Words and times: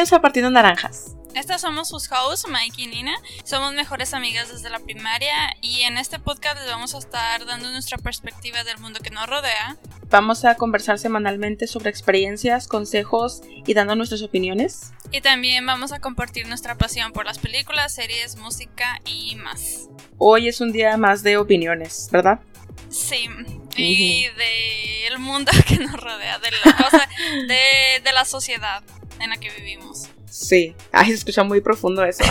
bienvenidos 0.00 0.18
a 0.18 0.22
Partiendo 0.22 0.50
Naranjas. 0.50 1.14
Estas 1.34 1.60
somos 1.60 1.88
sus 1.88 2.10
hosts, 2.10 2.48
Mike 2.48 2.80
y 2.80 2.86
Nina. 2.86 3.12
Somos 3.44 3.74
mejores 3.74 4.14
amigas 4.14 4.50
desde 4.50 4.70
la 4.70 4.78
primaria 4.78 5.34
y 5.60 5.82
en 5.82 5.98
este 5.98 6.18
podcast 6.18 6.56
les 6.56 6.70
vamos 6.70 6.94
a 6.94 6.98
estar 6.98 7.44
dando 7.44 7.70
nuestra 7.70 7.98
perspectiva 7.98 8.64
del 8.64 8.78
mundo 8.78 9.00
que 9.02 9.10
nos 9.10 9.26
rodea. 9.26 9.76
Vamos 10.08 10.46
a 10.46 10.54
conversar 10.54 10.98
semanalmente 10.98 11.66
sobre 11.66 11.90
experiencias, 11.90 12.66
consejos 12.66 13.42
y 13.66 13.74
dando 13.74 13.94
nuestras 13.94 14.22
opiniones. 14.22 14.92
Y 15.12 15.20
también 15.20 15.66
vamos 15.66 15.92
a 15.92 16.00
compartir 16.00 16.48
nuestra 16.48 16.78
pasión 16.78 17.12
por 17.12 17.26
las 17.26 17.38
películas, 17.38 17.94
series, 17.94 18.36
música 18.36 19.02
y 19.04 19.36
más. 19.36 19.90
Hoy 20.16 20.48
es 20.48 20.62
un 20.62 20.72
día 20.72 20.96
más 20.96 21.22
de 21.22 21.36
opiniones, 21.36 22.08
¿verdad? 22.10 22.40
Sí, 22.88 23.28
y 23.76 24.28
del 24.28 25.18
mundo 25.18 25.52
que 25.66 25.76
nos 25.76 25.92
rodea, 25.92 26.38
de 26.38 26.50
la, 26.64 26.76
cosa, 26.78 27.06
de, 27.46 28.00
de 28.02 28.12
la 28.14 28.24
sociedad 28.24 28.82
en 29.20 29.30
la 29.30 29.36
que 29.36 29.50
vivimos. 29.50 30.08
Sí, 30.30 30.74
ay, 30.92 31.08
se 31.08 31.14
escucha 31.14 31.42
muy 31.42 31.60
profundo 31.60 32.04
eso. 32.04 32.24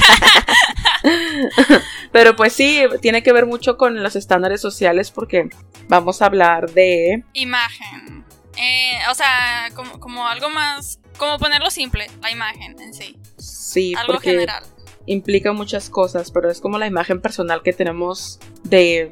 Pero 2.12 2.36
pues 2.36 2.54
sí, 2.54 2.82
tiene 3.02 3.24
que 3.24 3.34
ver 3.34 3.46
mucho 3.46 3.78
con 3.78 4.02
los 4.02 4.16
estándares 4.16 4.62
sociales 4.62 5.12
porque 5.12 5.50
vamos 5.88 6.22
a 6.22 6.26
hablar 6.26 6.72
de... 6.72 7.24
Imagen. 7.34 8.26
Eh, 8.58 9.00
o 9.10 9.14
sea, 9.16 9.70
como, 9.76 10.00
como, 10.00 10.28
algo 10.28 10.50
más, 10.50 11.00
como 11.18 11.38
ponerlo 11.40 11.70
simple, 11.72 12.08
la 12.22 12.32
imagen 12.32 12.80
en 12.80 12.94
sí. 12.94 13.18
Sí, 13.38 13.94
algo 13.96 14.14
porque 14.14 14.32
general. 14.32 14.64
implica 15.06 15.54
muchas 15.54 15.90
cosas, 15.90 16.32
pero 16.32 16.50
es 16.50 16.60
como 16.60 16.78
la 16.78 16.88
imagen 16.88 17.22
personal 17.22 17.62
que 17.64 17.74
tenemos 17.74 18.40
de, 18.64 19.10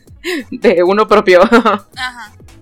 de 0.50 0.82
uno 0.82 1.08
propio. 1.08 1.42
Ajá. 1.42 1.88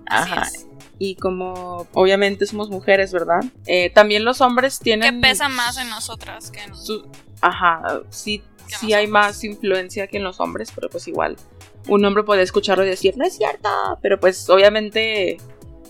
Así 0.05 0.31
Ajá. 0.31 0.41
es. 0.43 0.65
Y 0.99 1.15
como 1.15 1.87
obviamente 1.93 2.45
somos 2.45 2.69
mujeres, 2.69 3.11
¿verdad? 3.11 3.43
Eh, 3.65 3.89
también 3.89 4.23
los 4.25 4.41
hombres 4.41 4.77
Que 4.77 4.83
tienen... 4.85 5.21
pesa 5.21 5.49
más 5.49 5.77
en 5.77 5.89
nosotras 5.89 6.51
que 6.51 6.61
en 6.61 6.75
su- 6.75 7.07
Ajá, 7.41 7.81
sí, 8.09 8.41
Que 8.69 8.75
sí 8.75 8.93
hay 8.93 9.07
más 9.07 9.43
influencia 9.43 10.07
que 10.07 10.17
en 10.17 10.23
los 10.23 10.39
hombres, 10.39 10.71
pero 10.73 10.89
pues 10.89 11.07
igual. 11.07 11.35
Un 11.87 12.05
hombre 12.05 12.23
puede 12.23 12.41
escucharlo 12.43 12.85
y 12.85 12.89
decir, 12.89 13.17
no 13.17 13.25
es 13.25 13.35
cierto, 13.35 13.69
pero 14.01 14.19
pues 14.19 14.49
obviamente 14.49 15.37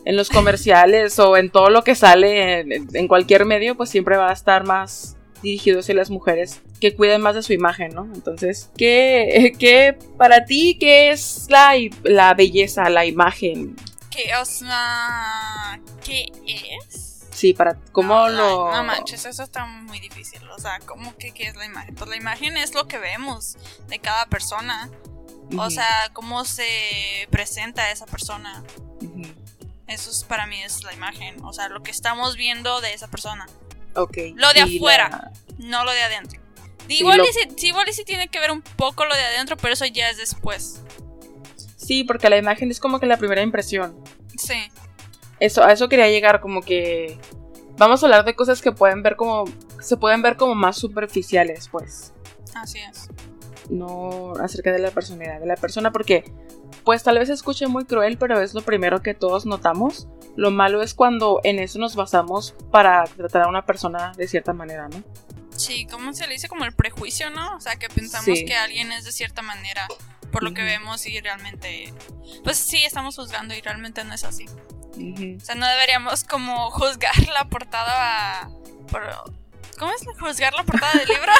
en 0.05 0.15
los 0.17 0.29
comerciales 0.29 1.19
o 1.19 1.37
en 1.37 1.49
todo 1.51 1.69
lo 1.69 1.83
que 1.83 1.95
sale 1.95 2.61
en, 2.61 2.87
en 2.93 3.07
cualquier 3.07 3.45
medio, 3.45 3.75
pues 3.75 3.89
siempre 3.89 4.17
va 4.17 4.29
a 4.29 4.33
estar 4.33 4.65
más 4.65 5.17
dirigido 5.43 5.81
hacia 5.81 5.93
las 5.95 6.09
mujeres 6.09 6.61
que 6.79 6.95
cuiden 6.95 7.21
más 7.21 7.35
de 7.35 7.43
su 7.43 7.51
imagen, 7.53 7.93
¿no? 7.93 8.09
Entonces, 8.15 8.71
¿qué, 8.77 9.53
qué 9.59 9.97
para 10.17 10.45
ti, 10.45 10.77
qué 10.79 11.11
es 11.11 11.47
la, 11.49 11.73
la 12.03 12.33
belleza, 12.33 12.89
la 12.89 13.05
imagen? 13.05 13.75
Que, 14.13 14.35
o 14.35 14.45
sea, 14.45 15.79
¿qué 16.03 16.25
es? 16.45 17.09
Sí, 17.31 17.53
para 17.53 17.75
cómo 17.91 18.13
no, 18.13 18.29
lo... 18.29 18.71
No 18.71 18.83
manches, 18.83 19.25
eso 19.25 19.41
está 19.43 19.65
muy 19.65 19.99
difícil. 19.99 20.47
O 20.49 20.59
sea, 20.59 20.79
¿cómo 20.85 21.15
que 21.17 21.31
qué 21.31 21.47
es 21.47 21.55
la 21.55 21.65
imagen? 21.65 21.95
Pues 21.95 22.09
la 22.09 22.15
imagen 22.15 22.57
es 22.57 22.73
lo 22.75 22.87
que 22.87 22.97
vemos 22.99 23.57
de 23.87 23.99
cada 23.99 24.27
persona. 24.27 24.89
O 25.57 25.69
sea, 25.69 26.09
cómo 26.13 26.45
se 26.45 27.27
presenta 27.31 27.91
esa 27.91 28.05
persona. 28.05 28.63
Eso 29.87 30.11
es, 30.11 30.23
para 30.23 30.45
mí 30.47 30.61
es 30.61 30.83
la 30.83 30.93
imagen. 30.93 31.43
O 31.43 31.53
sea, 31.53 31.69
lo 31.69 31.81
que 31.83 31.91
estamos 31.91 32.35
viendo 32.37 32.81
de 32.81 32.93
esa 32.93 33.07
persona. 33.07 33.47
Ok. 33.95 34.17
Lo 34.35 34.53
de 34.53 34.61
afuera. 34.61 35.09
la- 35.09 35.31
No 35.57 35.83
lo 35.83 35.91
de 35.91 36.01
adentro. 36.03 36.39
Igual, 36.87 37.17
lo- 37.19 37.25
y 37.25 37.33
sí, 37.33 37.39
sí, 37.57 37.67
igual 37.67 37.87
y 37.89 37.93
sí 37.93 38.03
tiene 38.05 38.27
que 38.27 38.39
ver 38.39 38.51
un 38.51 38.61
poco 38.61 39.05
lo 39.05 39.15
de 39.15 39.21
adentro, 39.23 39.57
pero 39.57 39.73
eso 39.73 39.85
ya 39.85 40.09
es 40.09 40.17
después. 40.17 40.81
Sí, 41.77 42.03
porque 42.03 42.29
la 42.29 42.37
imagen 42.37 42.71
es 42.71 42.79
como 42.79 42.99
que 42.99 43.05
la 43.05 43.17
primera 43.17 43.41
impresión. 43.41 44.01
Sí. 44.37 44.55
Eso, 45.39 45.63
a 45.63 45.71
eso 45.71 45.89
quería 45.89 46.07
llegar, 46.09 46.39
como 46.41 46.61
que 46.61 47.17
vamos 47.77 48.01
a 48.03 48.05
hablar 48.05 48.23
de 48.25 48.35
cosas 48.35 48.61
que 48.61 48.71
pueden 48.71 49.03
ver 49.03 49.15
como 49.15 49.45
se 49.81 49.97
pueden 49.97 50.21
ver 50.21 50.37
como 50.37 50.55
más 50.55 50.77
superficiales, 50.77 51.67
pues, 51.69 52.13
Así 52.55 52.79
es. 52.79 53.09
no 53.69 54.33
acerca 54.41 54.71
de 54.71 54.79
la 54.79 54.91
personalidad 54.91 55.39
de 55.39 55.45
la 55.47 55.55
persona, 55.55 55.91
porque 55.91 56.23
pues 56.85 57.03
tal 57.03 57.17
vez 57.19 57.29
escuche 57.29 57.67
muy 57.67 57.85
cruel, 57.85 58.17
pero 58.17 58.39
es 58.41 58.53
lo 58.53 58.61
primero 58.61 59.01
que 59.01 59.13
todos 59.13 59.45
notamos. 59.45 60.07
Lo 60.35 60.51
malo 60.51 60.81
es 60.81 60.93
cuando 60.93 61.39
en 61.43 61.59
eso 61.59 61.79
nos 61.79 61.95
basamos 61.95 62.55
para 62.71 63.03
tratar 63.05 63.43
a 63.43 63.47
una 63.47 63.65
persona 63.65 64.11
de 64.17 64.27
cierta 64.27 64.51
manera, 64.53 64.87
¿no? 64.89 65.03
Sí, 65.55 65.85
¿cómo 65.89 66.13
se 66.13 66.25
le 66.27 66.33
dice? 66.33 66.47
Como 66.49 66.65
el 66.65 66.73
prejuicio, 66.73 67.29
¿no? 67.29 67.55
O 67.55 67.59
sea, 67.61 67.75
que 67.75 67.87
pensamos 67.87 68.25
Sí. 68.39 68.43
que 68.45 68.55
alguien 68.55 68.91
es 68.91 69.05
de 69.05 69.11
cierta 69.11 69.41
manera 69.43 69.87
por 70.33 70.43
lo 70.43 70.53
que 70.53 70.63
vemos 70.63 71.05
y 71.05 71.21
realmente... 71.21 71.93
Pues 72.43 72.57
sí, 72.57 72.83
estamos 72.83 73.15
juzgando 73.15 73.53
y 73.55 73.61
realmente 73.61 74.03
no 74.03 74.13
es 74.13 74.25
así. 74.25 74.45
O 74.47 75.39
sea, 75.39 75.55
no 75.55 75.65
deberíamos 75.67 76.23
como 76.25 76.69
juzgar 76.71 77.15
la 77.33 77.45
portada 77.45 78.49
por... 78.91 79.01
¿Cómo 79.79 79.91
es 79.93 80.05
juzgar 80.19 80.53
la 80.53 80.63
portada 80.63 80.91
del 80.99 81.07
libro? 81.07 81.31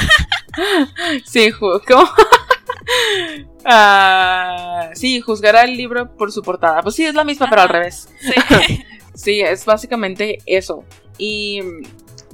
Sí, 1.26 1.50
¿cómo? 1.52 1.82
Ah, 3.64 4.90
sí, 4.94 5.20
juzgar 5.20 5.56
al 5.56 5.76
libro 5.76 6.16
por 6.16 6.30
su 6.32 6.42
portada. 6.42 6.82
Pues 6.82 6.94
sí, 6.94 7.04
es 7.04 7.14
la 7.14 7.24
misma, 7.24 7.48
pero 7.48 7.62
al 7.62 7.68
revés. 7.68 8.08
Sí. 8.20 8.84
Sí, 9.14 9.40
es 9.42 9.64
básicamente 9.64 10.38
eso. 10.44 10.84
Y 11.18 11.60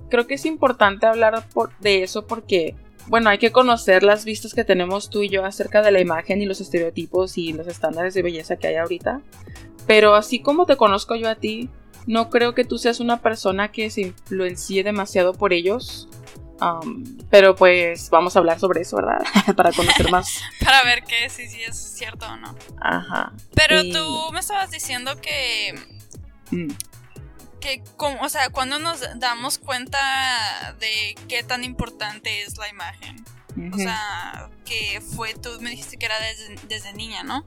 creo 0.09 0.27
que 0.27 0.35
es 0.35 0.47
importante 0.47 1.07
hablar 1.07 1.47
por- 1.53 1.77
de 1.79 2.03
eso 2.03 2.27
porque, 2.27 2.75
bueno, 3.11 3.29
hay 3.29 3.39
que 3.39 3.51
conocer 3.51 4.05
las 4.05 4.25
vistas 4.25 4.55
que 4.55 4.63
tenemos 4.65 5.11
tú 5.11 5.23
y 5.23 5.29
yo 5.29 5.45
acerca 5.45 5.83
de 5.83 5.91
la 5.91 6.01
imagen 6.01 6.41
y 6.41 6.47
los 6.47 6.61
estereotipos 6.61 7.37
y 7.37 7.53
los 7.53 7.67
estándares 7.67 8.15
de 8.15 8.23
belleza 8.23 8.57
que 8.57 8.69
hay 8.69 8.77
ahorita. 8.77 9.21
Pero 9.89 10.15
así 10.15 10.41
como 10.41 10.65
te 10.65 10.77
conozco 10.77 11.17
yo 11.17 11.29
a 11.29 11.35
ti, 11.35 11.69
no 12.07 12.31
creo 12.31 12.55
que 12.55 12.65
tú 12.65 12.79
seas 12.79 13.01
una 13.01 13.21
persona 13.21 13.73
que 13.73 13.91
se 13.91 14.03
influencie 14.03 14.85
demasiado 14.85 15.35
por 15.35 15.53
ellos. 15.53 16.09
Um, 16.61 17.05
pero 17.31 17.57
pues 17.57 18.11
vamos 18.11 18.37
a 18.37 18.39
hablar 18.39 18.61
sobre 18.61 18.83
eso, 18.83 18.97
¿verdad? 18.97 19.19
Para 19.57 19.73
conocer 19.73 20.09
más. 20.11 20.41
Para 20.65 20.85
ver 20.85 21.03
que 21.03 21.29
si 21.31 21.49
sí 21.49 21.61
es 21.63 21.77
cierto 21.77 22.27
o 22.27 22.37
no. 22.37 22.55
Ajá. 22.81 23.33
Pero 23.57 23.83
Y- 23.83 23.93
tú 23.93 24.31
me 24.33 24.39
estabas 24.41 24.71
diciendo 24.71 25.13
que... 25.21 25.75
Mm. 26.53 26.69
Que 27.61 27.83
como, 27.97 28.21
o 28.23 28.29
sea, 28.29 28.51
cuando 28.51 28.79
nos 28.79 29.01
damos 29.17 29.59
cuenta 29.59 29.99
de 30.81 31.15
qué 31.29 31.43
tan 31.43 31.65
importante 31.65 32.43
es 32.43 32.57
la 32.59 32.69
imagen. 32.69 33.25
O 33.73 33.77
sea, 33.77 34.49
que 34.65 35.01
fue, 35.01 35.35
tú 35.35 35.51
me 35.61 35.71
dijiste 35.71 35.97
que 35.97 36.07
era 36.07 36.15
desde, 36.21 36.55
desde 36.69 36.93
niña, 36.93 37.23
¿no? 37.23 37.45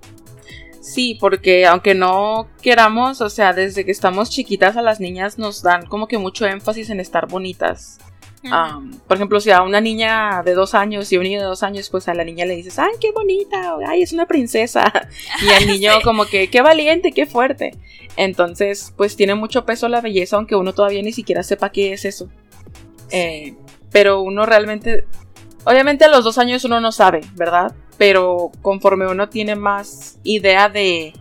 Sí, 0.82 1.18
porque 1.20 1.66
aunque 1.66 1.96
no 1.96 2.50
queramos, 2.62 3.22
o 3.22 3.30
sea, 3.30 3.54
desde 3.54 3.86
que 3.86 3.92
estamos 3.92 4.30
chiquitas 4.30 4.76
a 4.76 4.82
las 4.82 5.00
niñas 5.00 5.38
nos 5.38 5.64
dan 5.64 5.86
como 5.86 6.08
que 6.08 6.18
mucho 6.18 6.46
énfasis 6.46 6.90
en 6.90 7.00
estar 7.00 7.28
bonitas. 7.28 8.00
Um, 8.44 8.92
por 9.08 9.16
ejemplo, 9.16 9.40
si 9.40 9.52
a 9.52 9.62
una 9.62 9.80
niña 9.80 10.44
de 10.44 10.54
dos 10.54 10.74
años 10.76 11.12
y 11.12 11.18
un 11.18 11.24
niño 11.24 11.40
de 11.40 11.46
dos 11.46 11.64
años, 11.64 11.90
pues 11.90 12.08
a 12.10 12.14
la 12.14 12.24
niña 12.26 12.46
le 12.46 12.56
dices, 12.56 12.78
ay, 12.78 12.92
qué 13.00 13.12
bonita, 13.12 13.78
ay, 13.88 14.02
es 14.02 14.12
una 14.12 14.26
princesa. 14.26 14.92
Y 15.42 15.50
al 15.50 15.68
niño 15.68 15.94
Sí. 15.98 16.04
como 16.04 16.26
que, 16.26 16.50
qué 16.50 16.62
valiente, 16.62 17.12
qué 17.14 17.26
fuerte. 17.26 17.72
Entonces, 18.18 18.94
pues 18.98 19.16
tiene 19.16 19.36
mucho 19.36 19.66
peso 19.66 19.88
la 19.88 20.02
belleza, 20.02 20.36
aunque 20.36 20.56
uno 20.56 20.74
todavía 20.74 21.02
ni 21.02 21.14
siquiera 21.14 21.42
sepa 21.44 21.70
qué 21.70 21.94
es 21.94 22.06
eso. 22.06 22.30
Eh, 23.12 23.56
pero 23.92 24.22
uno 24.22 24.46
realmente, 24.46 25.06
obviamente 25.66 26.04
a 26.06 26.10
los 26.10 26.24
dos 26.24 26.38
años 26.38 26.66
uno 26.66 26.80
no 26.80 26.92
sabe, 26.92 27.22
¿verdad? 27.36 27.74
Pero 27.98 28.52
conforme 28.62 29.08
uno 29.08 29.30
tiene 29.30 29.56
más 29.56 30.20
idea 30.24 30.68
de 30.70 31.14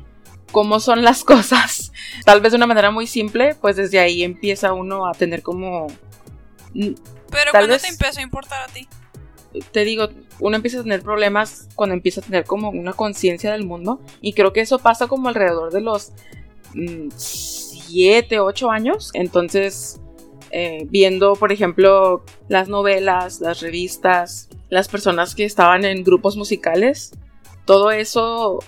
cómo 0.51 0.81
son 0.81 1.03
las 1.03 1.23
cosas, 1.33 1.93
tal 2.25 2.41
vez 2.41 2.53
de 2.53 2.57
una 2.57 2.67
manera 2.67 2.91
muy 2.91 3.07
simple, 3.07 3.55
pues 3.61 3.77
desde 3.77 3.99
ahí 4.01 4.23
empieza 4.25 4.73
uno 4.73 5.07
a 5.07 5.13
tener 5.13 5.43
como 5.43 5.87
Pero 6.75 6.97
tal 7.31 7.51
¿cuándo 7.53 7.69
vez- 7.75 7.83
te 7.83 7.89
empezó 7.89 8.21
a 8.21 8.23
importar 8.23 8.69
a 8.69 8.73
ti? 8.73 8.89
te 9.71 9.85
digo, 9.85 10.09
uno 10.41 10.57
empieza 10.57 10.81
a 10.81 10.83
tener 10.83 11.03
problemas 11.03 11.69
cuando 11.75 11.93
empieza 11.95 12.23
a 12.23 12.25
tener 12.25 12.47
como 12.47 12.71
una 12.71 12.95
conciencia 12.95 13.53
del 13.53 13.67
mundo. 13.67 14.01
Y 14.23 14.33
creo 14.33 14.55
que 14.55 14.61
eso 14.63 14.79
pasa 14.79 15.09
como 15.09 15.29
alrededor 15.29 15.71
de 15.73 15.83
los 15.83 16.13
7, 17.17 18.41
8 18.41 18.71
años. 18.71 19.11
Entonces, 19.15 20.01
eh, 20.51 20.87
viendo, 20.91 21.35
por 21.35 21.53
ejemplo, 21.53 22.25
las 22.49 22.69
novelas, 22.69 23.41
las 23.41 23.61
revistas, 23.61 24.49
las 24.71 24.89
personas 24.89 25.35
que 25.35 25.45
estaban 25.45 25.85
en 25.85 26.03
grupos 26.03 26.37
musicales, 26.37 27.13
todo 27.67 27.91
eso 27.91 28.61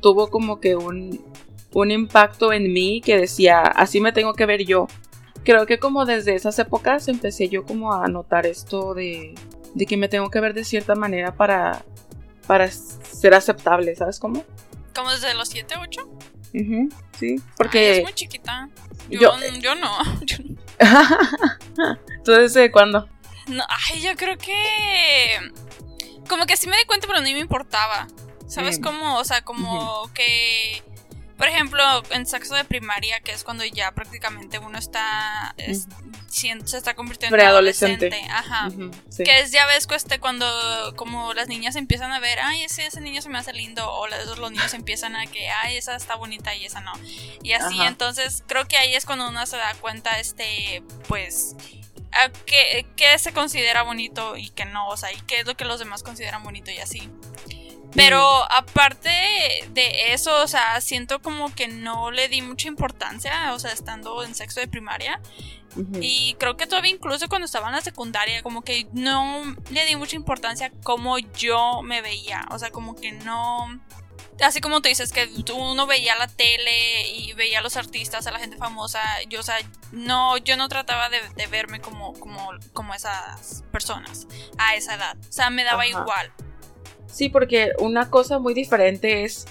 tuvo 0.00 0.30
como 0.30 0.60
que 0.60 0.76
un, 0.76 1.20
un 1.74 1.90
impacto 1.90 2.52
en 2.52 2.72
mí 2.72 3.00
que 3.04 3.18
decía, 3.18 3.60
así 3.60 4.00
me 4.00 4.12
tengo 4.12 4.32
que 4.34 4.46
ver 4.46 4.64
yo. 4.64 4.86
Creo 5.44 5.66
que 5.66 5.78
como 5.78 6.04
desde 6.04 6.34
esas 6.34 6.58
épocas 6.58 7.08
empecé 7.08 7.48
yo 7.48 7.64
como 7.64 7.92
a 7.94 8.06
notar 8.08 8.46
esto 8.46 8.94
de, 8.94 9.34
de 9.74 9.86
que 9.86 9.96
me 9.96 10.08
tengo 10.08 10.30
que 10.30 10.40
ver 10.40 10.52
de 10.54 10.64
cierta 10.64 10.94
manera 10.94 11.34
para, 11.34 11.82
para 12.46 12.68
ser 12.70 13.34
aceptable, 13.34 13.94
¿sabes 13.96 14.20
cómo? 14.20 14.44
¿Como 14.94 15.10
desde 15.10 15.32
los 15.34 15.48
7, 15.48 15.74
8? 15.80 16.00
Ujú, 16.52 16.88
sí, 17.18 17.36
Ay, 17.38 17.42
porque... 17.56 17.96
es 17.98 18.02
muy 18.02 18.12
chiquita. 18.12 18.68
Yo, 19.08 19.20
yo- 19.20 19.32
yo 19.60 19.74
no. 19.76 19.90
Yo 20.26 20.36
no. 20.44 20.56
¿Tú 22.24 22.32
desde 22.32 22.70
cuándo? 22.70 23.08
No, 23.48 23.64
Ay, 23.68 24.02
yo 24.02 24.14
creo 24.16 24.36
que. 24.38 25.38
Como 26.28 26.46
que 26.46 26.56
sí 26.56 26.68
me 26.68 26.76
di 26.76 26.84
cuenta, 26.84 27.06
pero 27.08 27.20
ni 27.20 27.32
me 27.32 27.40
importaba. 27.40 28.06
¿Sabes 28.46 28.78
Mm. 28.78 28.82
cómo? 28.82 29.18
O 29.18 29.24
sea, 29.24 29.42
como 29.42 30.08
que. 30.14 30.82
Por 31.40 31.48
ejemplo, 31.48 31.82
en 32.10 32.26
sexo 32.26 32.54
de 32.54 32.64
primaria, 32.64 33.18
que 33.20 33.32
es 33.32 33.44
cuando 33.44 33.64
ya 33.64 33.92
prácticamente 33.92 34.58
uno 34.58 34.78
está. 34.78 35.54
se 36.28 36.76
está 36.76 36.92
convirtiendo 36.94 37.34
en 37.34 37.46
adolescente. 37.46 38.10
Ajá. 38.30 38.68
Que 39.16 39.40
es, 39.40 39.50
ya 39.50 39.64
ves, 39.64 39.88
este, 39.90 40.20
cuando 40.20 40.46
como 40.96 41.32
las 41.32 41.48
niñas 41.48 41.76
empiezan 41.76 42.12
a 42.12 42.20
ver, 42.20 42.40
ay, 42.40 42.64
ese, 42.64 42.84
ese 42.84 43.00
niño 43.00 43.22
se 43.22 43.30
me 43.30 43.38
hace 43.38 43.54
lindo, 43.54 43.90
o 43.90 44.06
los, 44.06 44.38
los 44.38 44.52
niños 44.52 44.74
empiezan 44.74 45.16
a 45.16 45.24
que, 45.28 45.48
ay, 45.48 45.78
esa 45.78 45.96
está 45.96 46.14
bonita 46.14 46.54
y 46.54 46.66
esa 46.66 46.82
no. 46.82 46.92
Y 47.42 47.54
así, 47.54 47.80
entonces 47.80 48.44
creo 48.46 48.68
que 48.68 48.76
ahí 48.76 48.94
es 48.94 49.06
cuando 49.06 49.26
uno 49.26 49.46
se 49.46 49.56
da 49.56 49.72
cuenta, 49.80 50.20
este, 50.20 50.82
pues 51.08 51.56
qué, 52.44 52.84
qué, 52.96 53.18
se 53.18 53.32
considera 53.32 53.82
bonito 53.82 54.36
y 54.36 54.50
qué 54.50 54.66
no, 54.66 54.88
o 54.88 54.96
sea, 54.98 55.10
y 55.10 55.16
qué 55.22 55.40
es 55.40 55.46
lo 55.46 55.56
que 55.56 55.64
los 55.64 55.78
demás 55.78 56.02
consideran 56.02 56.42
bonito 56.42 56.70
y 56.70 56.80
así. 56.80 57.10
Pero 57.94 58.22
aparte 58.52 59.10
de 59.70 60.12
eso, 60.12 60.42
o 60.42 60.48
sea, 60.48 60.80
siento 60.80 61.20
como 61.20 61.52
que 61.54 61.68
no 61.68 62.10
le 62.10 62.28
di 62.28 62.40
mucha 62.40 62.68
importancia, 62.68 63.52
o 63.52 63.58
sea, 63.58 63.72
estando 63.72 64.22
en 64.22 64.34
sexo 64.34 64.60
de 64.60 64.68
primaria. 64.68 65.20
Y 66.00 66.34
creo 66.40 66.56
que 66.56 66.66
todavía 66.66 66.90
incluso 66.90 67.28
cuando 67.28 67.46
estaba 67.46 67.68
en 67.68 67.74
la 67.74 67.80
secundaria, 67.80 68.42
como 68.42 68.62
que 68.62 68.88
no 68.92 69.42
le 69.70 69.86
di 69.86 69.94
mucha 69.94 70.16
importancia 70.16 70.66
a 70.66 70.70
cómo 70.82 71.18
yo 71.18 71.82
me 71.82 72.02
veía. 72.02 72.46
O 72.50 72.58
sea, 72.58 72.70
como 72.70 72.96
que 72.96 73.12
no 73.12 73.68
así 74.42 74.60
como 74.60 74.80
tú 74.80 74.88
dices 74.88 75.12
que 75.12 75.28
uno 75.52 75.86
veía 75.86 76.16
la 76.16 76.26
tele 76.26 77.08
y 77.08 77.32
veía 77.34 77.58
a 77.58 77.62
los 77.62 77.76
artistas, 77.76 78.26
a 78.26 78.30
la 78.30 78.38
gente 78.38 78.56
famosa, 78.56 79.00
yo, 79.28 79.40
o 79.40 79.42
sea, 79.42 79.56
no, 79.92 80.36
yo 80.38 80.56
no 80.56 80.68
trataba 80.68 81.08
de, 81.08 81.46
verme 81.46 81.80
como, 81.80 82.14
como, 82.14 82.50
como 82.72 82.94
esas 82.94 83.64
personas 83.70 84.26
a 84.58 84.74
esa 84.76 84.94
edad. 84.94 85.16
O 85.28 85.32
sea, 85.32 85.50
me 85.50 85.64
daba 85.64 85.86
igual. 85.86 86.32
Sí, 87.10 87.28
porque 87.28 87.72
una 87.78 88.10
cosa 88.10 88.38
muy 88.38 88.54
diferente 88.54 89.24
es 89.24 89.46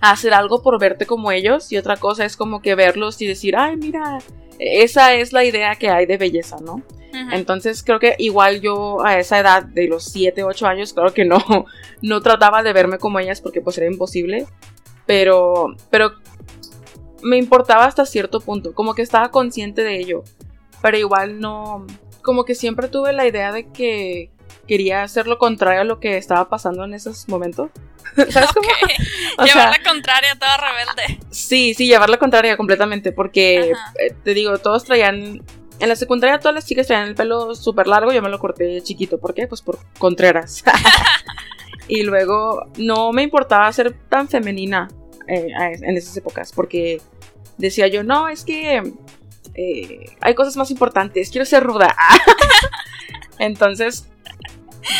hacer 0.00 0.32
algo 0.32 0.62
por 0.62 0.78
verte 0.80 1.06
como 1.06 1.30
ellos 1.30 1.70
y 1.72 1.76
otra 1.76 1.96
cosa 1.96 2.24
es 2.24 2.36
como 2.36 2.62
que 2.62 2.74
verlos 2.74 3.20
y 3.20 3.26
decir, 3.26 3.56
ay, 3.56 3.76
mira, 3.76 4.18
esa 4.58 5.14
es 5.14 5.32
la 5.32 5.44
idea 5.44 5.74
que 5.76 5.90
hay 5.90 6.06
de 6.06 6.16
belleza, 6.16 6.56
¿no? 6.62 6.82
Entonces 7.32 7.82
creo 7.82 7.98
que 7.98 8.14
igual 8.18 8.60
yo 8.60 9.04
a 9.04 9.18
esa 9.18 9.40
edad 9.40 9.64
de 9.64 9.88
los 9.88 10.04
7, 10.04 10.44
8 10.44 10.66
años, 10.66 10.92
claro 10.92 11.12
que 11.12 11.24
no, 11.24 11.38
no 12.02 12.20
trataba 12.20 12.62
de 12.62 12.72
verme 12.72 12.98
como 12.98 13.18
ellas 13.18 13.40
porque 13.40 13.60
pues 13.60 13.76
era 13.78 13.86
imposible, 13.86 14.46
pero, 15.06 15.74
pero 15.90 16.12
me 17.22 17.36
importaba 17.36 17.84
hasta 17.84 18.06
cierto 18.06 18.40
punto, 18.40 18.74
como 18.74 18.94
que 18.94 19.02
estaba 19.02 19.30
consciente 19.30 19.82
de 19.82 19.98
ello, 19.98 20.22
pero 20.80 20.96
igual 20.96 21.40
no, 21.40 21.84
como 22.22 22.44
que 22.44 22.54
siempre 22.54 22.88
tuve 22.88 23.12
la 23.12 23.26
idea 23.26 23.52
de 23.52 23.68
que 23.70 24.30
quería 24.70 25.02
hacer 25.02 25.26
lo 25.26 25.36
contrario 25.36 25.80
a 25.80 25.84
lo 25.84 25.98
que 25.98 26.16
estaba 26.16 26.48
pasando 26.48 26.84
en 26.84 26.94
esos 26.94 27.28
momentos. 27.28 27.70
¿Sabes 28.14 28.50
cómo? 28.54 28.68
llevar 29.44 29.68
la 29.68 29.82
contraria, 29.82 30.36
toda 30.38 30.56
rebelde. 30.58 31.20
Sí, 31.32 31.74
sí, 31.74 31.88
llevar 31.88 32.08
la 32.08 32.18
contraria 32.18 32.56
completamente, 32.56 33.10
porque 33.10 33.72
eh, 33.98 34.14
te 34.22 34.32
digo, 34.32 34.58
todos 34.58 34.84
traían 34.84 35.42
en 35.80 35.88
la 35.88 35.96
secundaria 35.96 36.38
todas 36.38 36.54
las 36.54 36.66
chicas 36.66 36.86
tenían 36.86 37.08
el 37.08 37.14
pelo 37.16 37.56
súper 37.56 37.88
largo, 37.88 38.12
yo 38.12 38.22
me 38.22 38.28
lo 38.28 38.38
corté 38.38 38.80
chiquito. 38.82 39.18
¿Por 39.18 39.34
qué? 39.34 39.48
Pues 39.48 39.60
por 39.60 39.80
Contreras. 39.98 40.62
y 41.88 42.04
luego 42.04 42.70
no 42.78 43.10
me 43.10 43.24
importaba 43.24 43.72
ser 43.72 43.96
tan 44.08 44.28
femenina 44.28 44.88
eh, 45.26 45.48
en 45.82 45.96
esas 45.96 46.16
épocas, 46.16 46.52
porque 46.52 47.02
decía 47.58 47.88
yo, 47.88 48.04
no, 48.04 48.28
es 48.28 48.44
que 48.44 48.92
eh, 49.54 50.16
hay 50.20 50.34
cosas 50.36 50.56
más 50.56 50.70
importantes, 50.70 51.28
quiero 51.28 51.44
ser 51.44 51.64
ruda. 51.64 51.96
Entonces, 53.40 54.06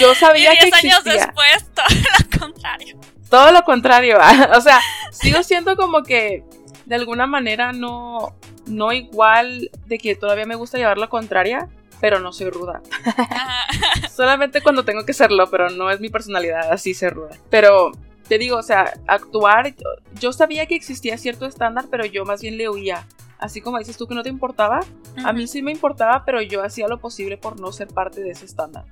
yo 0.01 0.15
sabía 0.15 0.55
y 0.55 0.59
que 0.59 0.77
años 0.77 1.05
después, 1.05 1.67
todo 1.75 1.87
lo 1.89 2.39
contrario. 2.39 3.01
Todo 3.29 3.53
lo 3.53 3.63
contrario. 3.63 4.19
o 4.57 4.61
sea, 4.61 4.81
sigo 5.13 5.43
siendo 5.43 5.77
como 5.77 6.03
que 6.03 6.45
de 6.87 6.95
alguna 6.95 7.27
manera 7.27 7.73
no, 7.73 8.35
no 8.67 8.93
igual 8.93 9.71
de 9.87 9.99
que 9.99 10.17
todavía 10.17 10.47
me 10.47 10.57
gusta 10.57 10.79
llevar 10.79 10.99
la 10.99 11.09
contraria, 11.09 11.69
pero 12.01 12.19
no 12.19 12.33
soy 12.33 12.51
ruda. 12.51 12.83
Solamente 14.15 14.61
cuando 14.61 14.85
tengo 14.85 15.05
que 15.05 15.13
serlo, 15.13 15.49
pero 15.51 15.71
no 15.71 15.91
es 15.91 16.01
mi 16.01 16.09
personalidad 16.09 16.73
así 16.73 16.95
ser 16.95 17.15
ruda. 17.15 17.37
Pero 17.51 17.93
te 18.27 18.39
digo, 18.39 18.57
o 18.57 18.63
sea, 18.63 18.95
actuar, 19.07 19.75
yo 20.19 20.33
sabía 20.33 20.67
que 20.67 20.75
existía 20.75 21.19
cierto 21.19 21.47
estándar, 21.47 21.87
pero 21.91 22.05
yo 22.05 22.25
más 22.25 22.41
bien 22.41 22.57
le 22.57 22.69
huía. 22.69 23.07
Así 23.39 23.61
como 23.61 23.79
dices 23.79 23.97
tú 23.97 24.07
que 24.07 24.15
no 24.15 24.23
te 24.23 24.29
importaba, 24.29 24.81
a 25.25 25.33
mí 25.33 25.47
sí 25.47 25.63
me 25.63 25.73
importaba, 25.73 26.25
pero 26.25 26.43
yo 26.43 26.63
hacía 26.63 26.89
lo 26.89 27.01
posible 27.01 27.39
por 27.39 27.59
no 27.59 27.73
ser 27.73 27.89
parte 27.89 28.21
de 28.21 28.31
ese 28.31 28.45
estándar. 28.45 28.85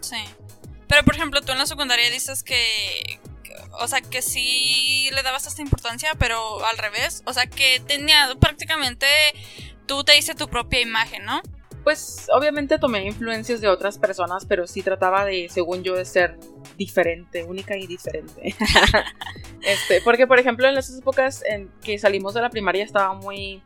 Sí. 0.00 0.16
Pero 0.88 1.04
por 1.04 1.14
ejemplo, 1.14 1.40
tú 1.42 1.52
en 1.52 1.58
la 1.58 1.66
secundaria 1.66 2.10
dices 2.10 2.42
que, 2.42 3.18
o 3.80 3.88
sea, 3.88 4.00
que 4.00 4.22
sí 4.22 5.08
le 5.12 5.22
dabas 5.22 5.46
esta 5.46 5.62
importancia, 5.62 6.10
pero 6.18 6.64
al 6.64 6.78
revés. 6.78 7.22
O 7.26 7.32
sea, 7.32 7.46
que 7.46 7.80
tenía 7.86 8.28
prácticamente, 8.38 9.06
tú 9.86 10.04
te 10.04 10.16
hice 10.16 10.34
tu 10.34 10.48
propia 10.48 10.80
imagen, 10.80 11.24
¿no? 11.24 11.42
Pues 11.82 12.28
obviamente 12.32 12.78
tomé 12.78 13.04
influencias 13.04 13.60
de 13.60 13.68
otras 13.68 13.98
personas, 13.98 14.46
pero 14.46 14.66
sí 14.66 14.82
trataba 14.82 15.24
de, 15.26 15.48
según 15.50 15.82
yo, 15.82 15.94
de 15.96 16.06
ser 16.06 16.38
diferente, 16.78 17.44
única 17.44 17.76
y 17.76 17.86
diferente. 17.86 18.54
este, 19.62 20.00
porque, 20.00 20.26
por 20.26 20.38
ejemplo, 20.38 20.66
en 20.66 20.78
esas 20.78 20.98
épocas 20.98 21.42
en 21.46 21.70
que 21.82 21.98
salimos 21.98 22.32
de 22.32 22.40
la 22.40 22.48
primaria 22.48 22.84
estaba 22.84 23.12
muy 23.12 23.62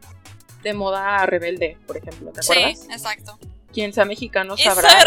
de 0.64 0.74
moda 0.74 1.24
rebelde, 1.26 1.78
por 1.86 1.96
ejemplo, 1.96 2.32
¿te 2.32 2.40
acuerdas? 2.40 2.80
Sí, 2.80 2.86
exacto 2.90 3.38
quien 3.72 3.92
sea 3.92 4.04
mexicano 4.04 4.56
sabrá. 4.56 4.90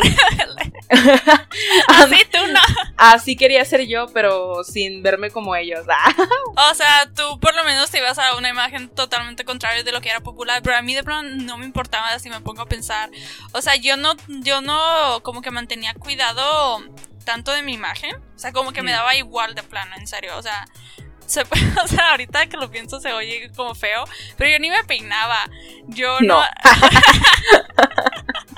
así 1.87 2.17
tú 2.31 2.37
no. 2.47 2.59
Así 2.97 3.35
quería 3.35 3.63
ser 3.65 3.87
yo, 3.87 4.07
pero 4.13 4.63
sin 4.63 5.01
verme 5.01 5.31
como 5.31 5.55
ellos. 5.55 5.85
o 6.55 6.75
sea, 6.75 7.09
tú 7.15 7.39
por 7.39 7.55
lo 7.55 7.63
menos 7.63 7.89
te 7.89 7.97
ibas 7.97 8.19
a 8.19 8.35
una 8.35 8.49
imagen 8.49 8.89
totalmente 8.89 9.45
contraria 9.45 9.83
de 9.83 9.91
lo 9.91 10.01
que 10.01 10.09
era 10.09 10.21
popular, 10.21 10.61
pero 10.63 10.77
a 10.77 10.81
mí 10.81 10.93
de 10.93 11.03
pronto 11.03 11.43
no 11.43 11.57
me 11.57 11.65
importaba 11.65 12.17
si 12.19 12.29
me 12.29 12.41
pongo 12.41 12.61
a 12.61 12.67
pensar. 12.67 13.09
O 13.53 13.61
sea, 13.61 13.75
yo 13.75 13.97
no, 13.97 14.13
yo 14.27 14.61
no 14.61 15.21
como 15.23 15.41
que 15.41 15.51
mantenía 15.51 15.93
cuidado 15.93 16.83
tanto 17.25 17.51
de 17.51 17.63
mi 17.63 17.73
imagen. 17.73 18.15
O 18.35 18.39
sea, 18.39 18.51
como 18.51 18.73
que 18.73 18.83
me 18.83 18.91
daba 18.91 19.15
igual 19.15 19.55
de 19.55 19.63
plano, 19.63 19.95
en 19.97 20.07
serio. 20.07 20.37
O 20.37 20.41
sea, 20.41 20.67
o 21.83 21.87
sea, 21.87 22.11
ahorita 22.11 22.47
que 22.47 22.57
lo 22.57 22.69
pienso 22.69 22.99
se 22.99 23.13
oye 23.13 23.50
como 23.55 23.74
feo, 23.74 24.03
pero 24.38 24.51
yo 24.51 24.59
ni 24.59 24.69
me 24.69 24.83
peinaba. 24.83 25.50
Yo 25.88 26.19
no. 26.21 26.41
No. 26.41 26.43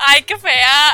Ay, 0.00 0.22
qué 0.22 0.38
fea. 0.38 0.92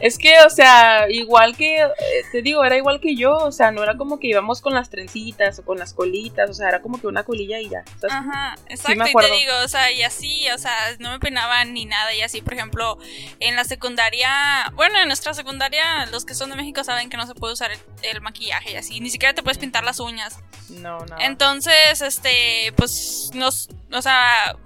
Es 0.00 0.18
que, 0.18 0.40
o 0.40 0.50
sea, 0.50 1.06
igual 1.08 1.56
que, 1.56 1.82
eh, 1.82 1.90
te 2.32 2.42
digo, 2.42 2.64
era 2.64 2.76
igual 2.76 3.00
que 3.00 3.14
yo, 3.14 3.36
o 3.36 3.52
sea, 3.52 3.70
no 3.70 3.82
era 3.82 3.96
como 3.96 4.18
que 4.18 4.28
íbamos 4.28 4.60
con 4.60 4.74
las 4.74 4.90
trencitas 4.90 5.58
o 5.58 5.64
con 5.64 5.78
las 5.78 5.94
colitas, 5.94 6.50
o 6.50 6.54
sea, 6.54 6.68
era 6.68 6.82
como 6.82 7.00
que 7.00 7.06
una 7.06 7.22
colilla 7.22 7.60
y 7.60 7.68
ya. 7.68 7.84
Ajá, 8.10 8.56
exacto, 8.68 9.04
y 9.06 9.12
te 9.12 9.32
digo, 9.32 9.52
o 9.64 9.68
sea, 9.68 9.92
y 9.92 10.02
así, 10.02 10.48
o 10.54 10.58
sea, 10.58 10.74
no 10.98 11.10
me 11.10 11.20
peinaba 11.20 11.64
ni 11.64 11.84
nada 11.84 12.14
y 12.14 12.22
así, 12.22 12.40
por 12.40 12.54
ejemplo, 12.54 12.98
en 13.40 13.56
la 13.56 13.64
secundaria, 13.64 14.70
bueno, 14.74 14.98
en 14.98 15.06
nuestra 15.06 15.34
secundaria, 15.34 16.06
los 16.06 16.24
que 16.24 16.34
son 16.34 16.50
de 16.50 16.56
México 16.56 16.82
saben 16.84 17.08
que 17.08 17.16
no 17.16 17.26
se 17.26 17.34
puede 17.34 17.52
usar 17.54 17.70
el, 18.02 18.20
maquillaje 18.20 18.72
y 18.72 18.76
así, 18.76 19.00
ni 19.00 19.10
siquiera 19.10 19.34
te 19.34 19.42
puedes 19.42 19.58
pintar 19.58 19.84
las 19.84 20.00
uñas. 20.00 20.38
No, 20.70 20.98
no. 20.98 21.16
Entonces, 21.20 22.00
este, 22.00 22.72
pues, 22.76 23.30
nos, 23.34 23.68
o 23.92 24.02
sea, 24.02 24.56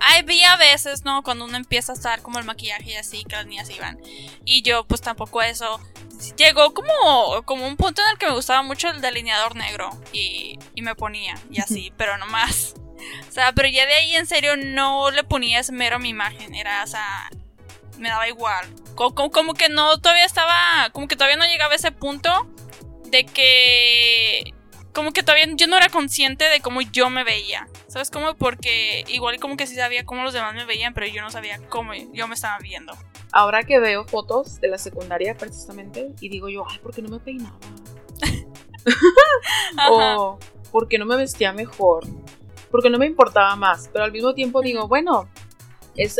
había 0.00 0.56
veces, 0.56 1.04
¿no? 1.04 1.22
Cuando 1.22 1.44
uno 1.44 1.56
empieza 1.56 1.92
a 1.92 1.94
estar 1.94 2.22
como 2.22 2.38
el 2.38 2.44
maquillaje 2.44 2.92
y 2.92 2.96
así, 2.96 3.24
que 3.24 3.36
las 3.36 3.46
niñas 3.46 3.70
iban. 3.70 3.98
Y 4.44 4.62
yo, 4.62 4.84
pues 4.84 5.00
tampoco 5.00 5.42
eso. 5.42 5.80
Llegó 6.36 6.74
como, 6.74 7.42
como 7.44 7.66
un 7.66 7.76
punto 7.76 8.02
en 8.02 8.08
el 8.12 8.18
que 8.18 8.26
me 8.26 8.34
gustaba 8.34 8.62
mucho 8.62 8.88
el 8.88 9.00
delineador 9.00 9.56
negro. 9.56 9.90
Y, 10.12 10.58
y 10.74 10.82
me 10.82 10.94
ponía, 10.94 11.34
y 11.50 11.60
así, 11.60 11.92
pero 11.96 12.18
no 12.18 12.26
más. 12.26 12.74
O 13.28 13.32
sea, 13.32 13.52
pero 13.52 13.68
ya 13.68 13.86
de 13.86 13.94
ahí 13.94 14.16
en 14.16 14.26
serio 14.26 14.56
no 14.56 15.10
le 15.10 15.22
ponía 15.22 15.60
ese 15.60 15.72
mero 15.72 15.96
a 15.96 15.98
mi 16.00 16.08
imagen. 16.08 16.54
Era, 16.54 16.82
o 16.82 16.86
sea, 16.86 17.30
me 17.98 18.08
daba 18.08 18.28
igual. 18.28 18.66
Como, 18.94 19.30
como 19.30 19.54
que 19.54 19.68
no, 19.68 19.98
todavía 19.98 20.24
estaba, 20.24 20.90
como 20.92 21.06
que 21.06 21.16
todavía 21.16 21.36
no 21.36 21.46
llegaba 21.46 21.72
a 21.72 21.76
ese 21.76 21.92
punto 21.92 22.48
de 23.06 23.24
que 23.24 24.54
como 24.98 25.12
que 25.12 25.22
todavía 25.22 25.46
yo 25.54 25.68
no 25.68 25.76
era 25.76 25.90
consciente 25.90 26.46
de 26.46 26.58
cómo 26.58 26.80
yo 26.80 27.08
me 27.08 27.22
veía. 27.22 27.68
¿Sabes 27.86 28.10
cómo? 28.10 28.34
Porque 28.34 29.04
igual 29.06 29.38
como 29.38 29.56
que 29.56 29.68
sí 29.68 29.76
sabía 29.76 30.04
cómo 30.04 30.24
los 30.24 30.32
demás 30.32 30.56
me 30.56 30.64
veían, 30.64 30.92
pero 30.92 31.06
yo 31.06 31.22
no 31.22 31.30
sabía 31.30 31.60
cómo 31.68 31.92
yo 32.12 32.26
me 32.26 32.34
estaba 32.34 32.58
viendo. 32.58 32.94
Ahora 33.30 33.62
que 33.62 33.78
veo 33.78 34.04
fotos 34.04 34.60
de 34.60 34.66
la 34.66 34.76
secundaria 34.76 35.36
precisamente 35.36 36.12
y 36.20 36.28
digo 36.28 36.48
yo, 36.48 36.64
ay, 36.68 36.80
¿por 36.80 36.92
qué 36.92 37.00
no 37.02 37.10
me 37.10 37.20
peinaba? 37.20 37.56
o 39.88 40.36
¿por 40.72 40.88
qué 40.88 40.98
no 40.98 41.06
me 41.06 41.14
vestía 41.14 41.52
mejor? 41.52 42.04
Porque 42.68 42.90
no 42.90 42.98
me 42.98 43.06
importaba 43.06 43.54
más, 43.54 43.88
pero 43.92 44.04
al 44.04 44.10
mismo 44.10 44.34
tiempo 44.34 44.62
digo, 44.62 44.88
bueno, 44.88 45.28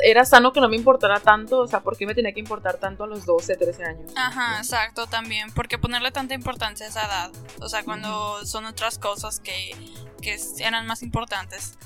era 0.03 0.25
sano 0.25 0.53
que 0.53 0.61
no 0.61 0.69
me 0.69 0.77
importara 0.77 1.21
tanto, 1.21 1.61
o 1.61 1.67
sea, 1.67 1.81
¿por 1.81 1.97
qué 1.97 2.07
me 2.07 2.15
tenía 2.15 2.33
que 2.33 2.41
importar 2.41 2.79
tanto 2.79 3.05
a 3.05 3.07
los 3.07 3.25
12, 3.25 3.57
13 3.57 3.85
años? 3.85 4.13
Ajá, 4.17 4.59
exacto, 4.59 5.07
también, 5.07 5.53
porque 5.55 5.79
ponerle 5.79 6.11
tanta 6.11 6.35
importancia 6.35 6.87
a 6.87 6.89
esa 6.89 7.07
edad, 7.07 7.31
o 7.61 7.69
sea, 7.69 7.85
cuando 7.85 8.45
son 8.45 8.65
otras 8.67 8.99
cosas 8.99 9.41
que, 9.41 9.71
que 10.21 10.37
eran 10.59 10.87
más 10.87 11.03
importantes. 11.03 11.79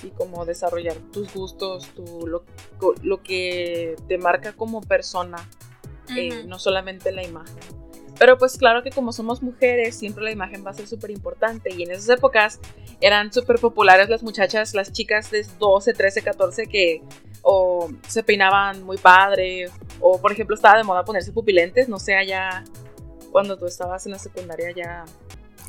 Sí, 0.00 0.12
como 0.16 0.44
desarrollar 0.44 0.96
tus 1.12 1.32
gustos, 1.32 1.88
tu, 1.94 2.26
lo, 2.26 2.44
lo 3.02 3.22
que 3.22 3.96
te 4.06 4.18
marca 4.18 4.52
como 4.52 4.82
persona, 4.82 5.38
eh, 6.14 6.44
no 6.46 6.58
solamente 6.58 7.10
la 7.10 7.22
imagen. 7.22 7.83
Pero 8.18 8.38
pues 8.38 8.56
claro 8.56 8.82
que 8.82 8.90
como 8.90 9.12
somos 9.12 9.42
mujeres, 9.42 9.96
siempre 9.96 10.24
la 10.24 10.30
imagen 10.30 10.64
va 10.64 10.70
a 10.70 10.74
ser 10.74 10.86
súper 10.86 11.10
importante. 11.10 11.72
Y 11.74 11.82
en 11.82 11.90
esas 11.90 12.08
épocas 12.08 12.60
eran 13.00 13.32
súper 13.32 13.58
populares 13.58 14.08
las 14.08 14.22
muchachas, 14.22 14.74
las 14.74 14.92
chicas 14.92 15.30
de 15.30 15.46
12, 15.58 15.92
13, 15.92 16.22
14 16.22 16.66
que 16.66 17.02
o 17.42 17.90
se 18.08 18.22
peinaban 18.22 18.82
muy 18.84 18.96
padre, 18.96 19.70
o 20.00 20.20
por 20.20 20.32
ejemplo 20.32 20.56
estaba 20.56 20.78
de 20.78 20.84
moda 20.84 21.04
ponerse 21.04 21.30
pupilentes, 21.30 21.88
no 21.88 21.98
sé, 21.98 22.14
allá 22.14 22.64
cuando 23.30 23.58
tú 23.58 23.66
estabas 23.66 24.06
en 24.06 24.12
la 24.12 24.18
secundaria 24.18 24.70
ya 24.74 25.04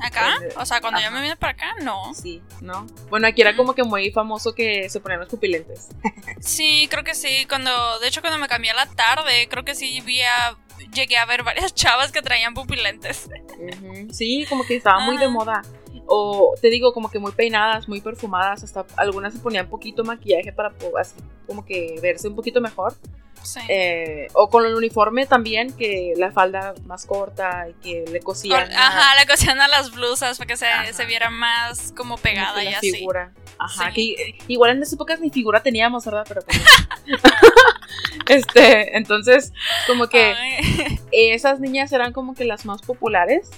¿Acá? 0.01 0.37
Eh, 0.43 0.49
o 0.57 0.65
sea, 0.65 0.81
cuando 0.81 0.99
yo 0.99 1.09
me 1.11 1.21
vine 1.21 1.35
para 1.35 1.53
acá, 1.53 1.75
no. 1.81 2.13
Sí, 2.13 2.41
¿no? 2.61 2.85
Bueno, 3.09 3.27
aquí 3.27 3.41
era 3.41 3.55
como 3.55 3.73
que 3.73 3.83
muy 3.83 4.11
famoso 4.11 4.53
que 4.53 4.89
se 4.89 4.99
ponían 4.99 5.21
los 5.21 5.29
pupilentes. 5.29 5.87
sí, 6.39 6.87
creo 6.89 7.03
que 7.03 7.15
sí. 7.15 7.45
Cuando, 7.47 7.71
de 7.99 8.07
hecho, 8.07 8.21
cuando 8.21 8.37
me 8.39 8.47
cambié 8.47 8.71
a 8.71 8.75
la 8.75 8.87
tarde, 8.87 9.47
creo 9.49 9.63
que 9.63 9.73
sí 9.73 10.01
vi 10.01 10.21
llegué 10.93 11.17
a 11.17 11.25
ver 11.25 11.43
varias 11.43 11.73
chavas 11.73 12.11
que 12.11 12.21
traían 12.21 12.53
pupilentes. 12.53 13.29
Sí, 14.11 14.45
como 14.49 14.65
que 14.65 14.77
estaba 14.77 14.99
muy 14.99 15.17
de 15.17 15.27
moda. 15.27 15.61
O 16.07 16.53
te 16.61 16.69
digo, 16.69 16.93
como 16.93 17.09
que 17.09 17.19
muy 17.19 17.31
peinadas, 17.31 17.87
muy 17.87 18.01
perfumadas, 18.01 18.63
hasta 18.63 18.85
algunas 18.97 19.33
se 19.33 19.39
ponían 19.39 19.67
poquito 19.67 20.03
maquillaje 20.03 20.51
para 20.51 20.73
así 20.99 21.15
como 21.47 21.65
que 21.65 21.95
verse 22.01 22.27
un 22.27 22.35
poquito 22.35 22.61
mejor. 22.61 22.93
Eh, 23.69 24.27
o 24.33 24.49
con 24.49 24.65
el 24.65 24.73
uniforme 24.73 25.27
también, 25.27 25.71
que 25.71 26.13
la 26.17 26.31
falda 26.31 26.73
más 26.85 27.05
corta 27.05 27.67
y 27.69 27.73
que 27.73 28.11
le 28.11 28.19
cosían. 28.19 28.71
ajá, 28.71 29.19
le 29.19 29.27
cosían 29.27 29.61
a 29.61 29.67
las 29.67 29.91
blusas 29.91 30.37
para 30.37 30.47
que 30.47 30.57
se, 30.57 31.05
viera 31.05 31.29
más 31.29 31.93
como 31.95 32.17
pegada 32.17 32.63
y 32.63 32.73
así. 32.73 32.91
figura. 32.91 33.31
Ajá, 33.57 33.91
que 33.91 34.35
igual 34.47 34.71
en 34.71 34.81
esas 34.81 34.93
épocas 34.93 35.19
ni 35.19 35.29
figura 35.29 35.63
teníamos, 35.63 36.05
¿verdad? 36.05 36.25
Pero 36.27 36.41
este, 38.27 38.97
entonces, 38.97 39.53
como 39.87 40.07
que 40.07 40.33
esas 41.11 41.59
niñas 41.59 41.91
eran 41.91 42.13
como 42.13 42.33
que 42.35 42.45
las 42.45 42.65
más 42.65 42.81
populares. 42.81 43.49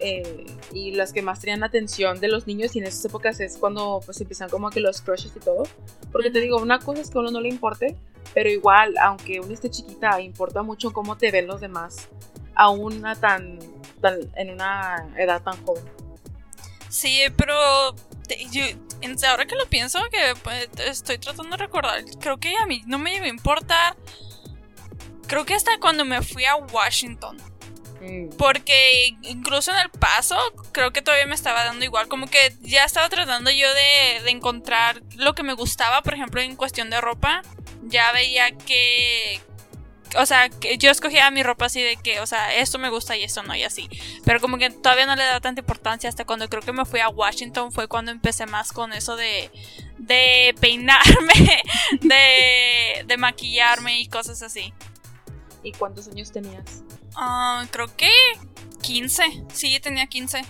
Eh, 0.00 0.44
y 0.72 0.90
las 0.90 1.12
que 1.12 1.22
más 1.22 1.40
tenían 1.40 1.62
atención 1.62 2.18
de 2.20 2.26
los 2.26 2.48
niños 2.48 2.74
y 2.74 2.80
en 2.80 2.84
esas 2.84 3.04
épocas 3.04 3.38
es 3.38 3.56
cuando 3.56 4.00
pues 4.04 4.20
empiezan 4.20 4.50
como 4.50 4.68
que 4.70 4.80
los 4.80 5.00
crushes 5.00 5.32
y 5.36 5.38
todo 5.38 5.62
porque 6.10 6.32
te 6.32 6.40
digo 6.40 6.58
una 6.58 6.80
cosa 6.80 7.00
es 7.00 7.10
que 7.10 7.16
a 7.16 7.20
uno 7.20 7.30
no 7.30 7.40
le 7.40 7.48
importe 7.48 7.96
pero 8.34 8.50
igual, 8.50 8.94
aunque 9.00 9.40
uno 9.40 9.54
esté 9.54 9.70
chiquita, 9.70 10.20
importa 10.20 10.62
mucho 10.62 10.92
cómo 10.92 11.16
te 11.16 11.30
ven 11.30 11.46
los 11.46 11.60
demás, 11.60 12.08
aún 12.54 13.02
tan, 13.20 13.58
tan 14.00 14.18
en 14.34 14.50
una 14.50 15.08
edad 15.16 15.40
tan 15.42 15.64
joven. 15.64 15.84
Sí, 16.88 17.20
pero 17.36 17.54
yo, 18.50 18.64
ahora 19.28 19.46
que 19.46 19.54
lo 19.54 19.66
pienso, 19.66 20.00
que 20.10 20.34
pues, 20.42 20.68
estoy 20.78 21.18
tratando 21.18 21.56
de 21.56 21.64
recordar, 21.64 22.04
creo 22.20 22.38
que 22.38 22.56
a 22.56 22.66
mí 22.66 22.82
no 22.86 22.98
me 22.98 23.16
iba 23.16 23.26
a 23.26 23.28
importar. 23.28 23.96
Creo 25.26 25.44
que 25.44 25.54
hasta 25.54 25.78
cuando 25.78 26.04
me 26.04 26.22
fui 26.22 26.44
a 26.44 26.56
Washington. 26.56 27.38
Mm. 28.00 28.36
Porque 28.36 29.16
incluso 29.22 29.70
en 29.70 29.78
el 29.78 29.90
paso, 29.90 30.36
creo 30.72 30.92
que 30.92 31.00
todavía 31.00 31.26
me 31.26 31.34
estaba 31.34 31.64
dando 31.64 31.84
igual. 31.84 32.08
Como 32.08 32.26
que 32.26 32.54
ya 32.60 32.84
estaba 32.84 33.08
tratando 33.08 33.50
yo 33.50 33.72
de, 33.72 34.22
de 34.22 34.30
encontrar 34.30 35.02
lo 35.16 35.34
que 35.34 35.42
me 35.42 35.54
gustaba, 35.54 36.02
por 36.02 36.14
ejemplo, 36.14 36.40
en 36.40 36.56
cuestión 36.56 36.90
de 36.90 37.00
ropa 37.00 37.42
ya 37.86 38.12
veía 38.12 38.56
que, 38.56 39.40
o 40.16 40.26
sea, 40.26 40.48
que 40.48 40.78
yo 40.78 40.90
escogía 40.90 41.30
mi 41.30 41.42
ropa 41.42 41.66
así 41.66 41.82
de 41.82 41.96
que, 41.96 42.20
o 42.20 42.26
sea, 42.26 42.54
esto 42.54 42.78
me 42.78 42.90
gusta 42.90 43.16
y 43.16 43.24
esto 43.24 43.42
no, 43.42 43.54
y 43.54 43.62
así. 43.62 43.88
Pero 44.24 44.40
como 44.40 44.58
que 44.58 44.70
todavía 44.70 45.06
no 45.06 45.16
le 45.16 45.24
da 45.24 45.40
tanta 45.40 45.60
importancia 45.60 46.08
hasta 46.08 46.24
cuando 46.24 46.48
creo 46.48 46.62
que 46.62 46.72
me 46.72 46.84
fui 46.84 47.00
a 47.00 47.08
Washington 47.08 47.72
fue 47.72 47.88
cuando 47.88 48.10
empecé 48.10 48.46
más 48.46 48.72
con 48.72 48.92
eso 48.92 49.16
de, 49.16 49.50
de 49.98 50.54
peinarme, 50.60 51.62
de, 52.00 53.04
de 53.06 53.16
maquillarme 53.16 54.00
y 54.00 54.08
cosas 54.08 54.42
así. 54.42 54.72
¿Y 55.62 55.72
cuántos 55.72 56.08
años 56.08 56.30
tenías? 56.30 56.82
Ah, 57.16 57.64
creo 57.70 57.94
que 57.96 58.10
15, 58.82 59.44
sí, 59.52 59.80
tenía 59.80 60.06
15. 60.06 60.42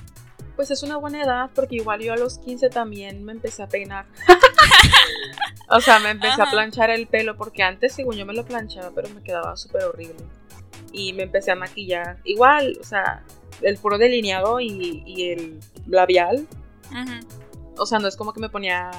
Pues 0.56 0.70
es 0.70 0.82
una 0.82 0.96
buena 0.96 1.22
edad 1.22 1.50
porque 1.54 1.76
igual 1.76 2.00
yo 2.00 2.12
a 2.12 2.16
los 2.16 2.38
15 2.38 2.68
también 2.70 3.24
me 3.24 3.32
empecé 3.32 3.62
a 3.62 3.68
peinar. 3.68 4.06
o 5.68 5.80
sea, 5.80 5.98
me 5.98 6.10
empecé 6.10 6.40
a 6.40 6.50
planchar 6.50 6.90
el 6.90 7.06
pelo 7.06 7.36
porque 7.36 7.62
antes, 7.62 7.92
según 7.92 8.16
yo 8.16 8.26
me 8.26 8.34
lo 8.34 8.44
planchaba, 8.44 8.90
pero 8.94 9.08
me 9.10 9.22
quedaba 9.22 9.56
súper 9.56 9.84
horrible. 9.84 10.24
Y 10.92 11.12
me 11.12 11.24
empecé 11.24 11.50
a 11.50 11.56
maquillar. 11.56 12.18
Igual, 12.24 12.78
o 12.80 12.84
sea, 12.84 13.22
el 13.62 13.76
puro 13.78 13.98
delineado 13.98 14.60
y, 14.60 15.30
el 15.30 15.60
labial. 15.86 16.46
O 17.76 17.86
sea, 17.86 17.98
no 17.98 18.06
es 18.08 18.16
como 18.16 18.32
que 18.32 18.40
me 18.40 18.48
ponía 18.48 18.90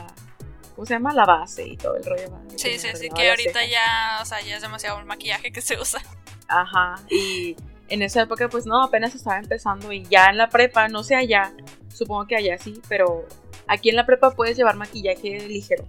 ¿cómo 0.75 0.85
se 0.85 0.93
llama? 0.93 1.13
La 1.13 1.25
base 1.25 1.65
y 1.65 1.77
todo 1.77 1.95
el 1.95 2.03
rollo. 2.03 2.29
Sí, 2.55 2.77
sí, 2.77 2.89
sí, 2.95 3.09
que 3.09 3.29
ahorita 3.29 3.65
ya, 3.65 4.19
o 4.21 4.25
sea, 4.25 4.41
ya 4.41 4.57
es 4.57 4.61
demasiado 4.61 4.99
el 4.99 5.05
maquillaje 5.05 5.51
que 5.51 5.61
se 5.61 5.79
usa. 5.79 6.01
Ajá, 6.47 6.95
y 7.09 7.55
en 7.87 8.01
esa 8.01 8.23
época 8.23 8.49
pues 8.49 8.65
no, 8.65 8.83
apenas 8.83 9.15
estaba 9.15 9.37
empezando 9.37 9.91
y 9.91 10.03
ya 10.03 10.27
en 10.27 10.37
la 10.37 10.49
prepa, 10.49 10.87
no 10.87 11.03
sé 11.03 11.15
allá, 11.15 11.53
supongo 11.93 12.27
que 12.27 12.35
allá 12.35 12.57
sí, 12.57 12.81
pero 12.87 13.25
aquí 13.67 13.89
en 13.89 13.95
la 13.95 14.05
prepa 14.05 14.31
puedes 14.31 14.57
llevar 14.57 14.75
maquillaje 14.75 15.47
ligero 15.47 15.85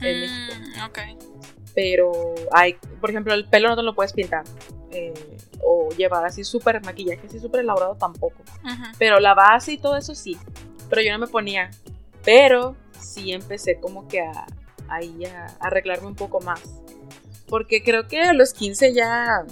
en 0.00 0.18
mm, 0.18 0.20
México. 0.20 1.28
Pero 1.74 2.34
hay, 2.52 2.74
por 3.00 3.10
ejemplo, 3.10 3.34
el 3.34 3.44
pelo 3.44 3.68
no 3.68 3.76
te 3.76 3.82
lo 3.82 3.94
puedes 3.94 4.12
pintar. 4.12 4.44
Eh, 4.90 5.12
o 5.62 5.90
llevar 5.90 6.24
así 6.24 6.44
súper 6.44 6.82
maquillaje, 6.84 7.26
así 7.26 7.38
súper 7.38 7.60
elaborado 7.60 7.94
tampoco. 7.96 8.36
Pero 8.98 9.20
la 9.20 9.34
base 9.34 9.72
y 9.72 9.78
todo 9.78 9.96
eso 9.96 10.14
sí. 10.14 10.36
Pero 10.88 11.02
yo 11.02 11.12
no 11.12 11.18
me 11.18 11.26
ponía. 11.26 11.70
Pero 12.24 12.74
sí 12.98 13.32
empecé 13.32 13.78
como 13.78 14.08
que 14.08 14.20
a, 14.20 14.46
ahí 14.88 15.24
a 15.26 15.46
arreglarme 15.60 16.08
un 16.08 16.16
poco 16.16 16.40
más. 16.40 16.62
Porque 17.48 17.82
creo 17.82 18.08
que 18.08 18.20
a 18.20 18.32
los 18.32 18.52
15 18.52 18.92
ya 18.92 19.44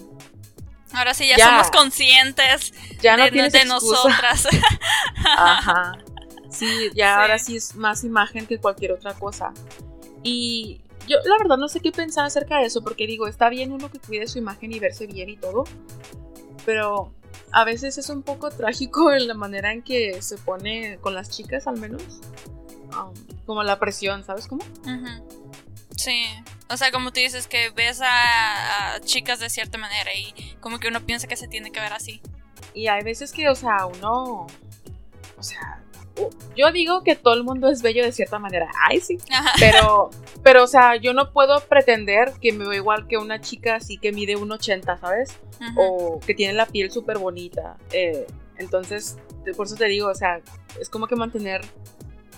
Ahora 0.93 1.15
sí 1.15 1.29
ya, 1.29 1.45
somos 1.45 1.71
conscientes 1.71 2.73
ya 3.01 3.17
no 3.17 3.25
de, 3.25 3.51
de 3.51 3.65
nosotras. 3.67 4.49
Ajá. 5.37 5.99
Sí, 6.57 6.91
ya 6.95 7.21
ahora 7.21 7.39
sí 7.39 7.57
es 7.57 7.75
más 7.75 8.05
imagen 8.05 8.47
que 8.47 8.59
cualquier 8.59 8.93
otra 8.93 9.13
cosa. 9.15 9.53
Y 10.23 10.81
yo 11.07 11.19
la 11.25 11.37
verdad 11.39 11.57
no 11.57 11.69
sé 11.69 11.81
qué 11.81 11.93
pensar 11.93 12.25
acerca 12.25 12.59
de 12.59 12.67
eso, 12.67 12.83
porque 12.83 13.07
digo, 13.07 13.27
está 13.27 13.49
bien 13.49 13.73
uno 13.73 13.91
que 13.91 13.99
cuide 13.99 14.27
su 14.27 14.39
imagen 14.39 14.73
y 14.73 14.79
verse 14.79 15.07
bien 15.07 15.29
y 15.29 15.37
todo, 15.37 15.65
pero 16.65 17.13
a 17.53 17.65
veces 17.65 17.99
es 17.99 18.09
un 18.09 18.23
poco 18.23 18.51
trágico 18.51 19.13
en 19.13 19.27
la 19.29 19.35
manera 19.35 19.73
en 19.73 19.83
que 19.83 20.21
se 20.23 20.39
pone 20.39 20.99
con 21.01 21.15
las 21.15 21.31
chicas 21.31 21.67
al 21.67 21.79
menos. 21.79 22.03
Um, 22.91 23.13
como 23.45 23.63
la 23.63 23.79
presión, 23.79 24.25
¿sabes 24.25 24.47
cómo? 24.47 24.65
Sí, 25.97 26.25
o 26.69 26.77
sea, 26.77 26.91
como 26.91 27.13
tú 27.13 27.21
dices 27.21 27.47
que 27.47 27.71
ves 27.71 28.01
a, 28.03 28.99
chicas 29.05 29.39
de 29.39 29.51
cierta 29.51 29.79
manera 29.79 30.11
y 30.15 30.57
como 30.61 30.79
que 30.79 30.89
uno 30.89 31.01
piensa 31.05 31.27
que 31.27 31.37
se 31.37 31.49
tiene 31.49 31.71
que 31.71 31.81
ver 31.81 31.93
así. 31.93 32.21
Y 32.75 32.89
hay 32.89 33.03
veces 33.03 33.33
que, 33.33 33.49
o 33.49 33.55
sea, 33.55 33.87
uno, 33.87 34.47
o 35.39 35.43
sea, 35.43 35.83
yo 36.57 36.73
digo 36.73 37.03
que 37.03 37.17
todo 37.17 37.35
el 37.35 37.45
mundo 37.45 37.69
es 37.69 37.83
bello 37.83 38.05
de 38.05 38.13
cierta 38.13 38.39
manera. 38.39 38.71
Ay, 38.89 39.01
sí. 39.01 39.19
Pero, 39.59 40.11
pero, 40.43 40.65
o 40.65 40.67
sea, 40.67 40.97
yo 40.97 41.13
no 41.13 41.33
puedo 41.33 41.61
pretender 41.61 42.33
que 42.41 42.53
me 42.53 42.65
veo 42.65 42.75
igual 42.75 43.07
que 43.07 43.19
una 43.19 43.41
chica 43.41 43.77
así 43.77 43.99
que 43.99 44.13
mide 44.13 44.37
un 44.37 44.51
80, 44.51 44.99
¿sabes? 44.99 45.39
O 45.77 46.21
que 46.25 46.35
tiene 46.35 46.55
la 46.55 46.67
piel 46.67 46.91
súper 46.91 47.19
bonita. 47.19 47.77
Eh, 47.93 48.27
entonces, 48.59 49.19
por 49.57 49.67
eso 49.67 49.77
te 49.77 49.87
digo, 49.87 50.09
o 50.09 50.15
sea, 50.15 50.41
es 50.81 50.89
como 50.89 51.07
que 51.07 51.17
mantener 51.17 51.63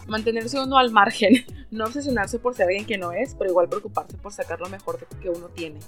mantenerse 0.08 0.58
uno 0.58 0.78
al 0.78 0.90
margen, 0.90 1.44
no 1.70 1.84
obsesionarse 1.84 2.38
por 2.38 2.54
ser 2.54 2.66
alguien 2.66 2.86
que 2.86 2.98
no 2.98 3.12
es, 3.12 3.34
pero 3.34 3.50
igual 3.50 3.68
preocuparse 3.68 4.16
por 4.16 4.32
sacar 4.32 4.58
lo 4.58 4.68
mejor 4.68 5.06
que 5.20 5.28
uno 5.28 5.48
tiene. 5.48 5.78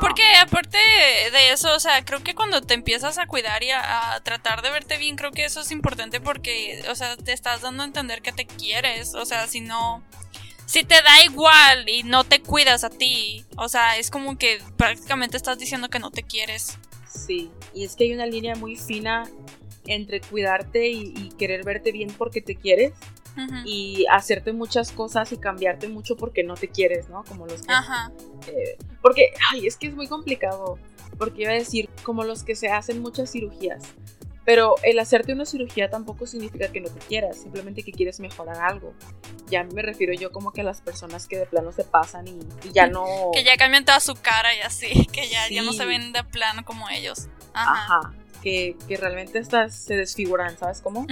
Porque 0.00 0.22
aparte 0.40 0.78
de 0.78 1.52
eso, 1.52 1.74
o 1.74 1.80
sea, 1.80 2.04
creo 2.04 2.22
que 2.22 2.34
cuando 2.34 2.60
te 2.62 2.74
empiezas 2.74 3.18
a 3.18 3.26
cuidar 3.26 3.62
y 3.62 3.70
a, 3.70 4.20
tratar 4.24 4.62
de 4.62 4.70
verte 4.70 4.98
bien, 4.98 5.16
creo 5.16 5.32
que 5.32 5.44
eso 5.44 5.60
es 5.60 5.70
importante 5.70 6.20
porque, 6.20 6.82
o 6.90 6.94
sea, 6.94 7.16
te 7.16 7.32
estás 7.32 7.60
dando 7.60 7.82
a 7.82 7.86
entender 7.86 8.22
que 8.22 8.32
te 8.32 8.46
quieres, 8.46 9.14
o 9.14 9.24
sea, 9.24 9.46
si 9.46 9.60
no, 9.60 10.02
si 10.66 10.84
te 10.84 11.02
da 11.02 11.22
igual 11.22 11.88
y 11.88 12.02
no 12.02 12.24
te 12.24 12.40
cuidas 12.40 12.84
a 12.84 12.90
ti, 12.90 13.44
o 13.56 13.68
sea, 13.68 13.98
es 13.98 14.10
como 14.10 14.38
que 14.38 14.60
prácticamente 14.76 15.36
estás 15.36 15.58
diciendo 15.58 15.88
que 15.88 15.98
no 15.98 16.10
te 16.10 16.22
quieres. 16.22 16.78
Sí, 17.08 17.50
y 17.74 17.84
es 17.84 17.94
que 17.94 18.04
hay 18.04 18.14
una 18.14 18.26
línea 18.26 18.54
muy 18.54 18.76
fina 18.76 19.28
entre 19.86 20.20
cuidarte 20.20 20.88
y, 20.88 21.30
querer 21.38 21.64
verte 21.64 21.92
bien 21.92 22.12
porque 22.16 22.40
te 22.40 22.54
quieres 22.54 22.92
y 23.64 24.06
hacerte 24.10 24.52
muchas 24.52 24.92
cosas 24.92 25.32
y 25.32 25.36
cambiarte 25.36 25.88
mucho 25.88 26.16
porque 26.16 26.42
no 26.42 26.54
te 26.54 26.68
quieres, 26.68 27.08
¿no? 27.08 27.24
Como 27.24 27.46
los 27.46 27.62
que... 27.62 27.72
Ajá. 27.72 28.12
Eh, 28.48 28.76
porque, 29.00 29.32
ay, 29.50 29.66
es 29.66 29.76
que 29.76 29.88
es 29.88 29.94
muy 29.94 30.06
complicado, 30.06 30.78
porque 31.18 31.42
iba 31.42 31.52
a 31.52 31.54
decir, 31.54 31.88
como 32.02 32.24
los 32.24 32.42
que 32.42 32.56
se 32.56 32.68
hacen 32.68 33.00
muchas 33.00 33.30
cirugías. 33.30 33.84
Pero 34.44 34.74
el 34.82 34.98
hacerte 34.98 35.32
una 35.32 35.46
cirugía 35.46 35.88
tampoco 35.88 36.26
significa 36.26 36.66
que 36.72 36.80
no 36.80 36.88
te 36.88 36.98
quieras, 37.06 37.36
simplemente 37.36 37.84
que 37.84 37.92
quieres 37.92 38.18
mejorar 38.18 38.58
algo. 38.58 38.92
Ya 39.46 39.62
me 39.62 39.82
refiero 39.82 40.12
yo 40.14 40.32
como 40.32 40.52
que 40.52 40.62
a 40.62 40.64
las 40.64 40.80
personas 40.80 41.28
que 41.28 41.38
de 41.38 41.46
plano 41.46 41.70
se 41.70 41.84
pasan 41.84 42.26
y, 42.26 42.40
ya 42.72 42.88
no... 42.88 43.04
Que 43.32 43.44
ya 43.44 43.56
cambian 43.56 43.84
toda 43.84 44.00
su 44.00 44.14
cara 44.16 44.54
y 44.56 44.60
así, 44.60 45.06
que 45.12 45.28
ya, 45.28 45.48
ya 45.48 45.62
no 45.62 45.72
se 45.72 45.84
ven 45.84 46.12
de 46.12 46.24
plano 46.24 46.64
como 46.64 46.88
ellos. 46.88 47.28
Ajá 47.54 48.12
que, 48.42 48.76
realmente 48.88 49.38
estas 49.38 49.74
se 49.74 49.96
desfiguran, 49.96 50.58
¿sabes 50.58 50.80
cómo? 50.80 51.06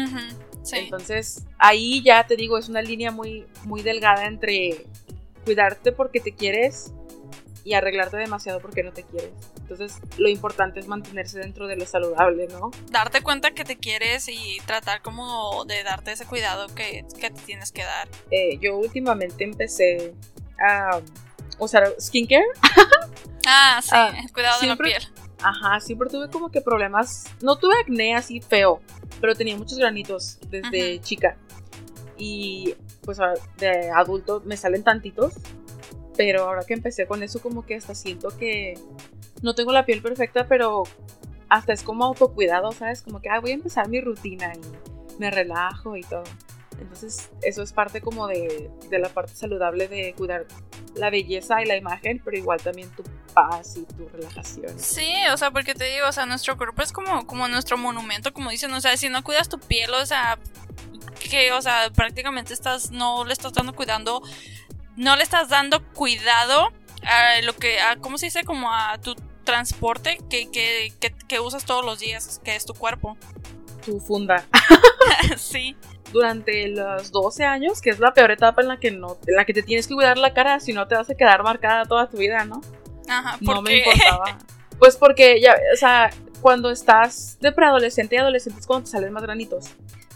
Entonces, 0.73 1.45
ahí 1.59 2.03
ya 2.03 2.27
te 2.27 2.37
digo, 2.37 2.59
es 2.59 2.69
una 2.69 2.83
línea 2.83 3.11
muy, 3.11 3.47
muy 3.65 3.83
delgada 3.83 4.27
entre 4.27 4.85
cuidarte 5.45 5.93
porque 5.93 6.21
te 6.21 6.33
quieres 6.33 6.93
y 7.65 7.75
arreglarte 7.75 8.17
demasiado 8.17 8.61
porque 8.61 8.83
no 8.83 8.93
te 8.93 9.05
quieres. 9.05 9.33
Entonces, 9.61 10.01
lo 10.19 10.29
importante 10.29 10.81
es 10.81 10.89
mantenerse 10.89 11.39
dentro 11.39 11.67
de 11.67 11.77
lo 11.77 11.87
saludable, 11.87 12.49
¿no? 12.49 12.71
Darte 12.91 13.23
cuenta 13.23 13.53
que 13.53 13.65
te 13.65 13.77
quieres 13.77 14.29
y 14.29 14.59
tratar 14.67 15.03
como 15.03 15.65
de 15.65 15.83
darte 15.85 16.13
ese 16.13 16.27
cuidado 16.27 16.67
que, 16.75 17.05
te 17.21 17.31
tienes 17.31 17.71
que 17.71 17.85
dar. 17.85 18.09
Eh, 18.31 18.59
yo 18.61 18.77
últimamente 18.77 19.45
empecé 19.45 20.15
a 20.59 21.01
usar 21.59 21.95
skincare. 22.01 22.45
ah, 23.47 23.81
sí, 23.83 23.91
ah, 23.93 24.13
cuidado 24.33 24.61
de 24.61 24.67
la 24.67 24.77
piel. 24.77 25.03
Ajá, 25.43 25.81
siempre 25.81 26.09
tuve 26.09 26.29
como 26.29 26.51
que 26.51 26.61
problemas. 26.61 27.25
No 27.43 27.57
tuve 27.57 27.75
acné 27.81 28.15
así 28.15 28.41
feo, 28.41 28.81
pero 29.21 29.35
tenía 29.35 29.57
muchos 29.57 29.79
granitos 29.79 30.39
desde 30.51 31.01
chica. 31.01 31.37
Y 32.19 32.75
pues 33.03 33.19
de 33.59 33.91
adulto 33.91 34.43
me 34.45 34.57
salen 34.57 34.85
tantitos 34.85 35.35
pero 36.21 36.45
ahora 36.45 36.65
que 36.67 36.75
empecé 36.75 37.07
con 37.07 37.23
eso, 37.23 37.41
como 37.41 37.65
que 37.65 37.77
hasta 37.77 37.95
siento 37.95 38.29
que 38.37 38.75
no 39.41 39.55
tengo 39.55 39.73
la 39.73 39.87
piel 39.87 40.03
perfecta, 40.03 40.47
pero 40.47 40.83
hasta 41.49 41.73
es 41.73 41.83
como 41.83 42.05
autocuidado, 42.05 42.73
¿sabes? 42.73 43.01
Como 43.01 43.23
que 43.23 43.31
voy 43.41 43.53
a 43.53 43.55
empezar 43.55 43.89
mi 43.89 44.03
rutina 44.03 44.53
y 44.55 45.19
me 45.19 45.31
relajo 45.31 45.97
y 45.97 46.03
todo. 46.03 46.25
Entonces, 46.81 47.31
eso 47.43 47.63
es 47.63 47.73
parte 47.73 48.01
como 48.01 48.27
de, 48.27 48.71
de, 48.89 48.99
la 48.99 49.09
parte 49.09 49.35
saludable 49.35 49.87
de 49.89 50.15
cuidar 50.15 50.47
la 50.95 51.11
belleza 51.11 51.63
y 51.63 51.67
la 51.67 51.77
imagen, 51.77 52.21
pero 52.25 52.37
igual 52.37 52.61
también 52.61 52.89
tu 52.91 53.03
paz 53.35 53.77
y 53.77 53.85
tu 53.85 54.09
relajación. 54.09 54.79
Sí, 54.79 55.15
o 55.33 55.37
sea, 55.37 55.51
porque 55.51 55.75
te 55.75 55.85
digo, 55.85 56.09
o 56.09 56.13
sea, 56.13 56.27
nuestro 56.27 56.57
cuerpo 56.57 56.83
es 56.83 56.93
como, 56.93 57.27
como 57.27 57.49
nuestro 57.49 57.77
monumento, 57.77 58.33
como 58.33 58.51
dicen, 58.51 58.73
o 58.73 58.81
sea, 58.81 58.97
si 58.97 59.09
no 59.09 59.23
cuidas 59.23 59.49
tu 59.49 59.59
piel, 59.59 59.93
o 59.95 60.07
sea, 60.07 60.39
que, 61.31 61.53
o 61.53 61.61
sea, 61.63 61.91
prácticamente 61.95 62.55
estás, 62.55 62.91
no 62.91 63.25
le 63.25 63.33
estás 63.33 63.53
dando 63.53 63.75
cuidando 63.75 64.23
no 65.01 65.17
le 65.17 65.23
estás 65.23 65.49
dando 65.49 65.83
cuidado 65.95 66.73
a 67.05 67.41
lo 67.43 67.57
que, 67.57 67.81
a, 67.81 67.97
¿cómo 67.97 68.19
se 68.19 68.27
dice? 68.27 68.45
Como 68.45 68.71
a 68.71 68.99
tu 68.99 69.15
transporte 69.45 70.19
que, 70.29 70.51
que, 70.51 70.93
que, 71.27 71.41
usas 71.41 71.65
todos 71.65 71.85
los 71.85 72.01
días, 72.01 72.41
que 72.45 72.55
es 72.55 72.67
tu 72.67 72.75
cuerpo. 72.75 73.17
Tu 73.85 73.99
funda. 73.99 74.47
sí. 75.39 75.75
Durante 76.13 76.69
los 76.69 77.13
12 77.13 77.45
años, 77.45 77.81
que 77.81 77.91
es 77.91 77.99
la 78.01 78.13
peor 78.13 78.31
etapa 78.31 78.63
en 78.63 78.69
la 78.69 78.79
que 78.79 78.91
no, 78.91 79.19
en 79.27 79.37
la 79.37 79.45
que 79.45 79.55
te 79.55 79.63
tienes 79.63 79.87
que 79.87 79.95
cuidar 79.95 80.19
la 80.19 80.35
cara, 80.35 80.61
si 80.61 80.73
no 80.73 80.89
te 80.89 80.97
vas 80.97 81.09
a 81.09 81.15
quedar 81.15 81.43
marcada 81.43 81.85
toda 81.85 82.09
tu 82.09 82.17
vida, 82.17 82.45
¿no? 82.45 82.61
Ajá, 83.09 83.39
No 83.41 83.63
me 83.63 83.79
importaba. 83.79 84.39
Pues 84.79 84.97
porque 84.97 85.43
ya, 85.43 85.55
o 85.75 85.77
sea, 85.77 86.11
cuando 86.41 86.71
estás 86.71 87.39
de 87.41 87.53
preadolescente 87.53 88.17
y 88.17 88.19
adolescente 88.19 88.61
es 88.61 88.67
cuando 88.67 88.87
te 88.87 88.93
salen 88.93 89.13
más 89.13 89.23
granitos. 89.23 89.67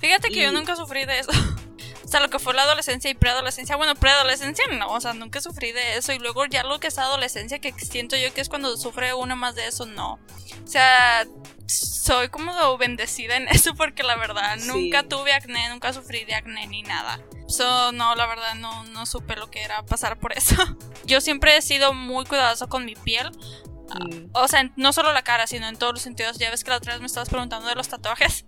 Fíjate 0.01 0.31
que 0.31 0.43
yo 0.43 0.53
nunca 0.53 0.75
sufrí 0.75 1.05
de 1.05 1.19
eso. 1.19 1.31
O 2.05 2.07
sea, 2.07 2.21
lo 2.21 2.29
que 2.29 2.39
fue 2.39 2.53
la 2.53 2.63
adolescencia 2.63 3.11
y 3.11 3.15
preadolescencia. 3.15 3.77
Bueno, 3.77 3.95
preadolescencia 3.95 4.67
no, 4.79 4.93
o 4.93 5.01
sea, 5.01 5.15
nunca 5.15 5.41
sufrí 5.41 5.73
de 5.73 5.97
eso. 5.97 6.13
Y 6.13 6.19
luego 6.19 6.45
ya 6.45 6.63
lo 6.63 6.79
que 6.79 6.89
es 6.89 6.99
adolescencia, 6.99 7.59
que 7.61 7.73
siento 7.73 8.15
yo 8.15 8.33
que 8.33 8.43
es 8.43 8.49
cuando 8.51 8.77
sufre 8.77 9.15
uno 9.15 9.37
más 9.37 9.55
de 9.55 9.67
eso, 9.67 9.87
no. 9.87 10.13
O 10.13 10.67
sea, 10.67 11.27
soy 11.67 12.29
como 12.29 12.77
bendecida 12.79 13.37
en 13.37 13.49
eso 13.49 13.75
porque 13.75 14.03
la 14.03 14.17
verdad 14.17 14.57
nunca 14.67 15.03
tuve 15.03 15.33
acné, 15.33 15.69
nunca 15.69 15.93
sufrí 15.93 16.25
de 16.25 16.35
acné 16.35 16.67
ni 16.67 16.83
nada. 16.83 17.21
So, 17.47 17.93
no, 17.93 18.15
la 18.15 18.27
verdad 18.27 18.55
no, 18.55 18.85
no 18.85 19.07
supe 19.07 19.37
lo 19.37 19.51
que 19.51 19.63
era 19.63 19.85
pasar 19.85 20.19
por 20.19 20.33
eso. 20.33 20.57
Yo 21.05 21.21
siempre 21.21 21.57
he 21.57 21.63
sido 21.63 21.93
muy 21.93 22.25
cuidadosa 22.25 22.67
con 22.67 22.85
mi 22.85 22.95
piel. 22.95 23.31
Mm. 23.31 24.31
O 24.33 24.49
sea, 24.49 24.71
no 24.77 24.93
solo 24.93 25.13
la 25.13 25.23
cara, 25.23 25.47
sino 25.47 25.69
en 25.69 25.77
todos 25.77 25.93
los 25.93 26.03
sentidos. 26.03 26.39
Ya 26.39 26.51
ves 26.51 26.65
que 26.65 26.71
la 26.71 26.79
otra 26.79 26.95
vez 26.95 27.01
me 27.01 27.07
estabas 27.07 27.29
preguntando 27.29 27.69
de 27.69 27.75
los 27.75 27.89
tatuajes. 27.89 28.47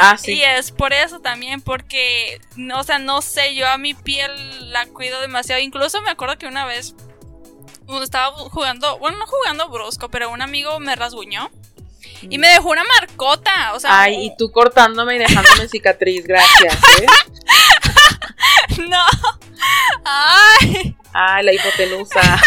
Ah, 0.00 0.16
sí. 0.18 0.34
Y 0.34 0.42
es 0.42 0.72
por 0.72 0.92
eso 0.92 1.20
también, 1.20 1.62
porque, 1.62 2.40
no, 2.56 2.80
o 2.80 2.82
sea, 2.82 2.98
no 2.98 3.22
sé, 3.22 3.54
yo 3.54 3.68
a 3.68 3.78
mi 3.78 3.94
piel 3.94 4.72
la 4.72 4.86
cuido 4.86 5.20
demasiado. 5.20 5.62
Incluso 5.62 6.02
me 6.02 6.10
acuerdo 6.10 6.36
que 6.36 6.46
una 6.46 6.66
vez 6.66 6.94
estaba 8.02 8.36
jugando, 8.36 8.98
bueno, 8.98 9.18
no 9.18 9.26
jugando 9.26 9.68
brusco, 9.68 10.08
pero 10.08 10.30
un 10.30 10.42
amigo 10.42 10.80
me 10.80 10.96
rasguñó. 10.96 11.50
Y 12.22 12.38
me 12.38 12.48
dejó 12.48 12.70
una 12.70 12.84
marcota, 12.84 13.74
o 13.74 13.80
sea. 13.80 14.02
Ay, 14.02 14.26
y 14.26 14.36
tú 14.36 14.50
cortándome 14.50 15.16
y 15.16 15.18
dejándome 15.18 15.68
cicatriz, 15.68 16.26
gracias, 16.26 16.74
¿eh? 17.00 17.06
no. 18.88 19.04
Ay. 20.04 20.96
Ay, 21.12 21.44
la 21.44 21.52
hipotenusa. 21.52 22.20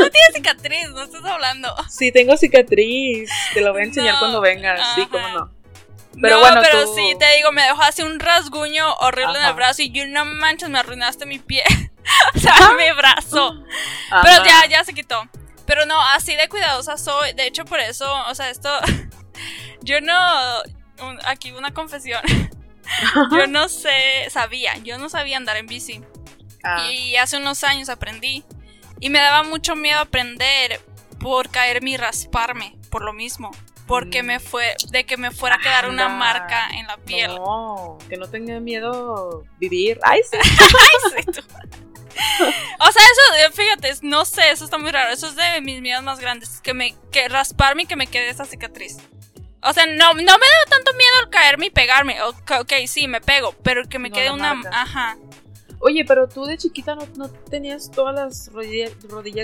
No 0.00 0.10
tienes 0.10 0.34
cicatriz, 0.34 0.90
no 0.90 1.02
estás 1.02 1.24
hablando. 1.24 1.72
Sí, 1.88 2.10
tengo 2.10 2.36
cicatriz. 2.36 3.30
Te 3.52 3.60
lo 3.60 3.72
voy 3.72 3.82
a 3.82 3.84
enseñar 3.84 4.18
cuando 4.18 4.40
vengas. 4.40 4.80
Sí, 4.94 5.06
cómo 5.06 5.28
no. 5.28 5.50
Pero 6.20 6.40
bueno, 6.40 6.60
pero 6.62 6.94
sí, 6.94 7.16
te 7.18 7.36
digo, 7.36 7.50
me 7.52 7.62
dejó 7.62 7.82
así 7.82 8.02
un 8.02 8.20
rasguño 8.20 8.94
horrible 8.94 9.38
en 9.38 9.46
el 9.46 9.54
brazo 9.54 9.82
y 9.82 9.90
yo 9.90 10.06
no 10.06 10.24
manches, 10.24 10.68
me 10.68 10.78
arruinaste 10.78 11.26
mi 11.26 11.38
pie. 11.38 11.64
o 12.34 12.38
sea, 12.38 12.72
mi 12.76 12.90
brazo. 12.96 13.64
Pero 14.22 14.44
ya, 14.44 14.66
ya 14.66 14.84
se 14.84 14.94
quitó. 14.94 15.28
Pero 15.66 15.86
no, 15.86 16.00
así 16.00 16.36
de 16.36 16.48
cuidadosa 16.48 16.96
soy. 16.96 17.32
De 17.32 17.46
hecho, 17.46 17.64
por 17.64 17.80
eso, 17.80 18.12
o 18.28 18.34
sea, 18.34 18.50
esto. 18.50 18.68
yo 19.82 20.00
no. 20.00 20.14
aquí 21.26 21.52
una 21.52 21.72
confesión. 21.72 22.22
yo 23.32 23.46
no 23.46 23.68
sé, 23.68 24.28
sabía, 24.30 24.76
yo 24.78 24.98
no 24.98 25.08
sabía 25.08 25.36
andar 25.36 25.56
en 25.56 25.66
bici. 25.66 26.02
Ah. 26.62 26.90
Y 26.90 27.16
hace 27.16 27.36
unos 27.36 27.64
años 27.64 27.88
aprendí. 27.88 28.44
Y 29.00 29.10
me 29.10 29.18
daba 29.18 29.42
mucho 29.42 29.76
miedo 29.76 30.00
aprender 30.00 30.80
por 31.18 31.50
caerme 31.50 31.90
y 31.90 31.96
rasparme, 31.96 32.76
por 32.90 33.02
lo 33.02 33.12
mismo. 33.12 33.50
Porque 33.86 34.22
mm. 34.22 34.26
me 34.26 34.40
fue, 34.40 34.74
de 34.90 35.04
que 35.04 35.16
me 35.16 35.30
fuera 35.30 35.56
a 35.56 35.58
quedar 35.58 35.88
una 35.88 36.08
marca 36.08 36.68
en 36.70 36.86
la 36.86 36.96
piel. 36.96 37.34
No, 37.34 37.98
que 38.08 38.16
no 38.16 38.28
tenga 38.28 38.60
miedo 38.60 39.44
vivir. 39.58 39.98
Ay, 40.02 40.20
sí. 40.30 40.38
Ay, 40.42 41.24
sí, 41.32 41.40
O 42.80 42.92
sea, 42.92 43.02
eso, 43.02 43.52
fíjate, 43.52 43.92
no 44.02 44.24
sé, 44.24 44.50
eso 44.50 44.64
está 44.64 44.78
muy 44.78 44.90
raro. 44.90 45.12
Eso 45.12 45.28
es 45.28 45.36
de 45.36 45.60
mis 45.60 45.80
miedos 45.80 46.02
más 46.02 46.20
grandes. 46.20 46.60
Que 46.60 46.74
me, 46.74 46.94
que 47.10 47.28
rasparme 47.28 47.84
y 47.84 47.86
que 47.86 47.96
me 47.96 48.06
quede 48.06 48.30
esa 48.30 48.44
cicatriz. 48.44 48.98
O 49.62 49.72
sea, 49.72 49.86
no, 49.86 50.12
no 50.12 50.14
me 50.14 50.22
da 50.22 50.36
tanto 50.68 50.92
miedo 50.92 51.14
el 51.22 51.30
caerme 51.30 51.66
y 51.66 51.70
pegarme. 51.70 52.22
Ok, 52.22 52.72
sí, 52.86 53.08
me 53.08 53.20
pego, 53.20 53.54
pero 53.62 53.88
que 53.88 53.98
me 53.98 54.10
quede 54.10 54.30
una. 54.30 54.60
Ajá. 54.70 55.16
Oye, 55.80 56.04
pero 56.06 56.28
tú 56.28 56.46
de 56.46 56.56
chiquita 56.56 56.94
no, 56.94 57.28
tenías 57.50 57.90
todas 57.90 58.14
las 58.14 58.50
rodillas, 58.52 58.92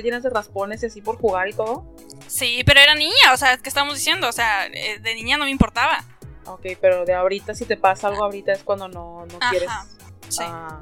llenas 0.03 0.23
de 0.23 0.31
raspones 0.31 0.83
y 0.83 0.87
así 0.87 1.03
por 1.03 1.19
jugar 1.19 1.49
y 1.49 1.53
todo. 1.53 1.85
Sí, 2.29 2.63
pero 2.65 2.81
era 2.81 2.95
niña, 2.95 3.33
o 3.35 3.37
sea, 3.37 3.59
¿qué 3.59 3.69
estamos 3.69 3.95
diciendo? 3.95 4.27
O 4.29 4.33
sea, 4.33 4.67
eh, 4.67 4.99
de 5.01 5.15
niña 5.15 5.37
no 5.37 5.45
me 5.45 5.51
importaba. 5.51 6.03
Ok, 6.47 6.67
pero 6.81 7.05
de 7.05 7.13
ahorita, 7.13 7.55
si 7.55 7.67
te 7.67 7.77
pasa 7.77 8.09
algo 8.09 8.25
ahorita 8.25 8.53
es 8.53 8.65
cuando 8.65 8.89
no, 8.89 9.27
no 9.27 9.39
quieres. 9.51 9.69
Sí. 10.29 10.43
Ah, 10.47 10.81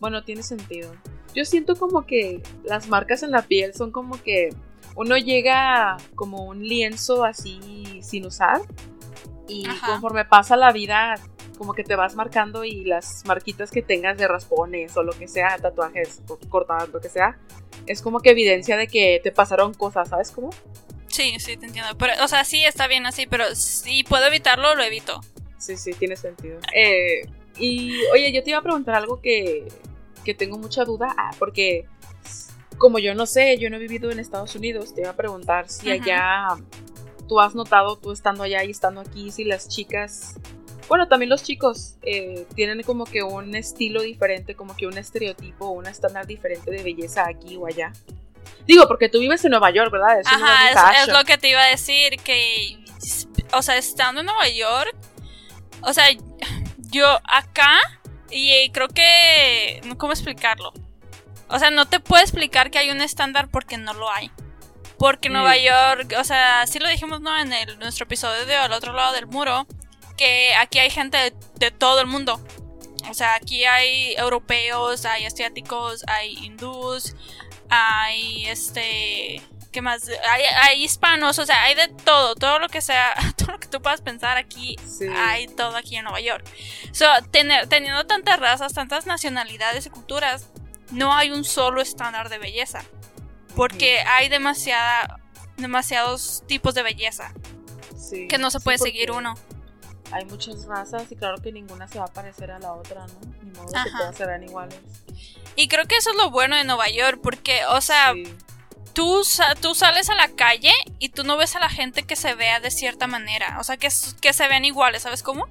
bueno, 0.00 0.24
tiene 0.24 0.42
sentido. 0.42 0.92
Yo 1.34 1.44
siento 1.44 1.76
como 1.76 2.06
que 2.06 2.42
las 2.64 2.88
marcas 2.88 3.22
en 3.22 3.30
la 3.30 3.42
piel 3.42 3.74
son 3.74 3.92
como 3.92 4.20
que 4.20 4.50
uno 4.96 5.16
llega 5.16 5.96
como 6.16 6.44
un 6.44 6.66
lienzo 6.66 7.24
así 7.24 8.00
sin 8.02 8.26
usar 8.26 8.60
y 9.46 9.64
conforme 9.86 10.24
pasa 10.24 10.56
la 10.56 10.72
vida 10.72 11.14
como 11.56 11.74
que 11.74 11.84
te 11.84 11.94
vas 11.94 12.14
marcando 12.14 12.64
y 12.64 12.84
las 12.84 13.24
marquitas 13.26 13.70
que 13.70 13.82
tengas 13.82 14.16
de 14.16 14.26
raspones 14.26 14.96
o 14.96 15.02
lo 15.02 15.12
que 15.12 15.28
sea, 15.28 15.58
tatuajes 15.58 16.22
cortados, 16.48 16.88
lo 16.88 17.00
que 17.00 17.10
sea, 17.10 17.38
es 17.86 18.00
como 18.00 18.20
que 18.20 18.30
evidencia 18.30 18.76
de 18.76 18.86
que 18.86 19.20
te 19.22 19.30
pasaron 19.30 19.74
cosas, 19.74 20.08
¿sabes 20.08 20.30
cómo? 20.30 20.50
Sí, 21.08 21.34
sí, 21.38 21.56
te 21.56 21.66
entiendo. 21.66 21.98
Pero, 21.98 22.14
o 22.24 22.28
sea, 22.28 22.44
sí 22.44 22.64
está 22.64 22.86
bien 22.86 23.04
así, 23.04 23.26
pero 23.26 23.54
si 23.54 24.04
puedo 24.04 24.26
evitarlo, 24.26 24.74
lo 24.74 24.82
evito. 24.82 25.20
Sí, 25.58 25.76
sí, 25.76 25.92
tiene 25.92 26.16
sentido. 26.16 26.60
Eh, 26.74 27.28
y 27.58 27.94
oye, 28.14 28.32
yo 28.32 28.42
te 28.42 28.50
iba 28.50 28.60
a 28.60 28.62
preguntar 28.62 28.94
algo 28.94 29.20
que, 29.20 29.68
que 30.24 30.34
tengo 30.34 30.58
mucha 30.58 30.84
duda, 30.84 31.14
ah, 31.16 31.30
porque 31.38 31.86
como 32.78 32.98
yo 32.98 33.14
no 33.14 33.26
sé, 33.26 33.58
yo 33.58 33.68
no 33.70 33.76
he 33.76 33.80
vivido 33.80 34.10
en 34.10 34.18
Estados 34.18 34.54
Unidos, 34.54 34.94
te 34.94 35.02
iba 35.02 35.10
a 35.10 35.16
preguntar 35.16 35.68
si 35.68 35.90
allá 35.90 36.48
tú 37.28 37.40
has 37.40 37.54
notado, 37.54 37.96
tú 37.96 38.12
estando 38.12 38.42
allá 38.42 38.64
y 38.64 38.70
estando 38.70 39.00
aquí, 39.00 39.30
si 39.30 39.44
las 39.44 39.68
chicas 39.68 40.36
bueno, 40.90 41.06
también 41.06 41.30
los 41.30 41.44
chicos 41.44 41.94
eh, 42.02 42.48
tienen 42.56 42.82
como 42.82 43.04
que 43.04 43.22
un 43.22 43.54
estilo 43.54 44.02
diferente, 44.02 44.56
como 44.56 44.76
que 44.76 44.88
un 44.88 44.98
estereotipo, 44.98 45.68
un 45.68 45.86
estándar 45.86 46.26
diferente 46.26 46.68
de 46.68 46.82
belleza 46.82 47.28
aquí 47.28 47.56
o 47.56 47.66
allá. 47.68 47.92
Digo, 48.66 48.88
porque 48.88 49.08
tú 49.08 49.20
vives 49.20 49.44
en 49.44 49.52
Nueva 49.52 49.70
York, 49.70 49.92
¿verdad? 49.92 50.20
Ajá, 50.24 51.04
es, 51.04 51.08
lo 51.08 51.22
que 51.22 51.38
te 51.38 51.48
iba 51.48 51.62
a 51.62 51.66
decir, 51.66 52.16
que, 52.24 52.76
o 53.52 53.62
sea, 53.62 53.76
estando 53.76 54.22
en 54.22 54.26
Nueva 54.26 54.48
York, 54.48 54.96
o 55.82 55.92
sea, 55.92 56.06
yo 56.90 57.06
acá, 57.22 57.78
y 58.30 58.70
creo 58.70 58.88
que, 58.88 59.80
¿cómo 59.98 60.12
explicarlo? 60.12 60.72
O 61.48 61.58
sea, 61.58 61.70
no 61.70 61.86
te 61.86 62.00
puedo 62.00 62.22
explicar 62.22 62.70
que 62.70 62.78
hay 62.78 62.90
un 62.90 63.00
estándar 63.00 63.48
porque 63.48 63.76
no 63.76 63.92
lo 63.94 64.10
hay. 64.10 64.30
Porque 64.98 65.30
Nueva 65.30 65.54
mm. 65.54 65.64
York, 65.64 66.14
o 66.18 66.24
sea, 66.24 66.66
sí 66.66 66.78
lo 66.78 66.88
dijimos, 66.88 67.20
¿no? 67.20 67.36
En 67.38 67.52
el, 67.52 67.78
nuestro 67.78 68.04
episodio 68.04 68.46
de 68.46 68.54
Al 68.54 68.72
otro 68.72 68.92
lado 68.92 69.12
del 69.14 69.26
muro, 69.26 69.66
que 70.16 70.54
aquí 70.54 70.78
hay 70.78 70.90
gente 70.90 71.34
de, 71.56 71.70
todo 71.70 72.00
el 72.00 72.06
mundo. 72.06 72.40
O 73.08 73.14
sea, 73.14 73.34
aquí 73.34 73.64
hay 73.64 74.14
europeos, 74.16 75.06
hay 75.06 75.24
asiáticos, 75.24 76.04
hay 76.06 76.34
hindús, 76.44 77.16
hay 77.70 78.46
este. 78.46 79.42
¿Qué 79.70 79.82
más? 79.82 80.10
Hay, 80.28 80.82
hispanos, 80.82 81.38
o 81.38 81.46
sea, 81.46 81.62
hay 81.62 81.76
de 81.76 81.88
todo, 81.88 82.34
todo 82.34 82.58
lo 82.58 82.68
que 82.68 82.80
sea, 82.80 83.14
todo 83.36 83.52
lo 83.52 83.60
que 83.60 83.68
tú 83.68 83.80
puedas 83.80 84.00
pensar 84.00 84.36
aquí, 84.36 84.76
hay 85.16 85.46
todo 85.46 85.76
aquí 85.76 85.96
en 85.96 86.04
Nueva 86.04 86.20
York. 86.20 86.44
So, 86.92 87.06
tener, 87.30 87.68
teniendo 87.68 88.04
tantas 88.06 88.40
razas, 88.40 88.72
tantas 88.72 89.06
nacionalidades 89.06 89.86
y 89.86 89.90
culturas, 89.90 90.48
no 90.90 91.14
hay 91.14 91.30
un 91.30 91.44
solo 91.44 91.80
estándar 91.80 92.28
de 92.28 92.38
belleza. 92.38 92.82
Porque 93.54 94.00
hay 94.00 94.28
demasiada, 94.28 95.20
demasiados 95.56 96.42
tipos 96.46 96.74
de 96.74 96.82
belleza. 96.82 97.32
que 98.28 98.38
no 98.38 98.50
se 98.50 98.58
puede 98.60 98.78
seguir 98.78 99.12
uno. 99.12 99.34
Hay 100.12 100.24
muchas 100.24 100.66
razas 100.66 101.04
y 101.10 101.14
claro 101.14 101.40
que 101.40 101.52
ninguna 101.52 101.86
se 101.86 102.00
va 102.00 102.06
a 102.06 102.12
parecer 102.12 102.50
a 102.50 102.58
la 102.58 102.72
otra, 102.72 103.06
¿no? 103.06 103.20
Ni 103.42 103.52
modo 103.52 103.66
que 103.66 103.90
todas 103.90 104.16
se 104.16 104.26
vean 104.26 104.42
iguales. 104.42 104.80
Y 105.54 105.68
creo 105.68 105.84
que 105.86 105.96
eso 105.96 106.10
es 106.10 106.16
lo 106.16 106.30
bueno 106.30 106.56
de 106.56 106.64
Nueva 106.64 106.88
York, 106.88 107.20
porque, 107.22 107.64
o 107.66 107.80
sea, 107.80 108.14
tú, 108.92 109.22
tú 109.60 109.74
sales 109.74 110.10
a 110.10 110.14
la 110.14 110.28
calle 110.28 110.72
y 110.98 111.10
tú 111.10 111.24
no 111.24 111.36
ves 111.36 111.56
a 111.56 111.60
la 111.60 111.68
gente 111.68 112.02
que 112.02 112.16
se 112.16 112.34
vea 112.34 112.60
de 112.60 112.70
cierta 112.70 113.06
manera, 113.06 113.56
o 113.60 113.64
sea, 113.64 113.76
que, 113.76 113.88
que 114.20 114.32
se 114.32 114.48
vean 114.48 114.64
iguales, 114.64 115.02
¿sabes 115.02 115.22
cómo? 115.22 115.46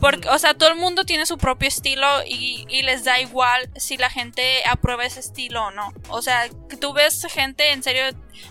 Porque, 0.00 0.28
o 0.30 0.38
sea, 0.38 0.54
todo 0.54 0.70
el 0.70 0.76
mundo 0.76 1.04
tiene 1.04 1.26
su 1.26 1.38
propio 1.38 1.68
estilo 1.68 2.08
y, 2.26 2.66
les 2.82 3.04
da 3.04 3.20
igual 3.20 3.70
si 3.76 3.96
la 3.96 4.10
gente 4.10 4.64
aprueba 4.66 5.04
ese 5.04 5.20
estilo 5.20 5.66
o 5.66 5.70
no. 5.70 5.92
O 6.08 6.22
sea, 6.22 6.48
tú 6.80 6.92
ves 6.92 7.24
gente 7.30 7.70
en 7.70 7.84
serio 7.84 8.02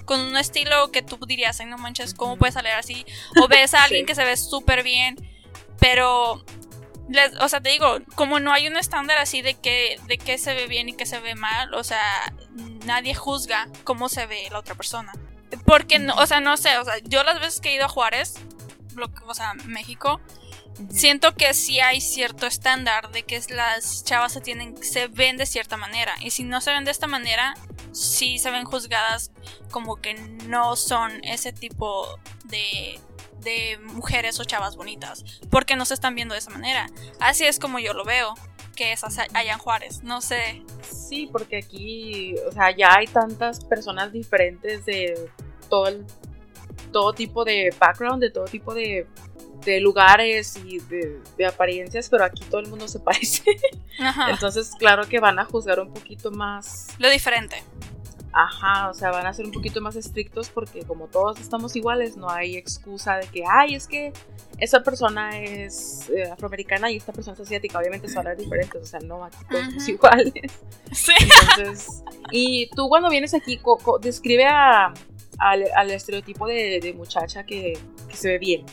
con 0.06 0.22
un 0.22 0.38
estilo 0.38 0.92
que 0.92 1.02
tú 1.02 1.18
dirías, 1.26 1.60
ay, 1.60 1.66
no 1.66 1.78
manches, 1.78 2.14
¿cómo 2.14 2.38
puede 2.38 2.54
salir 2.54 2.72
así? 2.72 3.06
O 3.42 3.48
ves 3.50 3.74
a 3.74 3.84
alguien 3.84 4.06
que 4.06 4.16
se 4.16 4.24
ve 4.24 4.38
súper 4.38 4.84
bien, 4.84 5.18
pero, 5.78 6.46
o 7.42 7.50
sea, 7.50 7.60
te 7.60 7.70
digo, 7.70 7.98
como 8.16 8.40
no 8.40 8.54
hay 8.54 8.68
un 8.68 8.78
estándar 8.78 9.18
así 9.18 9.42
de 9.42 9.56
que, 9.56 10.00
de 10.08 10.18
que 10.18 10.38
se 10.38 10.54
ve 10.54 10.68
bien 10.68 10.88
y 10.88 10.94
que 10.94 11.06
se 11.06 11.20
ve 11.20 11.36
mal, 11.36 11.74
o 11.74 11.84
sea, 11.84 12.34
nadie 12.86 13.16
juzga 13.16 13.68
cómo 13.84 14.10
se 14.10 14.26
ve 14.26 14.48
la 14.52 14.60
otra 14.60 14.76
persona. 14.76 15.14
Porque, 15.66 16.00
no, 16.00 16.16
o 16.16 16.26
sea, 16.26 16.40
no 16.40 16.56
sé, 16.58 16.78
o 16.78 16.86
sea, 16.86 16.98
yo 17.04 17.24
las 17.24 17.40
veces 17.40 17.60
que 17.60 17.70
he 17.70 17.76
ido 17.76 17.86
a 17.86 17.90
Juárez, 17.90 18.36
o 19.28 19.34
sea, 19.34 19.54
México, 19.66 20.22
Siento 20.90 21.36
que 21.36 21.54
sí 21.54 21.80
hay 21.80 22.02
cierto 22.02 22.48
estándar 22.48 23.12
de 23.12 23.24
que 23.24 23.40
las 23.50 24.04
chavas 24.04 24.32
se 24.32 24.42
tienen, 24.42 24.82
se 24.84 25.08
ven 25.08 25.38
de 25.38 25.46
cierta 25.46 25.78
manera. 25.78 26.14
Y 26.22 26.32
si 26.32 26.44
no 26.44 26.62
se 26.62 26.72
ven 26.72 26.86
de 26.86 26.92
esta 26.92 27.08
manera, 27.08 27.54
sí 27.92 28.40
se 28.40 28.52
ven 28.52 28.66
juzgadas 28.66 29.32
como 29.70 29.98
que 29.98 30.16
no 30.48 30.76
son 30.76 31.24
ese 31.24 31.54
tipo 31.54 32.20
de, 32.46 33.00
de 33.40 33.80
mujeres 33.84 34.40
o 34.40 34.44
chavas 34.44 34.76
bonitas. 34.76 35.24
Porque 35.50 35.76
no 35.76 35.86
se 35.86 35.94
están 35.94 36.16
viendo 36.16 36.34
de 36.34 36.40
esa 36.40 36.52
manera. 36.52 36.90
Así 37.20 37.46
es 37.46 37.60
como 37.60 37.80
yo 37.80 37.94
lo 37.94 38.04
veo. 38.04 38.34
Que 38.76 38.94
es 38.94 39.04
allá 39.04 39.54
en 39.54 39.58
Juárez, 39.60 40.04
no 40.04 40.22
sé. 40.22 40.64
Sí, 40.90 41.30
porque 41.32 41.58
aquí, 41.58 42.36
o 42.48 42.52
sea, 42.52 42.76
ya 42.76 42.96
hay 42.96 43.08
tantas 43.08 43.64
personas 43.66 44.12
diferentes 44.12 44.86
de 44.86 45.30
todo 45.70 45.88
el, 45.88 46.06
todo 46.92 47.14
tipo 47.14 47.44
de 47.44 47.74
background, 47.80 48.22
de 48.22 48.32
todo 48.32 48.46
tipo 48.46 48.74
de 48.74 49.08
de 49.66 49.80
lugares 49.80 50.58
y 50.66 50.80
de, 50.80 51.46
apariencias, 51.46 52.10
pero 52.10 52.24
aquí 52.24 52.44
todo 52.46 52.62
el 52.62 52.68
mundo 52.68 52.88
se 52.88 53.00
parece. 53.02 53.44
Entonces, 54.30 54.72
claro 54.78 55.08
que 55.08 55.20
van 55.20 55.40
a 55.40 55.46
juzgar 55.46 55.80
un 55.80 55.94
poquito 55.94 56.32
más. 56.32 56.90
Lo 57.00 57.10
diferente. 57.10 57.64
Ajá, 58.34 58.90
o 58.90 58.94
sea, 58.94 59.12
van 59.12 59.26
a 59.26 59.34
ser 59.34 59.46
un 59.46 59.52
poquito 59.52 59.82
más 59.82 59.96
estrictos 59.96 60.50
porque 60.50 60.84
como 60.84 61.08
todos 61.08 61.40
estamos 61.40 61.76
iguales, 61.76 62.16
no 62.16 62.30
hay 62.30 62.56
excusa 62.56 63.18
de 63.18 63.28
que, 63.28 63.44
ay, 63.50 63.76
es 63.76 63.88
que 63.88 64.14
esa 64.58 64.84
persona 64.84 65.38
es 65.38 66.10
eh, 66.10 66.30
afroamericana 66.32 66.90
y 66.92 66.98
esta 66.98 67.12
persona 67.12 67.34
es 67.34 67.42
asiática. 67.42 67.78
Obviamente 67.80 68.08
son 68.08 68.26
diferentes, 68.38 68.82
o 68.82 68.86
sea, 68.86 69.00
no, 69.02 69.26
aquí 69.26 69.38
todos 69.50 69.66
somos 69.66 69.90
iguales. 69.90 70.34
Sí. 70.92 71.14
Entonces, 71.58 72.04
y 72.32 72.70
tú 72.76 72.90
cuando 72.90 73.10
vienes 73.10 73.34
aquí, 73.34 73.62
describe 74.02 74.46
a, 74.46 74.94
al, 75.38 75.92
estereotipo 75.92 76.46
de, 76.46 76.94
muchacha 76.98 77.46
que, 77.46 77.80
que 78.10 78.16
se 78.16 78.28
ve 78.28 78.40
bien. 78.40 78.66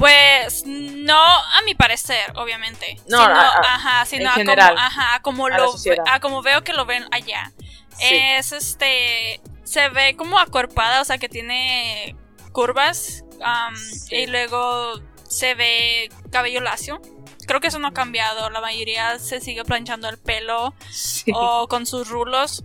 Pues 0.00 0.64
no 0.66 1.20
a 1.20 1.62
mi 1.66 1.74
parecer, 1.74 2.32
obviamente. 2.36 2.96
No, 3.06 3.20
sino, 3.20 3.34
ajá, 3.34 4.04
sino 4.06 4.30
a 4.30 4.34
como, 4.34 4.52
ajá, 4.52 5.20
como 5.22 5.48
lo 5.48 5.74
a 6.06 6.20
como 6.20 6.42
veo 6.42 6.64
que 6.64 6.72
lo 6.72 6.86
ven 6.86 7.04
allá. 7.10 7.52
Es 8.00 8.52
este 8.52 9.40
se 9.64 9.88
ve 9.90 10.16
como 10.16 10.38
acuerpada, 10.38 11.00
o 11.00 11.04
sea, 11.04 11.18
que 11.18 11.28
tiene 11.28 12.16
curvas 12.52 13.24
y 14.10 14.26
luego 14.26 15.00
se 15.28 15.54
ve 15.54 16.10
cabello 16.30 16.60
lacio. 16.60 17.00
Creo 17.46 17.60
que 17.60 17.68
eso 17.68 17.78
no 17.78 17.88
ha 17.88 17.94
cambiado, 17.94 18.50
la 18.50 18.60
mayoría 18.60 19.18
se 19.18 19.40
sigue 19.40 19.64
planchando 19.64 20.08
el 20.08 20.18
pelo 20.18 20.74
o 21.34 21.68
con 21.68 21.86
sus 21.86 22.08
rulos, 22.08 22.64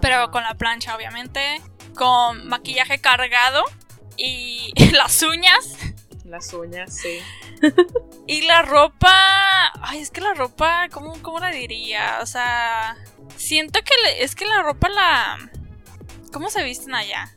pero 0.00 0.30
con 0.30 0.42
la 0.42 0.54
plancha 0.54 0.96
obviamente, 0.96 1.60
con 1.94 2.46
maquillaje 2.46 3.00
cargado 3.00 3.64
y 4.16 4.72
las 4.92 5.22
uñas 5.22 5.76
las 6.32 6.52
uñas, 6.54 6.96
sí. 6.96 7.18
y 8.26 8.42
la 8.46 8.62
ropa. 8.62 9.70
Ay, 9.82 10.00
es 10.00 10.10
que 10.10 10.22
la 10.22 10.32
ropa, 10.32 10.88
¿cómo, 10.90 11.20
cómo 11.20 11.38
la 11.38 11.50
diría? 11.50 12.20
O 12.22 12.26
sea, 12.26 12.96
siento 13.36 13.80
que 13.82 14.22
es 14.22 14.34
que 14.34 14.46
la 14.46 14.62
ropa 14.62 14.88
la. 14.88 15.50
¿Cómo 16.32 16.50
se 16.50 16.62
visten 16.64 16.94
allá? 16.94 17.34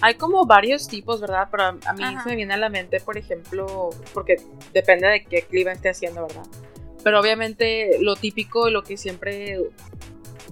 Hay 0.00 0.14
como 0.14 0.44
varios 0.44 0.88
tipos, 0.88 1.20
¿verdad? 1.20 1.48
Pero 1.50 1.64
a, 1.64 1.72
mí 1.72 2.04
se 2.22 2.28
me 2.28 2.36
viene 2.36 2.54
a 2.54 2.56
la 2.58 2.68
mente, 2.68 3.00
por 3.00 3.16
ejemplo, 3.16 3.90
porque 4.12 4.36
depende 4.72 5.08
de 5.08 5.24
qué 5.24 5.42
clima 5.42 5.72
esté 5.72 5.90
haciendo, 5.90 6.26
¿verdad? 6.26 6.46
Pero 7.02 7.20
obviamente 7.20 7.98
lo 8.00 8.16
típico, 8.16 8.68
lo 8.68 8.82
que 8.82 8.96
siempre 8.96 9.58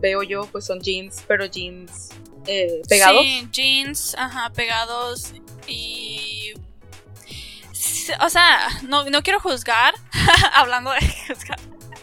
veo 0.00 0.22
yo, 0.22 0.46
pues 0.46 0.64
son 0.64 0.80
jeans, 0.80 1.22
pero 1.26 1.44
jeans 1.46 2.10
eh, 2.46 2.82
pegados. 2.88 3.22
Sí, 3.22 3.48
jeans, 3.50 4.14
ajá, 4.18 4.50
pegados 4.50 5.34
y 5.66 6.54
o 8.20 8.28
sea, 8.28 8.68
no, 8.82 9.04
quiero 9.22 9.40
juzgar, 9.40 9.94
hablando 10.54 10.90
de 10.90 11.00
juzgar. 11.28 11.58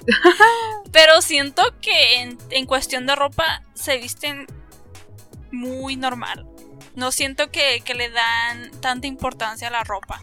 Pero 0.91 1.21
siento 1.21 1.63
que 1.81 2.35
en, 2.49 2.65
cuestión 2.65 3.05
de 3.05 3.15
ropa 3.15 3.63
se 3.73 3.97
visten 3.97 4.47
muy 5.51 5.95
normal. 5.95 6.45
No 6.95 7.11
siento 7.11 7.49
que, 7.51 7.81
le 7.95 8.09
dan 8.09 8.71
tanta 8.81 9.07
importancia 9.07 9.67
a 9.67 9.71
la 9.71 9.83
ropa. 9.83 10.21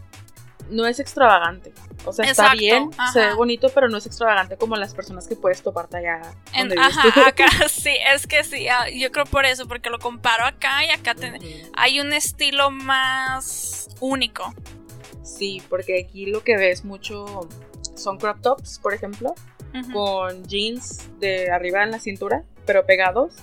No 0.69 0.85
es 0.85 0.99
extravagante. 0.99 1.73
O 2.05 2.13
sea, 2.13 2.29
está 2.29 2.53
bien, 2.53 2.89
se 3.11 3.19
ve 3.19 3.33
bonito, 3.33 3.69
pero 3.73 3.89
no 3.89 3.97
es 3.97 4.05
extravagante 4.05 4.57
como 4.57 4.75
las 4.75 4.93
personas 4.93 5.27
que 5.27 5.35
puedes 5.35 5.61
toparte 5.61 5.97
allá. 5.97 6.21
ajá, 6.77 7.27
acá 7.27 7.47
sí, 7.69 7.95
es 8.13 8.27
que 8.27 8.43
sí, 8.43 8.67
ah, 8.67 8.89
yo 8.89 9.11
creo 9.11 9.25
por 9.25 9.45
eso, 9.45 9.67
porque 9.67 9.89
lo 9.89 9.99
comparo 9.99 10.45
acá 10.45 10.85
y 10.85 10.89
acá 10.89 11.15
hay 11.75 11.99
un 11.99 12.13
estilo 12.13 12.69
más 12.69 13.89
único. 13.99 14.53
Sí, 15.23 15.61
porque 15.69 16.05
aquí 16.05 16.27
lo 16.27 16.43
que 16.43 16.55
ves 16.55 16.85
mucho 16.85 17.47
son 17.95 18.17
crop 18.17 18.41
tops, 18.41 18.79
por 18.79 18.93
ejemplo, 18.93 19.35
con 19.93 20.43
jeans 20.45 21.09
de 21.19 21.51
arriba 21.51 21.83
en 21.83 21.91
la 21.91 21.99
cintura, 21.99 22.43
pero 22.65 22.85
pegados. 22.85 23.35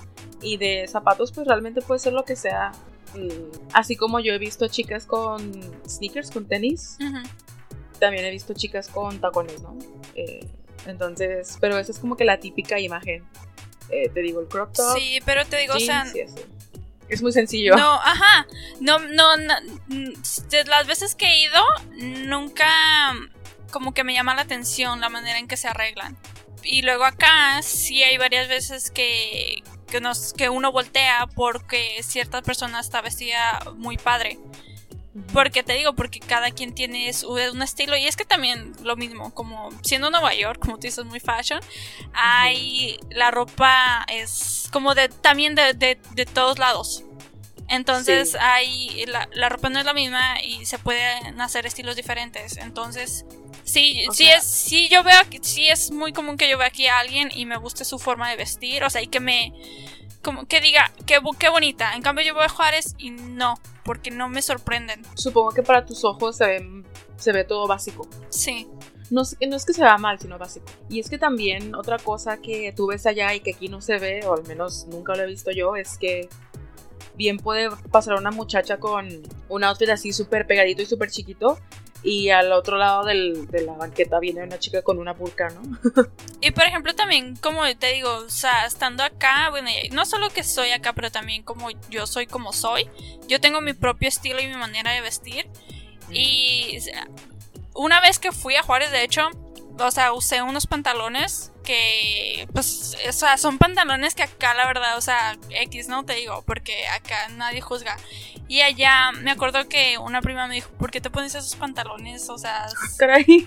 Y 0.42 0.58
de 0.58 0.87
zapatos, 0.88 1.32
pues 1.32 1.46
realmente 1.46 1.80
puede 1.80 2.00
ser 2.00 2.12
lo 2.12 2.24
que 2.24 2.37
sea. 2.37 2.72
Mm, 3.14 3.68
así 3.72 3.96
como 3.96 4.20
yo 4.20 4.32
he 4.34 4.38
visto 4.38 4.68
chicas 4.68 5.06
con 5.06 5.52
sneakers, 5.88 6.30
con 6.30 6.46
tenis, 6.46 6.98
también 7.98 8.24
he 8.24 8.30
visto 8.30 8.52
chicas 8.54 8.88
con 8.88 9.20
tacones, 9.20 9.62
¿no? 9.62 9.78
Eh, 10.14 10.46
entonces, 10.87 11.56
pero 11.60 11.78
esa 11.78 11.92
es 11.92 11.98
como 11.98 12.16
que 12.16 12.24
la 12.24 12.38
típica 12.38 12.78
imagen. 12.78 13.24
Eh, 13.90 14.10
te 14.12 14.20
digo, 14.20 14.40
el 14.40 14.48
crop 14.48 14.72
top. 14.72 14.98
Sí, 14.98 15.20
pero 15.24 15.44
te 15.46 15.58
digo, 15.58 15.74
o 15.74 15.80
sea, 15.80 16.04
es 17.08 17.22
muy 17.22 17.32
sencillo. 17.32 17.76
No, 17.76 17.92
ajá. 17.94 18.46
No, 18.80 18.98
no, 18.98 19.37
no, 19.37 19.54
de 20.50 20.64
las 20.64 20.87
veces 20.87 21.14
que 21.14 21.26
he 21.26 21.42
ido, 21.42 21.62
nunca 22.26 22.66
como 23.74 23.92
que 23.92 24.04
me 24.04 24.14
llama 24.14 24.37
la 24.37 24.42
atención 24.42 25.00
la 25.00 25.08
manera 25.08 25.37
en 25.37 25.48
que 25.48 25.56
se 25.56 25.66
arreglan. 25.66 26.16
Y 26.62 26.82
luego 26.82 27.04
acá 27.04 27.60
sí 27.60 28.04
hay 28.04 28.16
varias 28.18 28.46
veces 28.46 28.92
que, 28.92 29.64
que, 29.88 30.00
nos, 30.00 30.32
que 30.32 30.48
uno 30.48 30.70
voltea 30.70 31.26
porque 31.34 32.00
cierta 32.04 32.40
persona 32.40 32.78
está 32.78 33.02
vestida 33.02 33.60
muy 33.76 33.96
padre. 33.96 34.38
Porque 35.32 35.64
te 35.64 35.72
digo, 35.72 35.94
porque 35.94 36.20
cada 36.20 36.52
quien 36.52 36.72
tiene 36.72 37.10
un 37.52 37.62
estilo. 37.62 37.96
Y 37.96 38.06
es 38.06 38.14
que 38.14 38.24
también 38.24 38.74
lo 38.84 38.94
mismo, 38.94 39.34
como 39.34 39.70
siendo 39.82 40.08
Nueva 40.08 40.34
York, 40.34 40.60
como 40.60 40.76
tú 40.76 40.82
dices, 40.82 41.04
muy 41.04 41.18
fashion, 41.18 41.58
hay 42.12 42.96
la 43.10 43.32
ropa 43.32 44.06
es 44.08 44.68
como 44.72 44.94
de 44.94 45.08
también 45.08 45.56
de, 45.56 45.74
de, 45.74 46.26
todos 46.26 46.60
lados. 46.60 47.02
Entonces 47.68 48.37
hay 48.38 49.05
la, 49.07 49.29
la, 49.33 49.48
ropa 49.48 49.70
no 49.70 49.79
es 49.79 49.85
la 49.85 49.94
misma 49.94 50.42
y 50.42 50.66
se 50.66 50.79
pueden 50.79 51.40
hacer 51.40 51.66
estilos 51.66 51.96
diferentes. 51.96 52.57
Entonces, 52.59 53.24
sí, 53.64 54.05
sí 54.12 54.29
es, 54.29 54.44
sí 54.44 54.88
yo 54.90 55.03
veo 55.03 55.16
sí 55.42 55.68
es 55.68 55.90
muy 55.90 56.12
común 56.12 56.37
que 56.37 56.48
yo 56.48 56.59
vea 56.59 56.68
aquí 56.68 56.87
a 56.87 56.98
alguien 56.98 57.31
y 57.35 57.46
me 57.46 57.57
guste 57.57 57.85
su 57.85 57.98
forma 57.98 58.29
de 58.31 58.37
vestir, 58.37 58.85
o 58.85 58.90
sea, 58.90 59.03
y 59.03 59.07
que 59.07 59.20
me 59.20 59.53
como 60.24 60.46
que 60.46 60.61
diga, 60.61 60.90
qué, 61.07 61.20
qué 61.38 61.48
bonita. 61.50 61.94
En 61.94 62.03
cambio 62.03 62.24
yo 62.24 62.35
voy 62.35 62.44
a 62.44 62.48
Juárez 62.48 62.94
y 62.98 63.11
no, 63.11 63.55
porque 63.85 64.11
no 64.11 64.29
me 64.29 64.42
sorprenden. 64.42 65.03
Supongo 65.14 65.50
que 65.50 65.62
para 65.62 65.85
tus 65.85 66.03
ojos 66.05 66.38
se 66.38 66.46
ve, 66.46 66.83
se 67.16 67.31
ve 67.31 67.44
todo 67.44 67.68
básico. 67.68 68.09
Sí. 68.31 68.66
No, 69.11 69.22
no 69.22 69.57
es 69.57 69.66
que 69.66 69.74
se 69.74 69.83
vea 69.83 69.98
mal, 69.98 70.18
sino 70.18 70.38
básico. 70.38 70.66
Y 70.88 70.98
es 70.98 71.11
que 71.11 71.18
también 71.18 71.74
otra 71.74 71.98
cosa 71.98 72.38
que 72.38 72.72
tú 72.74 72.87
ves 72.87 73.07
allá 73.07 73.35
y 73.35 73.40
que 73.40 73.53
aquí 73.53 73.68
no 73.68 73.83
se 73.83 73.98
ve, 73.98 74.24
o 74.27 74.35
al 74.35 74.44
menos 74.44 74.87
nunca 74.87 75.14
lo 75.14 75.22
he 75.22 75.27
visto 75.27 75.50
yo, 75.50 75.77
es 75.77 75.98
que 75.98 76.29
bien 77.16 77.38
puede 77.38 77.70
pasar 77.90 78.14
una 78.14 78.31
muchacha 78.31 78.79
con 78.79 79.09
un 79.48 79.64
outfit 79.64 79.90
así 79.90 80.12
súper 80.12 80.46
pegadito 80.46 80.83
y 80.83 80.87
súper 80.87 81.11
chiquito 81.11 81.59
y 82.05 82.29
al 82.29 82.53
otro 82.53 82.77
lado 82.77 83.05
del, 83.05 83.46
de 83.48 83.62
la 83.62 83.72
banqueta 83.72 84.18
viene 84.20 84.42
una 84.42 84.59
chica 84.59 84.83
con 84.83 84.98
una 84.98 85.14
burka, 85.14 85.48
¿no? 85.48 85.62
y 86.42 86.50
por 86.50 86.64
ejemplo 86.64 86.94
también, 86.94 87.35
como 87.37 87.62
te 87.77 87.94
digo, 87.94 88.14
o 88.14 88.29
sea, 88.29 88.66
estando 88.66 89.03
acá, 89.03 89.48
bueno, 89.48 89.70
no 89.92 90.05
solo 90.05 90.29
que 90.29 90.44
soy 90.44 90.70
acá, 90.70 90.92
pero 90.92 91.11
también 91.11 91.42
como 91.42 91.70
yo 91.88 92.07
soy 92.07 92.27
como 92.27 92.53
soy, 92.53 92.90
yo 93.27 93.40
tengo 93.40 93.62
mi 93.62 93.72
propio 93.72 94.09
estilo 94.09 94.38
y 94.40 94.46
mi 94.46 94.55
manera 94.55 94.92
de 94.92 95.00
vestir. 95.00 95.48
Y 96.11 96.79
una 97.74 98.03
vez 98.03 98.18
que 98.18 98.33
fui 98.33 98.55
a 98.57 98.62
Juárez, 98.62 98.90
de 98.90 99.03
hecho, 99.03 99.31
o 99.79 99.90
sea, 99.90 100.12
usé 100.12 100.42
unos 100.42 100.66
pantalones 100.66 101.53
que, 101.64 102.46
pues, 102.53 102.96
o 103.09 103.12
sea, 103.12 103.37
son 103.37 103.59
pantalones 103.59 104.14
que 104.14 104.22
acá, 104.22 104.55
la 104.55 104.66
verdad, 104.66 104.96
o 104.96 105.00
sea, 105.00 105.37
X, 105.50 105.88
¿no? 105.88 106.05
Te 106.05 106.14
digo, 106.14 106.44
porque 106.46 106.87
acá 106.88 107.29
nadie 107.31 107.61
juzga. 107.61 107.96
Y 108.46 108.61
allá 108.61 109.11
me 109.12 109.33
acuerdo 109.33 109.68
que 109.68 109.98
una 109.98 110.20
prima 110.20 110.46
me 110.46 110.55
dijo, 110.55 110.70
¿por 110.79 110.90
qué 110.90 111.00
te 111.00 111.11
pones 111.11 111.35
esos 111.35 111.57
pantalones? 111.57 112.29
O 112.29 112.38
sea... 112.38 112.68
Caray. 112.98 113.44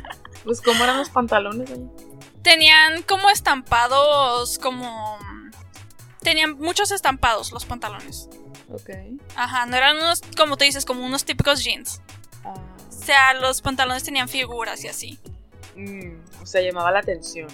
pues, 0.44 0.60
¿cómo 0.60 0.82
eran 0.82 0.96
los 0.96 1.10
pantalones 1.10 1.70
ahí? 1.70 1.86
Tenían 2.42 3.02
como 3.02 3.30
estampados, 3.30 4.58
como... 4.58 5.18
Tenían 6.20 6.58
muchos 6.58 6.90
estampados 6.90 7.52
los 7.52 7.64
pantalones. 7.64 8.28
Ok. 8.72 8.90
Ajá, 9.36 9.66
no 9.66 9.76
eran 9.76 9.96
unos, 9.96 10.22
como 10.36 10.56
te 10.56 10.64
dices, 10.64 10.84
como 10.84 11.04
unos 11.04 11.24
típicos 11.24 11.62
jeans. 11.62 12.00
Ah. 12.44 12.54
O 12.88 13.04
sea, 13.04 13.34
los 13.34 13.62
pantalones 13.62 14.02
tenían 14.02 14.28
figuras 14.28 14.82
y 14.84 14.88
así. 14.88 15.18
Mm, 15.76 16.16
sea, 16.48 16.60
llamaba 16.62 16.90
la 16.90 17.00
atención. 17.00 17.48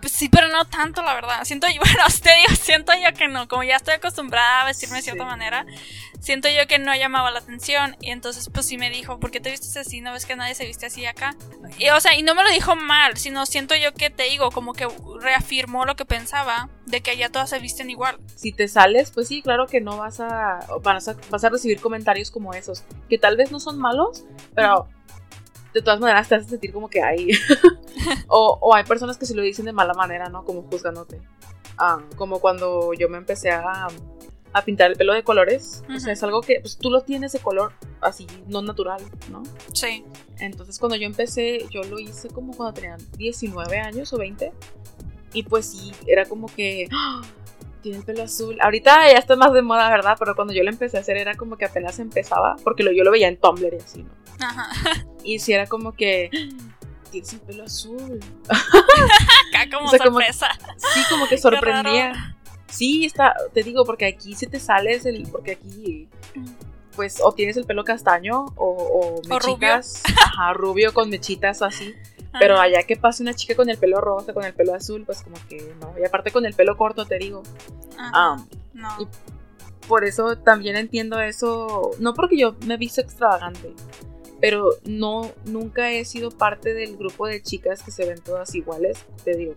Pues 0.00 0.12
sí, 0.12 0.28
pero 0.28 0.48
no 0.48 0.64
tanto, 0.64 1.02
la 1.02 1.14
verdad. 1.14 1.44
Siento 1.44 1.66
yo, 1.68 1.80
bueno, 1.80 2.04
te 2.22 2.30
digo, 2.36 2.54
siento 2.60 2.92
yo 2.94 3.16
que 3.16 3.28
no. 3.28 3.48
Como 3.48 3.62
ya 3.62 3.76
estoy 3.76 3.94
acostumbrada 3.94 4.62
a 4.62 4.64
vestirme 4.64 4.96
de 4.96 5.02
cierta 5.02 5.24
manera, 5.24 5.66
siento 6.20 6.48
yo 6.48 6.66
que 6.66 6.78
no 6.78 6.94
llamaba 6.94 7.30
la 7.30 7.40
atención. 7.40 7.96
Y 8.00 8.10
entonces, 8.10 8.48
pues 8.52 8.66
sí 8.66 8.78
me 8.78 8.90
dijo, 8.90 9.18
¿por 9.18 9.30
qué 9.30 9.40
te 9.40 9.50
vistes 9.50 9.76
así? 9.76 10.00
¿No 10.00 10.12
ves 10.12 10.26
que 10.26 10.36
nadie 10.36 10.54
se 10.54 10.64
viste 10.64 10.86
así 10.86 11.04
acá? 11.06 11.36
Y, 11.78 11.88
o 11.90 12.00
sea, 12.00 12.14
y 12.14 12.22
no 12.22 12.34
me 12.34 12.42
lo 12.42 12.50
dijo 12.50 12.76
mal, 12.76 13.16
sino 13.16 13.46
siento 13.46 13.74
yo 13.74 13.92
que 13.92 14.10
te 14.10 14.24
digo, 14.24 14.50
como 14.50 14.72
que 14.72 14.86
reafirmó 15.20 15.84
lo 15.84 15.96
que 15.96 16.04
pensaba, 16.04 16.68
de 16.86 17.00
que 17.00 17.12
allá 17.12 17.30
todas 17.30 17.50
se 17.50 17.58
visten 17.58 17.90
igual. 17.90 18.18
Si 18.34 18.52
te 18.52 18.68
sales, 18.68 19.10
pues 19.10 19.28
sí, 19.28 19.42
claro 19.42 19.66
que 19.66 19.80
no 19.80 19.96
vas 19.96 20.20
a, 20.20 20.60
vas 20.82 21.08
a, 21.08 21.16
vas 21.30 21.44
a 21.44 21.48
recibir 21.48 21.80
comentarios 21.80 22.30
como 22.30 22.54
esos, 22.54 22.84
que 23.08 23.18
tal 23.18 23.36
vez 23.36 23.50
no 23.50 23.60
son 23.60 23.78
malos, 23.78 24.24
pero 24.54 24.88
de 25.74 25.82
todas 25.82 26.00
maneras 26.00 26.28
te 26.28 26.34
hace 26.34 26.48
sentir 26.48 26.72
como 26.72 26.88
que 26.88 27.02
hay. 27.02 27.30
o, 28.28 28.74
hay 28.74 28.84
personas 28.84 29.16
que 29.16 29.26
se 29.26 29.34
lo 29.34 29.42
dicen 29.42 29.64
de 29.64 29.72
mala 29.72 29.94
manera, 29.94 30.28
¿no? 30.28 30.44
Como 30.44 30.62
juzgándote. 30.62 31.20
Ah, 31.78 32.00
como 32.16 32.40
cuando 32.40 32.92
yo 32.94 33.08
me 33.08 33.18
empecé 33.18 33.50
a, 33.50 33.88
a 34.52 34.64
pintar 34.64 34.90
el 34.90 34.96
pelo 34.96 35.14
de 35.14 35.22
colores. 35.22 35.82
O 35.94 35.98
sea, 35.98 36.12
es 36.12 36.22
algo 36.22 36.40
que 36.42 36.60
pues, 36.60 36.76
tú 36.76 36.90
lo 36.90 37.02
tienes 37.02 37.32
de 37.32 37.38
color 37.38 37.72
así, 38.00 38.26
no 38.46 38.62
natural, 38.62 39.02
¿no? 39.30 39.42
Sí. 39.72 40.04
Entonces, 40.38 40.78
cuando 40.78 40.96
yo 40.96 41.06
empecé, 41.06 41.66
yo 41.70 41.82
lo 41.84 41.98
hice 41.98 42.28
como 42.28 42.54
cuando 42.54 42.74
tenían 42.74 42.98
19 43.16 43.78
años 43.78 44.12
o 44.12 44.18
20. 44.18 44.52
Y 45.32 45.42
pues 45.44 45.66
sí, 45.66 45.92
era 46.06 46.26
como 46.26 46.46
que. 46.48 46.88
¡ah! 46.92 47.22
Tiene 47.80 47.98
el 47.98 48.04
pelo 48.04 48.22
azul. 48.22 48.58
Ahorita 48.60 49.10
ya 49.10 49.18
está 49.18 49.34
más 49.34 49.52
de 49.52 49.62
moda, 49.62 49.90
¿verdad? 49.90 50.16
Pero 50.16 50.36
cuando 50.36 50.52
yo 50.52 50.62
lo 50.62 50.70
empecé 50.70 50.98
a 50.98 51.00
hacer 51.00 51.16
era 51.16 51.34
como 51.34 51.56
que 51.56 51.64
apenas 51.64 51.98
empezaba. 51.98 52.54
Porque 52.62 52.84
lo, 52.84 52.92
yo 52.92 53.02
lo 53.02 53.10
veía 53.10 53.26
en 53.26 53.38
Tumblr 53.38 53.74
y 53.74 53.78
así, 53.78 54.02
¿no? 54.04 54.21
Y 55.24 55.38
si 55.38 55.52
era 55.52 55.66
como 55.66 55.92
que 55.92 56.30
tienes 57.12 57.32
el 57.32 57.40
pelo 57.40 57.64
azul. 57.64 58.20
Acá 58.48 59.76
como 59.76 59.88
sorpresa. 59.88 60.48
sí, 60.76 61.00
como 61.08 61.28
que 61.28 61.38
sorprendía. 61.38 62.36
Sí, 62.68 63.04
está, 63.04 63.34
te 63.52 63.62
digo, 63.62 63.84
porque 63.84 64.06
aquí 64.06 64.34
si 64.34 64.46
te 64.46 64.58
sales 64.58 65.06
el, 65.06 65.28
porque 65.30 65.52
aquí 65.52 66.08
pues 66.96 67.20
o 67.22 67.32
tienes 67.32 67.56
el 67.56 67.64
pelo 67.66 67.84
castaño 67.84 68.46
o, 68.56 68.66
o 68.66 69.28
mechitas, 69.28 70.02
rubio. 70.04 70.16
ajá, 70.24 70.52
rubio 70.54 70.92
con 70.92 71.08
mechitas 71.08 71.62
así. 71.62 71.94
Pero 72.40 72.58
allá 72.58 72.82
que 72.82 72.96
pase 72.96 73.22
una 73.22 73.34
chica 73.34 73.54
con 73.54 73.68
el 73.68 73.76
pelo 73.76 74.00
rosa, 74.00 74.32
con 74.32 74.44
el 74.44 74.54
pelo 74.54 74.74
azul, 74.74 75.04
pues 75.04 75.22
como 75.22 75.36
que 75.48 75.74
no. 75.80 75.94
Y 76.00 76.04
aparte 76.04 76.30
con 76.30 76.46
el 76.46 76.54
pelo 76.54 76.76
corto, 76.78 77.04
te 77.04 77.18
digo. 77.18 77.42
Ajá, 77.98 78.42
no 78.72 79.08
por 79.86 80.04
eso 80.04 80.36
también 80.36 80.76
entiendo 80.76 81.20
eso, 81.20 81.90
no 81.98 82.14
porque 82.14 82.38
yo 82.38 82.54
me 82.66 82.74
he 82.74 82.76
visto 82.76 83.00
extravagante, 83.00 83.74
pero 84.42 84.70
no, 84.84 85.30
nunca 85.44 85.92
he 85.92 86.04
sido 86.04 86.32
parte 86.32 86.74
del 86.74 86.96
grupo 86.96 87.28
de 87.28 87.40
chicas 87.40 87.80
que 87.80 87.92
se 87.92 88.04
ven 88.04 88.20
todas 88.20 88.52
iguales, 88.56 89.06
te 89.22 89.36
digo. 89.36 89.54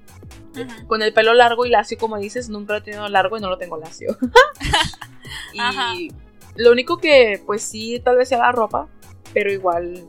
Con 0.85 1.01
el 1.01 1.11
pelo 1.11 1.33
largo 1.33 1.65
y 1.65 1.71
lacio, 1.71 1.97
como 1.97 2.19
dices, 2.19 2.49
nunca 2.49 2.73
lo 2.73 2.79
he 2.79 2.81
tenido 2.83 3.09
largo 3.09 3.35
y 3.35 3.41
no 3.41 3.49
lo 3.49 3.57
tengo 3.57 3.77
lacio. 3.77 4.15
y 5.53 6.11
lo 6.55 6.71
único 6.71 6.99
que, 6.99 7.41
pues 7.47 7.63
sí, 7.63 7.99
tal 7.99 8.17
vez 8.17 8.29
sea 8.29 8.37
la 8.37 8.51
ropa, 8.51 8.87
pero 9.33 9.51
igual 9.51 10.07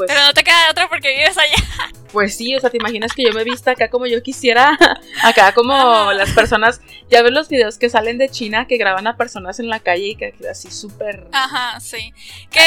pues. 0.00 0.08
Pero 0.08 0.26
no 0.26 0.32
te 0.32 0.42
queda 0.42 0.70
otra 0.70 0.88
porque 0.88 1.10
vives 1.10 1.36
allá. 1.36 1.54
Pues 2.10 2.36
sí, 2.36 2.56
o 2.56 2.60
sea, 2.60 2.70
te 2.70 2.76
imaginas 2.76 3.12
que 3.12 3.22
yo 3.22 3.32
me 3.32 3.44
vista 3.44 3.70
acá 3.70 3.88
como 3.88 4.04
yo 4.04 4.20
quisiera, 4.20 4.76
acá 5.22 5.54
como 5.54 6.10
las 6.10 6.30
personas, 6.32 6.80
ya 7.08 7.22
ves 7.22 7.30
los 7.30 7.48
videos 7.48 7.78
que 7.78 7.88
salen 7.88 8.18
de 8.18 8.28
China 8.28 8.66
que 8.66 8.78
graban 8.78 9.06
a 9.06 9.16
personas 9.16 9.60
en 9.60 9.68
la 9.68 9.78
calle 9.78 10.08
y 10.08 10.16
que 10.16 10.34
así 10.50 10.72
súper... 10.72 11.28
Ajá, 11.30 11.78
sí. 11.78 12.12
Que, 12.50 12.60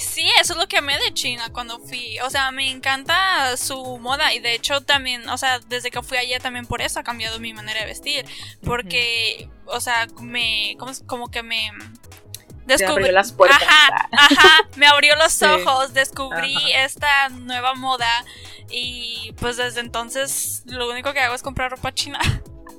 sí, 0.00 0.26
eso 0.40 0.54
es 0.54 0.58
lo 0.58 0.68
que 0.68 0.78
amé 0.78 0.98
de 1.00 1.12
China 1.12 1.50
cuando 1.52 1.80
fui, 1.80 2.18
o 2.20 2.30
sea, 2.30 2.50
me 2.50 2.70
encanta 2.70 3.58
su 3.58 3.98
moda 3.98 4.32
y 4.32 4.38
de 4.38 4.54
hecho 4.54 4.80
también, 4.80 5.28
o 5.28 5.36
sea, 5.36 5.58
desde 5.68 5.90
que 5.90 6.00
fui 6.00 6.16
allá 6.16 6.40
también 6.40 6.64
por 6.64 6.80
eso 6.80 6.98
ha 6.98 7.02
cambiado 7.02 7.38
mi 7.40 7.52
manera 7.52 7.80
de 7.80 7.86
vestir, 7.86 8.24
porque, 8.64 9.50
o 9.66 9.80
sea, 9.82 10.06
me, 10.18 10.76
como, 10.78 10.92
como 11.06 11.30
que 11.30 11.42
me 11.42 11.70
Descubrí 12.66 13.10
las 13.10 13.32
puertas. 13.32 13.62
Ajá, 13.62 14.08
ajá, 14.12 14.68
me 14.76 14.86
abrió 14.86 15.16
los 15.16 15.42
ojos, 15.42 15.94
descubrí 15.94 16.56
esta 16.74 17.28
nueva 17.30 17.74
moda 17.74 18.24
y 18.70 19.34
pues 19.38 19.56
desde 19.56 19.80
entonces 19.80 20.62
lo 20.66 20.90
único 20.90 21.12
que 21.12 21.20
hago 21.20 21.34
es 21.34 21.42
comprar 21.42 21.70
ropa 21.70 21.92
china. 21.92 22.18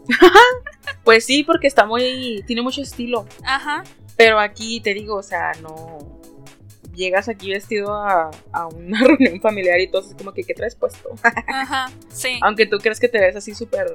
pues 1.04 1.26
sí, 1.26 1.44
porque 1.44 1.68
está 1.68 1.86
muy, 1.86 2.44
tiene 2.48 2.62
mucho 2.62 2.82
estilo. 2.82 3.28
Ajá. 3.46 3.84
Pero 4.16 4.40
aquí 4.40 4.80
te 4.80 4.94
digo, 4.94 5.16
o 5.16 5.24
sea, 5.24 5.52
no 5.62 6.22
llegas 6.94 7.28
aquí 7.28 7.50
vestido 7.50 7.94
a, 7.94 8.32
a 8.52 8.68
una 8.68 9.00
reunión 9.04 9.42
familiar 9.42 9.80
y 9.80 9.88
todo, 9.88 10.08
es 10.08 10.16
como 10.16 10.34
que, 10.34 10.44
¿qué 10.44 10.54
traes 10.54 10.76
puesto? 10.76 11.10
Ajá, 11.48 11.92
sí. 12.10 12.40
Aunque 12.42 12.66
tú 12.66 12.78
crees 12.78 13.00
que 13.00 13.08
te 13.08 13.20
ves 13.20 13.36
así 13.36 13.54
súper 13.56 13.94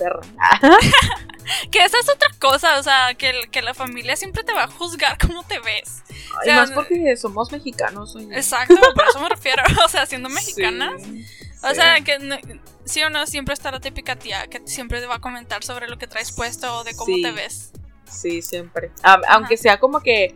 perra. 0.00 0.20
que 1.70 1.84
esa 1.84 1.98
es 1.98 2.08
otra 2.08 2.28
cosa, 2.38 2.78
o 2.78 2.82
sea, 2.82 3.14
que, 3.14 3.32
que, 3.50 3.62
la 3.62 3.74
familia 3.74 4.16
siempre 4.16 4.42
te 4.42 4.52
va 4.52 4.64
a 4.64 4.66
juzgar 4.68 5.18
cómo 5.18 5.42
te 5.44 5.58
ves. 5.60 6.02
y 6.44 6.50
más 6.50 6.70
porque 6.70 7.16
somos 7.16 7.52
mexicanos. 7.52 8.16
Exacto, 8.32 8.76
por 8.94 9.04
eso 9.08 9.20
me 9.20 9.28
refiero, 9.28 9.62
o 9.84 9.88
sea, 9.88 10.06
siendo 10.06 10.28
mexicanas. 10.28 11.02
o 11.62 11.74
sea, 11.74 12.00
que 12.00 12.18
sí 12.84 13.02
o 13.02 13.10
no, 13.10 13.26
siempre 13.26 13.54
está 13.54 13.70
la 13.70 13.80
típica 13.80 14.16
tía 14.16 14.46
que 14.46 14.62
siempre 14.66 15.00
te 15.00 15.06
va 15.06 15.16
a 15.16 15.20
comentar 15.20 15.62
sobre 15.62 15.88
lo 15.88 15.98
que 15.98 16.06
traes 16.06 16.32
puesto 16.32 16.78
o 16.78 16.84
de 16.84 16.94
cómo 16.94 17.14
te 17.22 17.32
ves. 17.32 17.72
Sí, 18.10 18.42
siempre. 18.42 18.90
aunque 19.02 19.56
sea 19.56 19.78
como 19.78 20.00
que 20.00 20.34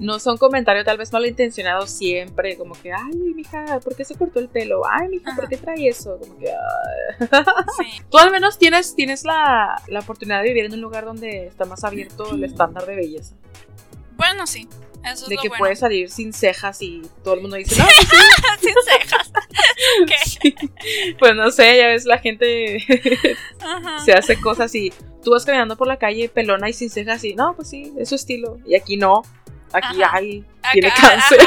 no 0.00 0.18
son 0.18 0.36
comentarios 0.36 0.84
tal 0.84 0.98
vez 0.98 1.12
malintencionados 1.12 1.90
siempre, 1.90 2.56
como 2.56 2.74
que, 2.74 2.92
ay, 2.92 3.14
mija, 3.34 3.80
¿por 3.80 3.94
qué 3.96 4.04
se 4.04 4.14
cortó 4.14 4.40
el 4.40 4.48
pelo? 4.48 4.82
Ay, 4.88 5.08
mija, 5.08 5.34
¿por 5.34 5.48
qué 5.48 5.56
trae 5.56 5.88
eso? 5.88 6.18
Como 6.18 6.38
que, 6.38 6.46
sí. 7.76 8.02
Tú 8.10 8.18
al 8.18 8.30
menos 8.30 8.58
tienes, 8.58 8.94
tienes 8.94 9.24
la, 9.24 9.80
la, 9.88 10.00
oportunidad 10.00 10.42
de 10.42 10.48
vivir 10.48 10.64
en 10.66 10.74
un 10.74 10.80
lugar 10.80 11.04
donde 11.04 11.46
está 11.46 11.64
más 11.64 11.84
abierto 11.84 12.34
el 12.34 12.44
estándar 12.44 12.86
de 12.86 12.96
belleza. 12.96 13.34
Bueno, 14.16 14.46
sí. 14.46 14.68
Eso 15.04 15.24
es 15.24 15.28
de 15.28 15.36
que 15.36 15.48
bueno. 15.48 15.60
puedes 15.60 15.80
salir 15.80 16.10
sin 16.10 16.32
cejas 16.32 16.80
y 16.80 17.02
todo 17.22 17.34
el 17.34 17.42
mundo 17.42 17.56
dice, 17.56 17.76
no, 17.78 17.86
sí. 17.86 18.06
sin 18.60 18.74
cejas. 18.86 19.32
Pues 21.18 21.34
no 21.36 21.50
sé, 21.50 21.76
ya 21.76 21.88
ves, 21.88 22.06
la 22.06 22.18
gente 22.18 22.78
se 24.04 24.12
hace 24.12 24.40
cosas 24.40 24.74
y 24.74 24.92
tú 25.22 25.32
vas 25.32 25.44
caminando 25.44 25.76
por 25.76 25.86
la 25.86 25.98
calle 25.98 26.28
pelona 26.28 26.70
y 26.70 26.72
sin 26.72 26.88
cejas 26.88 27.22
y 27.24 27.34
no, 27.34 27.54
pues 27.54 27.68
sí, 27.68 27.92
es 27.98 28.08
su 28.08 28.14
estilo. 28.14 28.58
Y 28.66 28.76
aquí 28.76 28.96
no. 28.96 29.22
Aquí 29.74 30.02
hay, 30.02 30.44
tiene 30.72 30.92
cáncer. 30.92 31.40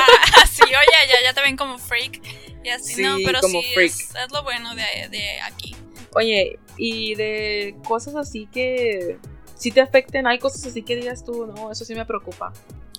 sí, 0.49 0.63
oye, 0.63 1.07
ya, 1.07 1.21
ya 1.23 1.33
te 1.33 1.41
ven 1.41 1.55
como 1.55 1.77
freak. 1.77 2.21
Y 2.63 2.69
así, 2.69 3.01
no, 3.01 3.17
pero 3.25 3.41
sí, 3.41 3.63
es, 3.77 4.13
es, 4.13 4.31
lo 4.31 4.43
bueno 4.43 4.75
de, 4.75 5.07
de 5.09 5.41
aquí. 5.41 5.75
Oye, 6.13 6.59
y 6.77 7.15
de 7.15 7.75
cosas 7.85 8.15
así 8.15 8.47
que 8.51 9.17
si 9.55 9.71
te 9.71 9.81
afecten, 9.81 10.27
hay 10.27 10.39
cosas 10.39 10.65
así 10.65 10.83
que 10.83 10.95
digas 10.95 11.23
tú, 11.23 11.47
no, 11.47 11.71
eso 11.71 11.85
sí 11.85 11.95
me 11.95 12.05
preocupa. 12.05 12.51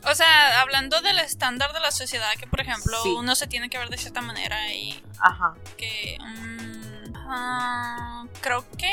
O 0.04 0.14
sea, 0.14 0.60
hablando 0.60 1.00
del 1.02 1.18
estándar 1.18 1.72
de 1.72 1.80
la 1.80 1.90
sociedad, 1.90 2.30
que 2.38 2.46
por 2.46 2.60
ejemplo 2.60 2.96
uno 3.16 3.34
se 3.34 3.46
tiene 3.46 3.68
que 3.68 3.78
ver 3.78 3.88
de 3.88 3.98
cierta 3.98 4.20
manera 4.20 4.72
y 4.72 5.02
Ajá. 5.18 5.54
que 5.76 6.16
um, 6.20 7.14
uh, 7.14 8.28
creo 8.40 8.64
que 8.76 8.92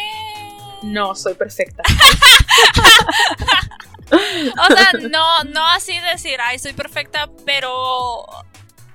no 0.83 1.15
soy 1.15 1.35
perfecta. 1.35 1.83
o 4.11 4.75
sea, 4.75 4.91
no, 5.09 5.43
no 5.45 5.67
así 5.69 5.97
decir, 5.99 6.37
ay, 6.41 6.59
soy 6.59 6.73
perfecta, 6.73 7.29
pero 7.45 8.25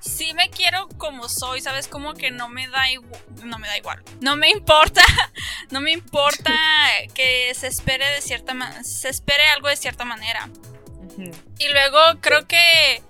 sí 0.00 0.32
me 0.34 0.50
quiero 0.50 0.88
como 0.98 1.28
soy, 1.28 1.60
¿sabes? 1.60 1.88
Como 1.88 2.14
que 2.14 2.30
no 2.30 2.48
me 2.48 2.68
da 2.68 2.90
igual, 2.90 3.22
no 3.44 3.58
me 3.58 3.68
da 3.68 3.76
igual. 3.76 4.02
No 4.20 4.36
me 4.36 4.50
importa, 4.50 5.02
no 5.70 5.80
me 5.80 5.92
importa 5.92 6.52
que 7.14 7.52
se 7.54 7.66
espere 7.66 8.06
de 8.06 8.20
cierta 8.20 8.54
manera, 8.54 8.82
se 8.84 9.08
espere 9.08 9.46
algo 9.48 9.68
de 9.68 9.76
cierta 9.76 10.04
manera. 10.04 10.48
Y 11.58 11.68
luego 11.68 11.98
creo 12.20 12.46
que 12.46 13.02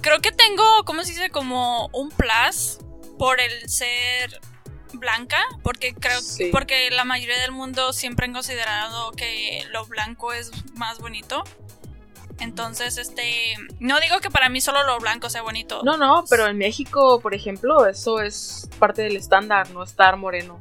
creo 0.00 0.20
que 0.20 0.32
tengo, 0.32 0.64
¿cómo 0.84 1.02
se 1.04 1.12
dice? 1.12 1.30
Como 1.30 1.88
un 1.92 2.10
plus 2.10 2.78
por 3.18 3.40
el 3.40 3.68
ser 3.68 4.40
blanca, 4.92 5.38
porque 5.62 5.94
creo 5.94 6.18
porque 6.52 6.90
la 6.90 7.04
mayoría 7.04 7.38
del 7.40 7.52
mundo 7.52 7.92
siempre 7.92 8.26
han 8.26 8.32
considerado 8.32 9.12
que 9.12 9.64
lo 9.70 9.86
blanco 9.86 10.32
es 10.32 10.50
más 10.74 10.98
bonito. 10.98 11.44
Entonces, 12.38 12.96
este, 12.96 13.54
no 13.80 14.00
digo 14.00 14.20
que 14.20 14.30
para 14.30 14.48
mí 14.48 14.60
solo 14.60 14.82
lo 14.84 14.98
blanco 14.98 15.28
sea 15.28 15.42
bonito. 15.42 15.82
No, 15.84 15.98
no, 15.98 16.24
pero 16.28 16.46
en 16.46 16.56
México, 16.56 17.20
por 17.20 17.34
ejemplo, 17.34 17.86
eso 17.86 18.20
es 18.20 18.68
parte 18.78 19.02
del 19.02 19.16
estándar, 19.16 19.70
no 19.70 19.82
estar 19.82 20.16
moreno. 20.16 20.58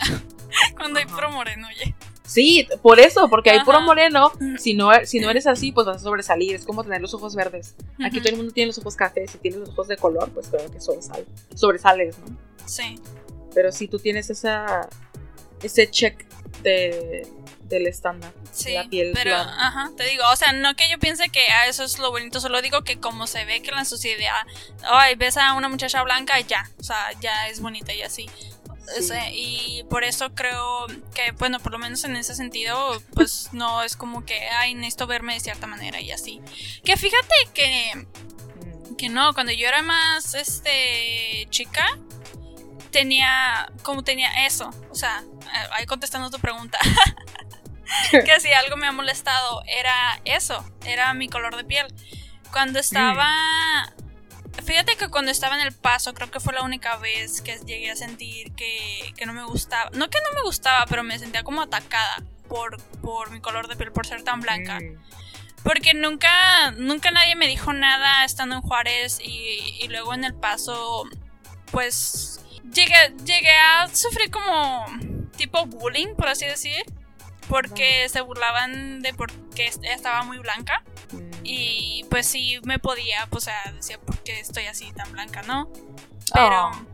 Cuando 0.76 0.98
hay 0.98 1.06
puro 1.06 1.30
moreno, 1.30 1.68
oye. 1.68 1.94
Sí, 2.24 2.66
por 2.80 2.98
eso, 2.98 3.28
porque 3.28 3.50
hay 3.50 3.62
puro 3.62 3.82
moreno. 3.82 4.32
Si 4.58 4.74
no, 4.74 4.90
si 5.04 5.20
no 5.20 5.28
eres 5.28 5.46
así, 5.46 5.70
pues 5.70 5.86
vas 5.86 5.96
a 5.96 6.00
sobresalir. 6.00 6.54
Es 6.54 6.64
como 6.64 6.82
tener 6.82 7.02
los 7.02 7.12
ojos 7.14 7.34
verdes. 7.34 7.74
Aquí 8.02 8.20
todo 8.20 8.30
el 8.30 8.36
mundo 8.36 8.52
tiene 8.52 8.68
los 8.68 8.78
ojos 8.78 8.96
cafés. 8.96 9.32
Si 9.32 9.38
tienes 9.38 9.60
los 9.60 9.68
ojos 9.70 9.88
de 9.88 9.96
color, 9.96 10.30
pues 10.30 10.48
creo 10.48 10.70
que 10.72 10.80
sobresales, 10.80 11.26
sobresales, 11.54 12.18
¿no? 12.20 12.36
Sí. 12.64 12.98
Pero 13.54 13.72
si 13.72 13.88
tú 13.88 13.98
tienes 13.98 14.30
esa 14.30 14.88
ese 15.62 15.90
check 15.90 16.26
de, 16.62 17.26
del 17.72 17.86
estándar. 17.86 18.32
Sí, 18.52 18.72
la 18.72 18.88
piel 18.88 19.12
pero, 19.14 19.34
ajá, 19.36 19.90
te 19.96 20.04
digo, 20.04 20.24
o 20.30 20.36
sea, 20.36 20.52
no 20.52 20.74
que 20.74 20.88
yo 20.90 20.98
piense 20.98 21.28
que 21.30 21.46
ah, 21.48 21.66
eso 21.66 21.84
es 21.84 21.98
lo 21.98 22.10
bonito, 22.10 22.40
solo 22.40 22.60
digo 22.62 22.82
que 22.82 23.00
como 23.00 23.26
se 23.26 23.44
ve 23.44 23.62
que 23.62 23.70
en 23.70 23.76
la 23.76 23.84
sociedad, 23.84 24.46
ay, 24.84 25.14
ves 25.14 25.36
a 25.36 25.54
una 25.54 25.68
muchacha 25.68 26.02
blanca 26.02 26.38
ya, 26.40 26.68
o 26.78 26.82
sea, 26.82 27.12
ya 27.20 27.48
es 27.48 27.60
bonita 27.60 27.92
y 27.94 28.02
así. 28.02 28.28
y 29.32 29.84
por 29.88 30.04
eso 30.04 30.34
creo 30.34 30.86
que, 31.14 31.32
bueno, 31.38 31.60
por 31.60 31.72
lo 31.72 31.78
menos 31.78 32.04
en 32.04 32.16
ese 32.16 32.34
sentido, 32.34 33.02
pues 33.14 33.48
no 33.52 33.82
es 33.82 33.96
como 33.96 34.24
que, 34.24 34.38
ay, 34.48 34.74
necesito 34.74 35.06
verme 35.06 35.34
de 35.34 35.40
cierta 35.40 35.66
manera 35.66 36.00
y 36.00 36.10
así. 36.10 36.40
Que 36.84 36.96
fíjate 36.96 37.34
que, 37.54 37.92
mm. 37.96 38.96
que 38.96 39.08
no, 39.08 39.32
cuando 39.32 39.52
yo 39.52 39.66
era 39.66 39.82
más, 39.82 40.34
este, 40.34 41.46
chica, 41.48 41.98
tenía, 42.92 43.68
como 43.82 44.04
tenía 44.04 44.46
eso, 44.46 44.70
o 44.90 44.94
sea, 44.94 45.24
eh, 45.42 45.68
ahí 45.72 45.86
contestando 45.86 46.30
tu 46.30 46.38
pregunta, 46.38 46.78
que 48.10 48.40
si 48.40 48.52
algo 48.52 48.76
me 48.76 48.86
ha 48.86 48.92
molestado 48.92 49.64
era 49.66 50.20
eso, 50.24 50.64
era 50.84 51.12
mi 51.14 51.28
color 51.28 51.56
de 51.56 51.64
piel. 51.64 51.86
Cuando 52.52 52.78
estaba... 52.78 53.26
Fíjate 54.64 54.96
que 54.96 55.08
cuando 55.08 55.30
estaba 55.30 55.58
en 55.58 55.66
el 55.66 55.72
paso, 55.72 56.12
creo 56.12 56.30
que 56.30 56.38
fue 56.38 56.52
la 56.52 56.62
única 56.62 56.96
vez 56.96 57.40
que 57.40 57.58
llegué 57.64 57.90
a 57.90 57.96
sentir 57.96 58.52
que, 58.52 59.14
que 59.16 59.24
no 59.24 59.32
me 59.32 59.42
gustaba. 59.44 59.90
No 59.94 60.10
que 60.10 60.18
no 60.20 60.34
me 60.34 60.42
gustaba, 60.42 60.84
pero 60.86 61.02
me 61.02 61.18
sentía 61.18 61.42
como 61.42 61.62
atacada 61.62 62.22
por, 62.48 62.80
por 63.00 63.30
mi 63.30 63.40
color 63.40 63.66
de 63.66 63.76
piel, 63.76 63.92
por 63.92 64.06
ser 64.06 64.22
tan 64.22 64.42
blanca. 64.42 64.78
Porque 65.64 65.94
nunca, 65.94 66.70
nunca 66.72 67.10
nadie 67.10 67.34
me 67.34 67.46
dijo 67.46 67.72
nada 67.72 68.26
estando 68.26 68.56
en 68.56 68.60
Juárez 68.60 69.20
y, 69.24 69.78
y 69.80 69.88
luego 69.88 70.12
en 70.12 70.24
el 70.24 70.34
paso, 70.34 71.04
pues 71.70 72.41
llegué, 72.72 73.14
llegué 73.24 73.52
a 73.52 73.88
sufrir 73.94 74.30
como 74.30 74.86
tipo 75.36 75.66
bullying, 75.66 76.14
por 76.14 76.28
así 76.28 76.46
decir. 76.46 76.82
Porque 77.48 78.08
se 78.08 78.20
burlaban 78.20 79.02
de 79.02 79.12
porque 79.12 79.70
estaba 79.82 80.22
muy 80.22 80.38
blanca. 80.38 80.82
Mm. 81.12 81.30
Y 81.42 82.06
pues 82.08 82.26
sí 82.26 82.58
me 82.64 82.78
podía, 82.78 83.26
pues, 83.30 83.44
o 83.44 83.46
sea, 83.46 83.72
decía, 83.72 83.98
¿por 83.98 84.18
qué 84.22 84.38
estoy 84.40 84.66
así 84.66 84.92
tan 84.92 85.10
blanca, 85.12 85.42
no? 85.42 85.70
Pero. 86.32 86.70
Oh. 86.70 86.86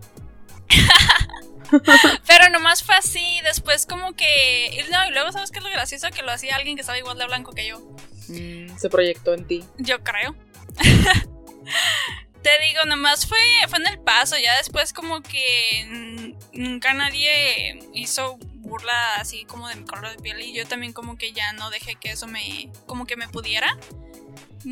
pero 2.26 2.48
nomás 2.50 2.82
fue 2.82 2.94
así. 2.96 3.40
Después, 3.44 3.86
como 3.86 4.14
que. 4.14 4.84
No, 4.90 5.06
y 5.06 5.12
luego, 5.12 5.30
¿sabes 5.32 5.50
qué 5.50 5.58
es 5.58 5.64
lo 5.64 5.70
gracioso? 5.70 6.08
Que 6.10 6.22
lo 6.22 6.32
hacía 6.32 6.56
alguien 6.56 6.76
que 6.76 6.80
estaba 6.80 6.98
igual 6.98 7.18
de 7.18 7.26
blanco 7.26 7.52
que 7.52 7.68
yo. 7.68 7.80
Mm, 8.28 8.76
se 8.78 8.88
proyectó 8.88 9.34
en 9.34 9.46
ti. 9.46 9.64
Yo 9.76 10.02
creo. 10.02 10.34
Te 12.48 12.64
digo, 12.64 12.86
nomás 12.86 13.26
fue, 13.26 13.38
fue 13.68 13.78
en 13.78 13.88
el 13.88 13.98
paso, 13.98 14.36
ya 14.42 14.56
después 14.56 14.94
como 14.94 15.20
que 15.20 16.34
nunca 16.54 16.94
nadie 16.94 17.78
hizo 17.92 18.38
burla 18.54 19.16
así 19.16 19.44
como 19.44 19.68
de 19.68 19.74
mi 19.74 19.84
color 19.84 20.10
de 20.12 20.22
piel 20.22 20.40
y 20.40 20.54
yo 20.54 20.66
también 20.66 20.94
como 20.94 21.18
que 21.18 21.32
ya 21.32 21.52
no 21.52 21.68
dejé 21.68 21.96
que 21.96 22.10
eso 22.10 22.26
me, 22.26 22.70
como 22.86 23.04
que 23.04 23.16
me 23.16 23.28
pudiera. 23.28 23.76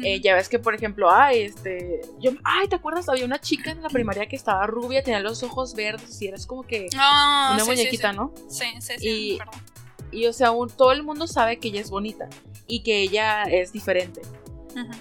Eh, 0.02 0.20
ya 0.20 0.34
ves 0.34 0.48
que, 0.48 0.58
por 0.58 0.74
ejemplo, 0.74 1.10
ay, 1.10 1.42
este, 1.42 2.00
yo, 2.18 2.30
ay, 2.44 2.66
¿te 2.68 2.76
acuerdas? 2.76 3.10
Había 3.10 3.26
una 3.26 3.42
chica 3.42 3.72
en 3.72 3.82
la 3.82 3.90
primaria 3.90 4.26
que 4.26 4.36
estaba 4.36 4.66
rubia, 4.66 5.02
tenía 5.02 5.20
los 5.20 5.42
ojos 5.42 5.74
verdes 5.74 6.22
y 6.22 6.28
eras 6.28 6.46
como 6.46 6.62
que 6.62 6.88
ah, 6.96 7.52
una 7.54 7.64
muñequita, 7.66 8.14
¿no? 8.14 8.32
Sí, 8.48 8.64
sí, 8.80 8.94
sí. 8.98 9.38
Y, 10.12 10.18
y 10.18 10.26
o 10.28 10.32
sea, 10.32 10.50
todo 10.78 10.92
el 10.92 11.02
mundo 11.02 11.26
sabe 11.26 11.58
que 11.58 11.68
ella 11.68 11.82
es 11.82 11.90
bonita 11.90 12.26
y 12.66 12.80
que 12.80 13.02
ella 13.02 13.42
es 13.42 13.72
diferente. 13.72 14.22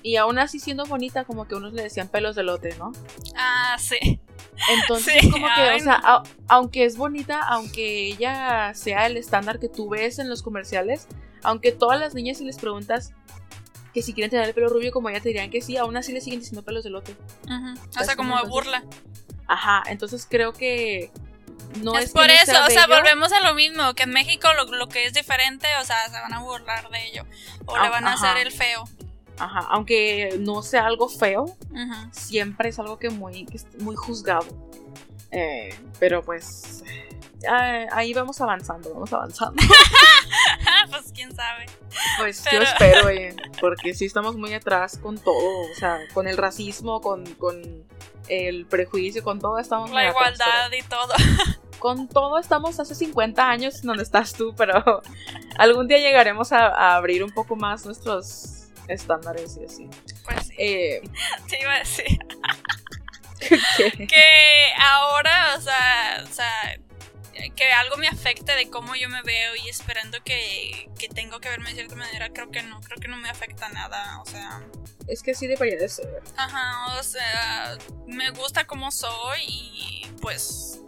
Y 0.03 0.15
aún 0.15 0.39
así 0.39 0.59
siendo 0.59 0.85
bonita, 0.85 1.25
como 1.25 1.47
que 1.47 1.55
unos 1.55 1.73
le 1.73 1.83
decían 1.83 2.07
pelos 2.07 2.35
de 2.35 2.43
lote, 2.43 2.75
¿no? 2.77 2.91
Ah, 3.35 3.75
sí. 3.79 4.19
Entonces, 4.69 5.15
como 5.31 5.47
que, 5.55 5.75
o 5.75 5.79
sea, 5.79 6.23
aunque 6.47 6.85
es 6.85 6.97
bonita, 6.97 7.41
aunque 7.41 8.07
ella 8.07 8.73
sea 8.73 9.05
el 9.05 9.17
estándar 9.17 9.59
que 9.59 9.69
tú 9.69 9.89
ves 9.89 10.19
en 10.19 10.29
los 10.29 10.43
comerciales, 10.43 11.07
aunque 11.43 11.71
todas 11.71 11.99
las 11.99 12.13
niñas 12.13 12.37
si 12.37 12.45
les 12.45 12.57
preguntas 12.57 13.13
que 13.93 14.01
si 14.01 14.13
quieren 14.13 14.29
tener 14.29 14.47
el 14.47 14.53
pelo 14.53 14.67
rubio 14.67 14.91
como 14.91 15.09
ella 15.09 15.21
te 15.21 15.29
dirían 15.29 15.49
que 15.49 15.61
sí, 15.61 15.77
aún 15.77 15.95
así 15.95 16.11
le 16.11 16.19
siguen 16.19 16.39
diciendo 16.39 16.63
pelos 16.63 16.83
de 16.83 16.89
lote. 16.89 17.15
O 17.99 18.03
sea, 18.03 18.15
como 18.15 18.37
de 18.37 18.47
burla. 18.47 18.83
Ajá, 19.47 19.83
entonces 19.87 20.27
creo 20.29 20.53
que 20.53 21.11
no 21.81 21.97
es, 21.97 22.11
por 22.11 22.29
eso, 22.29 22.53
o 22.65 22.69
sea, 22.69 22.87
volvemos 22.87 23.31
a 23.31 23.39
lo 23.41 23.53
mismo, 23.53 23.93
que 23.93 24.03
en 24.03 24.11
México 24.11 24.47
lo, 24.53 24.87
que 24.87 25.05
es 25.05 25.13
diferente, 25.13 25.67
o 25.81 25.85
sea, 25.85 26.05
se 26.09 26.19
van 26.19 26.33
a 26.33 26.39
burlar 26.39 26.89
de 26.89 27.05
ello, 27.07 27.25
o 27.65 27.77
le 27.77 27.89
van 27.89 28.07
a 28.07 28.13
hacer 28.13 28.37
el 28.37 28.51
feo. 28.51 28.85
Ajá, 29.37 29.67
aunque 29.69 30.37
no 30.39 30.61
sea 30.61 30.85
algo 30.85 31.09
feo, 31.09 31.57
siempre 32.11 32.69
es 32.69 32.79
algo 32.79 32.97
que 32.97 33.09
muy, 33.09 33.47
muy 33.79 33.95
juzgado. 33.95 34.45
Eh, 35.31 35.75
pero 35.99 36.23
pues 36.23 36.83
ahí 37.91 38.13
vamos 38.13 38.39
avanzando, 38.39 38.93
vamos 38.93 39.11
avanzando. 39.11 39.61
pues 40.89 41.11
quién 41.13 41.35
sabe. 41.35 41.65
Pues 42.17 42.43
yo 42.51 42.61
espero, 42.61 43.09
eh, 43.09 43.35
porque 43.59 43.93
sí 43.93 44.05
estamos 44.05 44.35
muy 44.35 44.53
atrás 44.53 44.97
con 44.97 45.17
todo, 45.17 45.61
o 45.71 45.75
sea, 45.75 45.99
con 46.13 46.27
el 46.27 46.37
racismo, 46.37 47.01
con, 47.01 47.23
el 48.27 48.65
prejuicio, 48.65 49.23
con 49.23 49.39
todo 49.39 49.59
estamos 49.59 49.91
La 49.91 50.09
igualdad 50.09 50.71
y 50.71 50.81
todo. 50.83 51.13
Con 51.79 52.07
todo 52.07 52.39
estamos 52.39 52.79
hace 52.79 52.95
50 52.95 53.47
años 53.47 53.81
donde 53.83 54.01
estás 54.01 54.33
tú, 54.33 54.55
pero 54.55 55.01
algún 55.57 55.87
día 55.87 55.99
llegaremos 55.99 56.51
a 56.51 56.95
abrir 56.95 57.23
un 57.23 57.31
poco 57.31 57.55
más 57.55 57.85
nuestros 57.85 58.64
estándares 58.87 59.57
y 59.57 59.65
así. 59.65 59.89
Pues 60.23 60.47
sí. 60.47 60.53
Eh, 60.57 61.01
Te 61.49 61.61
iba 61.61 61.73
a 61.73 61.79
decir. 61.79 62.19
que 64.07 64.73
ahora, 64.79 65.55
o 65.57 65.61
sea, 65.61 66.23
o 66.23 66.33
sea, 66.33 66.79
que 67.55 67.71
algo 67.71 67.97
me 67.97 68.07
afecte 68.07 68.55
de 68.55 68.69
cómo 68.69 68.95
yo 68.95 69.09
me 69.09 69.21
veo 69.21 69.55
y 69.55 69.69
esperando 69.69 70.23
que, 70.23 70.89
que 70.97 71.07
tengo 71.09 71.39
que 71.39 71.49
verme 71.49 71.69
de 71.69 71.75
cierta 71.75 71.95
manera, 71.95 72.29
creo 72.29 72.49
que 72.49 72.63
no, 72.63 72.79
creo 72.81 72.99
que 72.99 73.07
no 73.07 73.17
me 73.17 73.29
afecta 73.29 73.69
nada, 73.69 74.21
o 74.21 74.25
sea... 74.25 74.63
Es 75.07 75.21
que 75.21 75.31
así 75.31 75.45
debería 75.45 75.77
de 75.77 75.87
ser. 75.87 76.23
Ajá, 76.37 76.97
o 76.99 77.03
sea, 77.03 77.77
me 78.07 78.31
gusta 78.31 78.65
como 78.65 78.91
soy 78.91 79.41
y 79.47 80.11
pues 80.21 80.81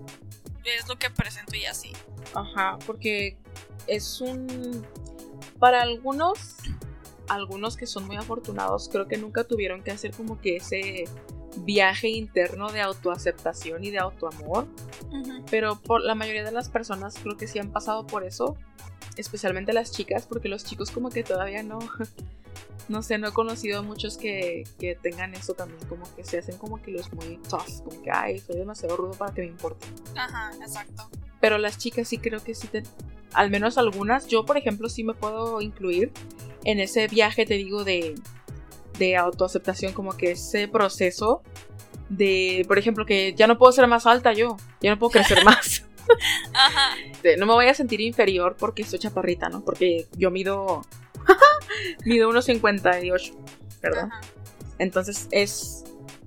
es 0.64 0.88
lo 0.88 0.98
que 0.98 1.10
presento 1.10 1.56
y 1.56 1.66
así. 1.66 1.94
Ajá, 2.34 2.78
porque 2.86 3.38
es 3.86 4.22
un... 4.22 4.88
Para 5.60 5.82
algunos 5.82 6.56
algunos 7.28 7.78
que 7.78 7.86
son 7.86 8.06
muy 8.06 8.16
afortunados 8.16 8.90
creo 8.90 9.08
que 9.08 9.18
nunca 9.18 9.44
tuvieron 9.44 9.84
que 9.84 9.92
hacer 9.92 10.12
como 10.12 10.40
que 10.40 10.58
ese 10.58 11.06
viaje 11.66 12.10
interno 12.10 12.72
de 12.72 12.82
autoaceptación 12.82 13.84
y 13.84 13.92
de 13.92 14.00
autoamor. 14.00 14.68
Pero 15.50 15.80
por 15.80 16.02
la 16.02 16.16
mayoría 16.16 16.44
de 16.44 16.52
las 16.52 16.70
personas 16.70 17.16
creo 17.22 17.38
que 17.38 17.48
sí 17.48 17.60
han 17.60 17.72
pasado 17.72 18.06
por 18.06 18.24
eso. 18.24 18.58
Especialmente 19.16 19.74
las 19.74 19.92
chicas, 19.92 20.28
porque 20.28 20.48
los 20.48 20.64
chicos 20.64 20.92
como 20.92 21.10
que 21.10 21.24
todavía 21.24 21.64
no... 21.64 21.80
No 22.90 23.02
sé, 23.02 23.18
no 23.18 23.28
he 23.28 23.34
conocido 23.34 23.84
muchos 23.84 24.18
que, 24.18 24.64
que 24.80 24.96
tengan 24.96 25.34
eso 25.34 25.54
también, 25.54 25.86
como 25.90 26.06
que 26.16 26.24
se 26.24 26.38
hacen 26.38 26.58
como 26.58 26.82
que 26.82 26.92
los 26.92 27.12
muy 27.12 27.38
tough, 27.50 27.84
como 27.84 28.02
que, 28.02 28.10
ay, 28.10 28.40
soy 28.40 28.56
demasiado 28.56 28.96
rudo 28.96 29.12
para 29.12 29.34
que 29.34 29.42
me 29.42 29.48
importe. 29.48 29.86
Ajá, 30.16 30.52
exacto. 30.62 31.10
Pero 31.42 31.58
las 31.58 31.78
chicas 31.78 32.08
sí 32.08 32.18
creo 32.18 32.42
que 32.42 32.56
sí, 32.56 32.70
te, 32.70 32.84
al 33.38 33.52
menos 33.52 33.78
algunas, 33.78 34.28
yo 34.28 34.46
por 34.46 34.58
ejemplo 34.58 34.90
sí 34.90 35.04
me 35.04 35.14
puedo 35.14 35.62
incluir 35.62 36.12
en 36.64 36.80
ese 36.80 37.08
viaje, 37.08 37.46
te 37.46 37.54
digo, 37.54 37.84
de, 37.84 38.16
de 38.98 39.16
autoaceptación, 39.16 39.94
como 39.94 40.18
que 40.18 40.32
ese 40.32 40.68
proceso 40.68 41.44
de, 42.10 42.66
por 42.68 42.80
ejemplo, 42.80 43.06
que 43.06 43.36
ya 43.36 43.46
no 43.46 43.60
puedo 43.60 43.72
ser 43.72 43.88
más 43.88 44.08
alta 44.08 44.34
yo, 44.34 44.58
ya 44.82 44.90
no 44.90 44.98
puedo 44.98 45.12
crecer 45.12 45.44
más. 45.46 45.86
Ajá. 46.54 46.96
No 47.38 47.46
me 47.46 47.54
voy 47.54 47.68
a 47.68 47.76
sentir 47.76 48.02
inferior 48.02 48.56
porque 48.58 48.82
estoy 48.82 48.98
chaparrita, 48.98 49.50
¿no? 49.50 49.64
Porque 49.64 50.08
yo 50.18 50.32
mido. 50.32 50.82
mido 52.06 52.30
unos 52.30 52.46
58, 52.46 53.34
¿verdad? 53.82 54.10
Entonces 54.80 55.28
es. 55.32 55.84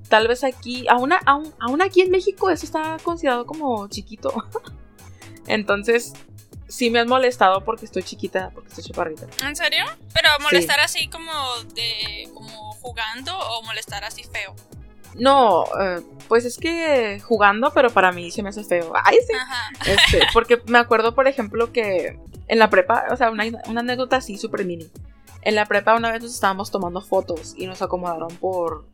Tal 0.09 0.29
vez 0.29 0.45
aquí. 0.45 0.87
Aún, 0.89 1.13
aún, 1.25 1.53
aún 1.59 1.83
aquí 1.83 2.03
en 2.03 2.11
México 2.11 2.51
eso 2.51 2.67
está 2.67 2.99
considerado 3.03 3.47
como 3.47 3.89
chiquito. 3.89 4.33
Entonces, 5.47 6.13
sí 6.71 6.91
me 6.91 7.01
han 7.01 7.09
molestado 7.09 7.63
porque 7.65 7.85
estoy 7.85 8.03
chiquita, 8.03 8.51
porque 8.55 8.69
estoy 8.69 8.85
chaparrita. 8.85 9.27
¿En 9.47 9.57
serio? 9.57 9.85
¿Pero 10.15 10.29
molestar 10.41 10.81
así 10.81 11.09
como 11.09 11.33
de 11.75 12.29
como 12.33 12.73
jugando 12.75 13.37
o 13.37 13.63
molestar 13.63 14.05
así 14.05 14.23
feo? 14.25 14.55
No, 15.15 15.65
eh, 15.81 16.01
pues 16.29 16.45
es 16.45 16.57
que 16.57 17.21
jugando, 17.21 17.73
pero 17.73 17.91
para 17.91 18.13
mí 18.13 18.31
se 18.31 18.43
me 18.43 18.51
hace 18.51 18.63
feo. 18.63 18.93
Ay, 19.05 19.19
sí. 19.27 19.35
Este, 19.91 20.27
porque 20.33 20.63
me 20.67 20.79
acuerdo, 20.79 21.15
por 21.15 21.27
ejemplo, 21.27 21.73
que 21.73 22.19
en 22.47 22.59
la 22.59 22.71
prepa, 22.71 23.07
o 23.11 23.17
sea, 23.17 23.31
una, 23.31 23.45
una 23.67 23.81
anécdota 23.81 24.17
así 24.17 24.39
súper 24.39 24.65
mini. 24.65 24.89
En 25.43 25.55
la 25.55 25.67
prepa 25.67 25.97
una 25.97 26.13
vez 26.13 26.23
nos 26.23 26.35
estábamos 26.35 26.71
tomando 26.71 27.01
fotos 27.01 27.55
y 27.57 27.67
nos 27.67 27.83
acomodaron 27.83 28.35
por... 28.37 28.87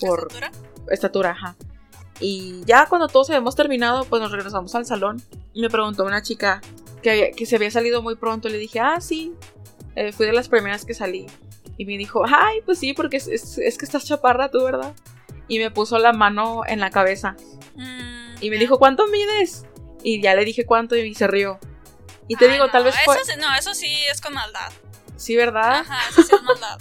por 0.00 0.28
¿Estatura? 0.28 0.50
Estatura, 0.88 1.30
ajá. 1.30 1.56
Y 2.20 2.62
ya 2.66 2.86
cuando 2.86 3.08
todos 3.08 3.30
habíamos 3.30 3.56
terminado, 3.56 4.04
pues 4.04 4.22
nos 4.22 4.30
regresamos 4.30 4.74
al 4.76 4.86
salón. 4.86 5.20
Y 5.52 5.60
me 5.60 5.70
preguntó 5.70 6.04
una 6.04 6.22
chica 6.22 6.60
que, 7.02 7.32
que 7.36 7.46
se 7.46 7.56
había 7.56 7.70
salido 7.70 8.02
muy 8.02 8.16
pronto. 8.16 8.48
Le 8.48 8.58
dije, 8.58 8.80
ah, 8.80 9.00
sí, 9.00 9.32
eh, 9.94 10.12
fui 10.12 10.26
de 10.26 10.32
las 10.32 10.48
primeras 10.48 10.84
que 10.84 10.94
salí. 10.94 11.26
Y 11.76 11.84
me 11.84 11.96
dijo, 11.98 12.22
ay, 12.26 12.60
pues 12.64 12.78
sí, 12.78 12.92
porque 12.92 13.16
es, 13.16 13.28
es, 13.28 13.78
que 13.78 13.84
estás 13.84 14.06
chaparra 14.06 14.50
tú, 14.50 14.62
¿verdad? 14.62 14.94
Y 15.48 15.58
me 15.58 15.70
puso 15.70 15.98
la 15.98 16.12
mano 16.12 16.62
en 16.66 16.80
la 16.80 16.90
cabeza. 16.90 17.36
Mm, 17.74 18.36
y 18.40 18.50
me 18.50 18.58
dijo, 18.58 18.78
¿cuánto 18.78 19.06
mides? 19.08 19.66
Y 20.02 20.20
ya 20.20 20.34
le 20.34 20.44
dije 20.44 20.64
cuánto 20.64 20.96
y 20.96 21.14
se 21.14 21.26
rió. 21.26 21.58
Y 22.28 22.36
te 22.36 22.48
digo, 22.48 22.68
tal 22.68 22.84
vez 22.84 22.94
fue... 23.04 23.16
no, 23.38 23.54
eso 23.56 23.74
sí 23.74 23.94
es 24.10 24.20
con 24.20 24.34
maldad. 24.34 24.72
Sí, 25.16 25.36
¿verdad? 25.36 25.80
Ajá, 25.80 26.08
eso 26.10 26.22
sí 26.22 26.34
es 26.34 26.42
maldad. 26.42 26.78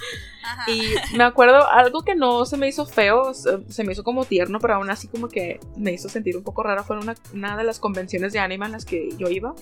Y 0.67 1.15
me 1.15 1.23
acuerdo, 1.23 1.69
algo 1.69 2.03
que 2.03 2.15
no 2.15 2.45
se 2.45 2.57
me 2.57 2.67
hizo 2.67 2.85
feo, 2.85 3.33
se 3.33 3.83
me 3.83 3.93
hizo 3.93 4.03
como 4.03 4.25
tierno, 4.25 4.59
pero 4.59 4.75
aún 4.75 4.89
así 4.89 5.07
como 5.07 5.27
que 5.27 5.59
me 5.75 5.93
hizo 5.93 6.09
sentir 6.09 6.35
un 6.37 6.43
poco 6.43 6.63
raro. 6.63 6.83
Fue 6.83 6.97
una, 6.97 7.15
una 7.33 7.57
de 7.57 7.63
las 7.63 7.79
convenciones 7.79 8.33
de 8.33 8.39
anime 8.39 8.65
en 8.65 8.71
las 8.73 8.85
que 8.85 9.09
yo 9.17 9.29
iba. 9.29 9.53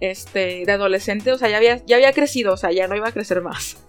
Este, 0.00 0.64
de 0.64 0.72
adolescente, 0.72 1.32
o 1.32 1.38
sea, 1.38 1.48
ya 1.48 1.56
había, 1.56 1.84
ya 1.86 1.96
había 1.96 2.12
crecido, 2.12 2.54
o 2.54 2.56
sea, 2.56 2.72
ya 2.72 2.86
no 2.88 2.96
iba 2.96 3.08
a 3.08 3.12
crecer 3.12 3.40
más. 3.42 3.76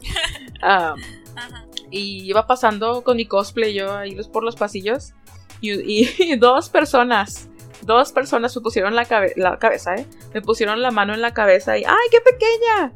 Y 1.89 2.23
iba 2.23 2.47
pasando 2.47 3.03
con 3.03 3.17
mi 3.17 3.27
cosplay 3.27 3.71
yo 3.73 3.95
ahí 3.95 4.15
por 4.31 4.43
los 4.43 4.55
pasillos. 4.55 5.13
Y, 5.61 6.35
dos 6.35 6.69
personas, 6.69 7.47
dos 7.83 8.11
personas 8.11 8.53
me 8.53 8.61
pusieron 8.61 8.95
la, 8.95 9.07
la 9.37 9.59
cabeza, 9.59 9.95
¿eh? 9.95 10.05
Me 10.33 10.41
pusieron 10.41 10.81
la 10.81 10.91
mano 10.91 11.13
en 11.13 11.21
la 11.21 11.33
cabeza 11.33 11.77
y 11.77 11.85
¡ay, 11.85 12.07
qué 12.11 12.19
pequeña! 12.19 12.91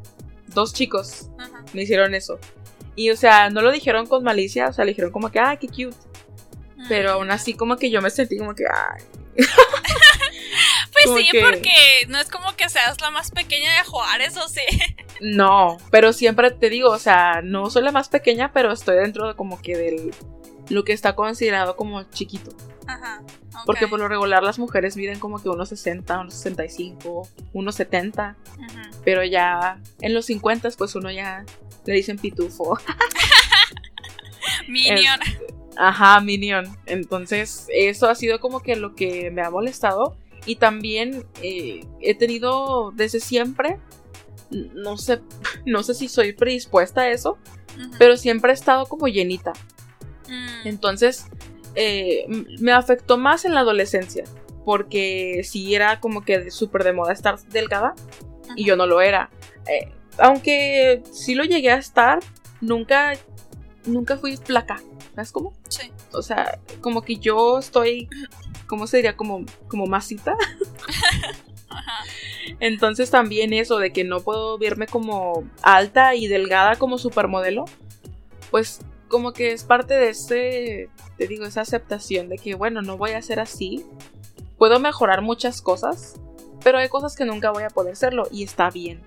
Dos 0.58 0.72
chicos 0.72 1.28
me 1.72 1.82
hicieron 1.82 2.16
eso. 2.16 2.40
Y, 2.96 3.10
o 3.10 3.16
sea, 3.16 3.48
no 3.48 3.62
lo 3.62 3.70
dijeron 3.70 4.08
con 4.08 4.24
malicia, 4.24 4.66
o 4.66 4.72
sea, 4.72 4.84
le 4.84 4.90
dijeron 4.90 5.12
como 5.12 5.30
que, 5.30 5.38
¡ay, 5.38 5.56
qué 5.58 5.68
cute! 5.68 5.96
Pero 6.88 7.12
aún 7.12 7.30
así, 7.30 7.54
como 7.54 7.76
que 7.76 7.90
yo 7.90 8.02
me 8.02 8.10
sentí 8.10 8.36
como 8.38 8.56
que, 8.56 8.64
¡ay! 8.64 9.04
pues 9.36 11.16
sí, 11.16 11.30
porque 11.40 11.70
no 12.08 12.18
es 12.18 12.28
como 12.28 12.56
que 12.56 12.68
seas 12.68 13.00
la 13.00 13.12
más 13.12 13.30
pequeña 13.30 13.70
de 13.76 13.84
Juárez, 13.84 14.36
o 14.36 14.48
sí. 14.48 14.62
No, 15.20 15.76
pero 15.92 16.12
siempre 16.12 16.50
te 16.50 16.70
digo, 16.70 16.90
o 16.90 16.98
sea, 16.98 17.40
no 17.40 17.70
soy 17.70 17.84
la 17.84 17.92
más 17.92 18.08
pequeña, 18.08 18.52
pero 18.52 18.72
estoy 18.72 18.96
dentro 18.96 19.28
de 19.28 19.34
como 19.34 19.62
que 19.62 19.76
del 19.76 20.12
lo 20.68 20.84
que 20.84 20.92
está 20.92 21.14
considerado 21.14 21.76
como 21.76 22.02
chiquito. 22.04 22.50
Ajá. 22.86 23.22
Porque 23.66 23.86
por 23.86 23.98
lo 23.98 24.08
regular 24.08 24.42
las 24.42 24.58
mujeres 24.58 24.96
miden 24.96 25.18
como 25.18 25.42
que 25.42 25.48
unos 25.48 25.68
60, 25.68 26.20
unos 26.20 26.34
65, 26.34 27.28
unos 27.52 27.74
70. 27.74 28.36
Pero 29.04 29.24
ya 29.24 29.80
en 30.00 30.14
los 30.14 30.26
50 30.26 30.70
pues 30.76 30.94
uno 30.94 31.10
ya 31.10 31.44
le 31.84 31.94
dicen 31.94 32.18
pitufo. 32.18 32.78
Minion. 34.68 35.18
ajá, 35.76 36.20
Minion. 36.20 36.76
Entonces, 36.86 37.66
eso 37.68 38.08
ha 38.08 38.14
sido 38.14 38.40
como 38.40 38.60
que 38.60 38.76
lo 38.76 38.94
que 38.94 39.30
me 39.30 39.42
ha 39.42 39.50
molestado. 39.50 40.16
Y 40.46 40.56
también 40.56 41.26
eh, 41.42 41.86
he 42.00 42.14
tenido 42.14 42.92
desde 42.92 43.20
siempre, 43.20 43.78
no 44.50 44.96
sé, 44.96 45.20
no 45.66 45.82
sé 45.82 45.94
si 45.94 46.08
soy 46.08 46.32
predispuesta 46.32 47.02
a 47.02 47.10
eso, 47.10 47.38
pero 47.98 48.16
siempre 48.16 48.52
he 48.52 48.54
estado 48.54 48.86
como 48.86 49.08
llenita. 49.08 49.52
Mm. 50.28 50.68
Entonces, 50.68 51.26
eh, 51.74 52.26
me 52.60 52.72
afectó 52.72 53.18
más 53.18 53.44
en 53.44 53.54
la 53.54 53.60
adolescencia, 53.60 54.24
porque 54.64 55.42
si 55.44 55.74
era 55.74 56.00
como 56.00 56.24
que 56.24 56.50
súper 56.50 56.84
de 56.84 56.92
moda 56.92 57.12
estar 57.12 57.38
delgada 57.50 57.94
y 58.56 58.64
yo 58.64 58.76
no 58.76 58.86
lo 58.86 59.00
era. 59.00 59.30
Eh, 59.66 59.92
aunque 60.18 61.02
sí 61.12 61.34
lo 61.34 61.44
llegué 61.44 61.70
a 61.70 61.76
estar, 61.76 62.20
nunca, 62.60 63.14
nunca 63.86 64.16
fui 64.16 64.36
flaca. 64.36 64.80
¿Sabes 65.14 65.32
cómo? 65.32 65.52
Sí. 65.68 65.92
O 66.12 66.22
sea, 66.22 66.60
como 66.80 67.02
que 67.02 67.16
yo 67.16 67.58
estoy, 67.58 68.08
¿cómo 68.66 68.86
se 68.86 68.98
diría? 68.98 69.16
Como, 69.16 69.44
como 69.68 69.86
masita. 69.86 70.36
Entonces 72.60 73.10
también 73.10 73.52
eso 73.52 73.78
de 73.78 73.92
que 73.92 74.04
no 74.04 74.20
puedo 74.20 74.58
verme 74.58 74.86
como 74.86 75.48
alta 75.62 76.14
y 76.14 76.26
delgada 76.26 76.76
como 76.76 76.98
supermodelo, 76.98 77.66
pues 78.50 78.80
como 79.08 79.32
que 79.32 79.52
es 79.52 79.64
parte 79.64 79.94
de 79.94 80.10
ese, 80.10 80.90
te 81.16 81.26
digo, 81.26 81.44
esa 81.44 81.62
aceptación 81.62 82.28
de 82.28 82.36
que, 82.38 82.54
bueno, 82.54 82.82
no 82.82 82.96
voy 82.96 83.12
a 83.12 83.22
ser 83.22 83.40
así. 83.40 83.84
Puedo 84.56 84.80
mejorar 84.80 85.22
muchas 85.22 85.62
cosas, 85.62 86.14
pero 86.62 86.78
hay 86.78 86.88
cosas 86.88 87.16
que 87.16 87.24
nunca 87.24 87.50
voy 87.50 87.62
a 87.62 87.70
poder 87.70 87.96
serlo 87.96 88.28
y 88.30 88.42
está 88.42 88.70
bien 88.70 89.00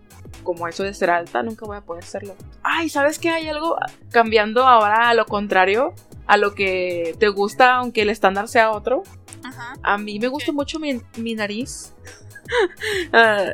como 0.43 0.67
eso 0.67 0.83
de 0.83 0.93
ser 0.93 1.09
alta, 1.09 1.43
nunca 1.43 1.65
voy 1.65 1.77
a 1.77 1.81
poder 1.81 2.03
serlo. 2.03 2.35
Ay, 2.63 2.89
¿sabes 2.89 3.19
qué? 3.19 3.29
Hay 3.29 3.47
algo 3.47 3.77
cambiando 4.09 4.65
ahora 4.65 5.09
a 5.09 5.13
lo 5.13 5.25
contrario, 5.25 5.93
a 6.27 6.37
lo 6.37 6.53
que 6.53 7.15
te 7.19 7.27
gusta, 7.29 7.75
aunque 7.75 8.01
el 8.01 8.09
estándar 8.09 8.47
sea 8.47 8.71
otro. 8.71 9.03
Ajá. 9.43 9.73
A 9.83 9.97
mí 9.97 10.19
me 10.19 10.27
gusta 10.27 10.51
mucho 10.51 10.79
mi, 10.79 11.35
nariz. 11.35 11.93
Ah, 13.13 13.45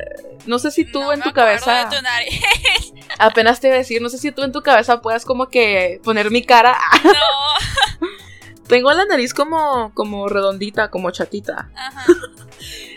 no 0.46 0.58
sé 0.58 0.70
si 0.70 0.84
tú 0.84 1.12
en 1.12 1.20
tu 1.20 1.32
cabeza. 1.32 1.88
De 1.88 1.96
tu 1.96 2.02
nariz. 2.02 2.40
apenas 3.18 3.60
te 3.60 3.68
iba 3.68 3.76
a 3.76 3.78
decir, 3.78 4.00
no 4.02 4.08
sé 4.08 4.18
si 4.18 4.32
tú 4.32 4.42
en 4.42 4.52
tu 4.52 4.62
cabeza 4.62 5.00
puedas 5.00 5.24
como 5.24 5.48
que 5.48 6.00
poner 6.04 6.30
mi 6.30 6.42
cara. 6.42 6.76
No. 7.04 8.08
Tengo 8.68 8.92
la 8.92 9.04
nariz 9.06 9.34
como, 9.34 9.92
como 9.94 10.28
redondita, 10.28 10.90
como 10.90 11.10
chatita. 11.10 11.70
Ajá. 11.74 12.04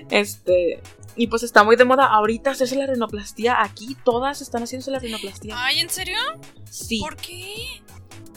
Este. 0.09 0.81
Y 1.15 1.27
pues 1.27 1.43
está 1.43 1.63
muy 1.63 1.75
de 1.75 1.85
moda 1.85 2.05
ahorita 2.05 2.51
hacerse 2.51 2.75
la 2.75 2.85
rinoplastía. 2.87 3.61
Aquí 3.61 3.97
todas 4.03 4.41
están 4.41 4.63
haciéndose 4.63 4.91
la 4.91 4.99
rinoplastía. 4.99 5.55
Ay, 5.57 5.79
¿en 5.79 5.89
serio? 5.89 6.17
Sí. 6.69 6.99
¿Por 6.99 7.15
qué? 7.17 7.81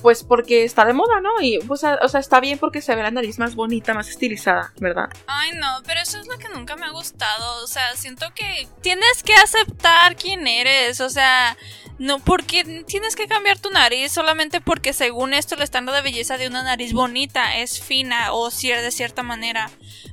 Pues 0.04 0.22
porque 0.22 0.64
está 0.64 0.84
de 0.84 0.92
moda, 0.92 1.22
¿no? 1.22 1.40
Y 1.40 1.60
pues, 1.60 1.82
o 1.82 2.08
sea, 2.10 2.20
está 2.20 2.38
bien 2.38 2.58
porque 2.58 2.82
se 2.82 2.94
ve 2.94 3.02
la 3.02 3.10
nariz 3.10 3.38
más 3.38 3.54
bonita, 3.54 3.94
más 3.94 4.06
estilizada, 4.10 4.70
¿verdad? 4.78 5.08
Ay, 5.26 5.52
no, 5.54 5.82
pero 5.86 5.98
eso 5.98 6.20
es 6.20 6.26
lo 6.26 6.36
que 6.36 6.50
nunca 6.50 6.76
me 6.76 6.84
ha 6.84 6.90
gustado. 6.90 7.64
O 7.64 7.66
sea, 7.66 7.96
siento 7.96 8.26
que 8.34 8.68
tienes 8.82 9.22
que 9.22 9.34
aceptar 9.34 10.14
quién 10.16 10.46
eres. 10.46 11.00
O 11.00 11.08
sea, 11.08 11.56
no, 11.98 12.18
porque 12.18 12.84
tienes 12.86 13.16
que 13.16 13.26
cambiar 13.26 13.58
tu 13.58 13.70
nariz 13.70 14.12
solamente 14.12 14.60
porque 14.60 14.92
según 14.92 15.32
esto 15.32 15.54
el 15.54 15.62
estándar 15.62 15.94
de 15.94 16.02
belleza 16.02 16.36
de 16.36 16.48
una 16.48 16.62
nariz 16.62 16.92
bonita 16.92 17.56
es 17.56 17.80
fina 17.80 18.34
o 18.34 18.50
de 18.50 18.90
cierta 18.90 19.22
manera. 19.22 19.70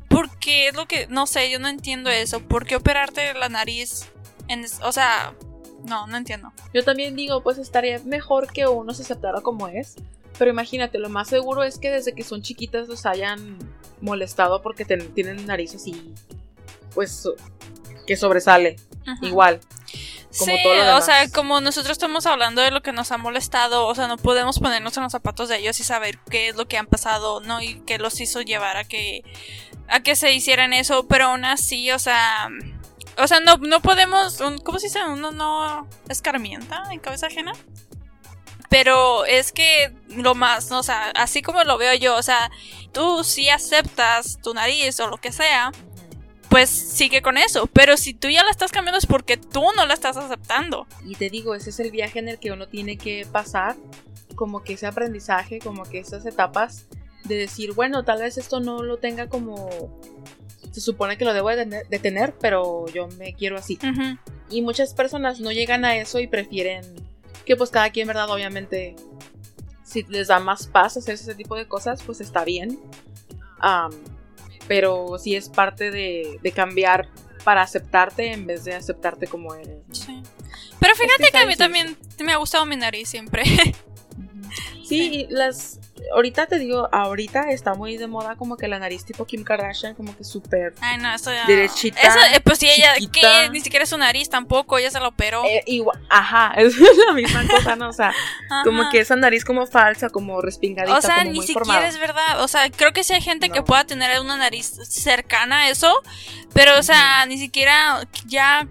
Porque 0.07 0.69
es 0.69 0.73
lo 0.73 0.87
que, 0.87 1.07
no 1.07 1.27
sé, 1.27 1.51
yo 1.51 1.59
no 1.59 1.67
entiendo 1.67 2.09
eso. 2.09 2.39
¿Por 2.39 2.65
qué 2.65 2.77
operarte 2.77 3.33
la 3.33 3.49
nariz? 3.49 4.09
En, 4.47 4.65
o 4.83 4.93
sea, 4.93 5.33
no, 5.85 6.07
no 6.07 6.17
entiendo. 6.17 6.51
Yo 6.73 6.83
también 6.83 7.15
digo, 7.15 7.41
pues 7.41 7.57
estaría 7.57 7.99
mejor 7.99 8.51
que 8.51 8.67
uno 8.67 8.93
se 8.93 9.03
aceptara 9.03 9.41
como 9.41 9.67
es. 9.67 9.95
Pero 10.37 10.49
imagínate, 10.49 10.97
lo 10.97 11.09
más 11.09 11.27
seguro 11.27 11.63
es 11.63 11.77
que 11.77 11.91
desde 11.91 12.13
que 12.13 12.23
son 12.23 12.41
chiquitas 12.41 12.87
los 12.87 13.05
hayan 13.05 13.57
molestado 13.99 14.61
porque 14.61 14.85
tienen 14.85 15.45
nariz 15.45 15.75
así, 15.75 16.13
pues, 16.93 17.29
que 18.07 18.15
sobresale. 18.15 18.77
Igual 19.21 19.59
sí, 20.31 20.51
o 20.95 21.01
sea, 21.01 21.29
como 21.29 21.61
nosotros 21.61 21.91
estamos 21.91 22.25
hablando 22.25 22.61
de 22.61 22.71
lo 22.71 22.81
que 22.81 22.91
nos 22.91 23.11
ha 23.11 23.17
molestado, 23.17 23.85
o 23.85 23.95
sea, 23.95 24.07
no 24.07 24.17
podemos 24.17 24.59
ponernos 24.59 24.95
en 24.97 25.03
los 25.03 25.11
zapatos 25.11 25.49
de 25.49 25.57
ellos 25.57 25.79
y 25.79 25.83
saber 25.83 26.17
qué 26.29 26.49
es 26.49 26.55
lo 26.55 26.67
que 26.67 26.77
han 26.77 26.87
pasado, 26.87 27.41
¿no? 27.41 27.61
Y 27.61 27.81
qué 27.81 27.97
los 27.97 28.19
hizo 28.21 28.41
llevar 28.41 28.77
a 28.77 28.83
que 28.85 29.23
a 29.87 30.01
que 30.01 30.15
se 30.15 30.33
hicieran 30.33 30.73
eso, 30.73 31.05
pero 31.07 31.25
aún 31.25 31.43
así, 31.43 31.91
o 31.91 31.99
sea, 31.99 32.49
o 33.17 33.27
sea, 33.27 33.39
no, 33.39 33.57
no 33.57 33.81
podemos, 33.81 34.41
¿cómo 34.63 34.79
se 34.79 34.87
dice? 34.87 34.99
Uno 35.05 35.31
no 35.31 35.87
escarmienta 36.09 36.83
en 36.91 36.99
cabeza 36.99 37.27
ajena. 37.27 37.53
Pero 38.69 39.25
es 39.25 39.51
que 39.51 39.93
lo 40.07 40.33
más, 40.33 40.71
o 40.71 40.81
sea, 40.81 41.11
así 41.15 41.41
como 41.41 41.63
lo 41.65 41.77
veo 41.77 41.93
yo, 41.95 42.15
o 42.15 42.23
sea, 42.23 42.49
tú 42.93 43.23
sí 43.25 43.49
aceptas 43.49 44.39
tu 44.41 44.53
nariz 44.53 44.97
o 45.01 45.09
lo 45.09 45.17
que 45.17 45.33
sea, 45.33 45.71
pues 46.49 46.69
sigue 46.69 47.21
con 47.21 47.37
eso. 47.37 47.67
Pero 47.67 47.97
si 47.97 48.13
tú 48.13 48.29
ya 48.29 48.43
la 48.43 48.51
estás 48.51 48.71
cambiando 48.71 48.97
es 48.97 49.05
porque 49.05 49.35
tú 49.35 49.63
no 49.75 49.85
la 49.85 49.93
estás 49.93 50.15
aceptando. 50.15 50.87
Y 51.05 51.15
te 51.15 51.29
digo, 51.29 51.53
ese 51.53 51.69
es 51.71 51.79
el 51.81 51.91
viaje 51.91 52.19
en 52.19 52.29
el 52.29 52.39
que 52.39 52.51
uno 52.51 52.67
tiene 52.67 52.97
que 52.97 53.27
pasar, 53.29 53.75
como 54.35 54.63
que 54.63 54.73
ese 54.73 54.87
aprendizaje, 54.87 55.59
como 55.59 55.83
que 55.83 55.99
esas 55.99 56.25
etapas 56.25 56.85
de 57.25 57.35
decir, 57.35 57.73
bueno, 57.73 58.03
tal 58.03 58.21
vez 58.21 58.37
esto 58.37 58.59
no 58.59 58.83
lo 58.83 58.97
tenga 58.97 59.27
como 59.27 59.69
se 60.71 60.81
supone 60.81 61.17
que 61.17 61.25
lo 61.25 61.33
debo 61.33 61.49
de 61.49 61.99
tener, 62.01 62.33
pero 62.39 62.85
yo 62.87 63.07
me 63.17 63.33
quiero 63.33 63.57
así. 63.57 63.77
Y 64.49 64.61
muchas 64.61 64.93
personas 64.93 65.39
no 65.39 65.51
llegan 65.51 65.85
a 65.85 65.95
eso 65.95 66.19
y 66.19 66.27
prefieren 66.27 66.83
que 67.45 67.55
pues 67.55 67.69
cada 67.69 67.89
quien, 67.89 68.07
¿verdad? 68.07 68.29
Obviamente, 68.29 68.95
si 69.83 70.03
les 70.03 70.27
da 70.27 70.39
más 70.39 70.67
paz 70.67 70.97
hacer 70.97 71.15
ese 71.15 71.35
tipo 71.35 71.55
de 71.55 71.67
cosas, 71.67 72.01
pues 72.03 72.21
está 72.21 72.43
bien 72.45 72.79
pero 74.67 75.17
sí 75.19 75.35
es 75.35 75.49
parte 75.49 75.91
de, 75.91 76.53
cambiar 76.55 77.09
para 77.43 77.61
aceptarte 77.61 78.31
en 78.31 78.45
vez 78.45 78.63
de 78.63 78.73
aceptarte 78.73 79.27
como 79.27 79.53
eres. 79.55 79.83
Sí. 79.91 80.21
Pero 80.79 80.95
fíjate 80.95 81.31
que, 81.31 81.37
a 81.37 81.45
mí 81.45 81.55
también 81.55 81.97
me 82.23 82.31
ha 82.31 82.37
gustado 82.37 82.65
mi 82.65 82.75
nariz 82.75 83.09
siempre. 83.09 83.43
Sí, 84.83 85.25
las, 85.29 85.79
ahorita 86.13 86.47
te 86.47 86.59
digo, 86.59 86.89
ahorita 86.91 87.51
está 87.51 87.73
muy 87.73 87.97
de 87.97 88.07
moda 88.07 88.35
como 88.35 88.57
que 88.57 88.67
la 88.67 88.79
nariz 88.79 89.05
tipo 89.05 89.25
Kim 89.25 89.43
Kardashian, 89.43 89.95
como 89.95 90.15
que 90.15 90.23
súper 90.23 90.73
Ay, 90.81 90.97
no, 90.97 91.13
eso 91.13 91.31
ya. 91.31 91.45
derechita. 91.45 91.99
Eso, 92.01 92.19
eh, 92.33 92.39
pues 92.41 92.59
sí, 92.59 92.69
ella, 92.69 92.93
que 93.11 93.49
ni 93.49 93.61
siquiera 93.61 93.83
es 93.83 93.89
su 93.89 93.97
nariz 93.97 94.29
tampoco, 94.29 94.77
ella 94.77 94.91
se 94.91 94.99
la 94.99 95.07
operó. 95.07 95.43
Eh, 95.45 95.63
igual, 95.67 95.99
ajá, 96.09 96.53
es 96.57 96.75
la 96.79 97.13
misma 97.13 97.47
cosa, 97.47 97.75
¿no? 97.75 97.89
O 97.89 97.93
sea, 97.93 98.13
como 98.63 98.89
que 98.89 98.99
esa 98.99 99.15
nariz 99.15 99.45
como 99.45 99.65
falsa, 99.67 100.09
como 100.09 100.41
respingadita, 100.41 100.97
O 100.97 101.01
sea, 101.01 101.19
como 101.19 101.29
ni 101.31 101.37
muy 101.37 101.45
siquiera 101.47 101.65
formada. 101.65 101.87
es 101.87 101.99
verdad. 101.99 102.43
O 102.43 102.47
sea, 102.47 102.69
creo 102.69 102.93
que 102.93 103.03
sí 103.03 103.13
hay 103.13 103.21
gente 103.21 103.49
que 103.49 103.61
pueda 103.61 103.85
tener 103.85 104.19
una 104.19 104.37
nariz 104.37 104.77
cercana 104.87 105.61
a 105.61 105.69
eso, 105.69 105.93
pero, 106.53 106.77
o 106.79 106.83
sea, 106.83 107.25
ni 107.25 107.37
siquiera 107.37 108.01
ya 108.25 108.67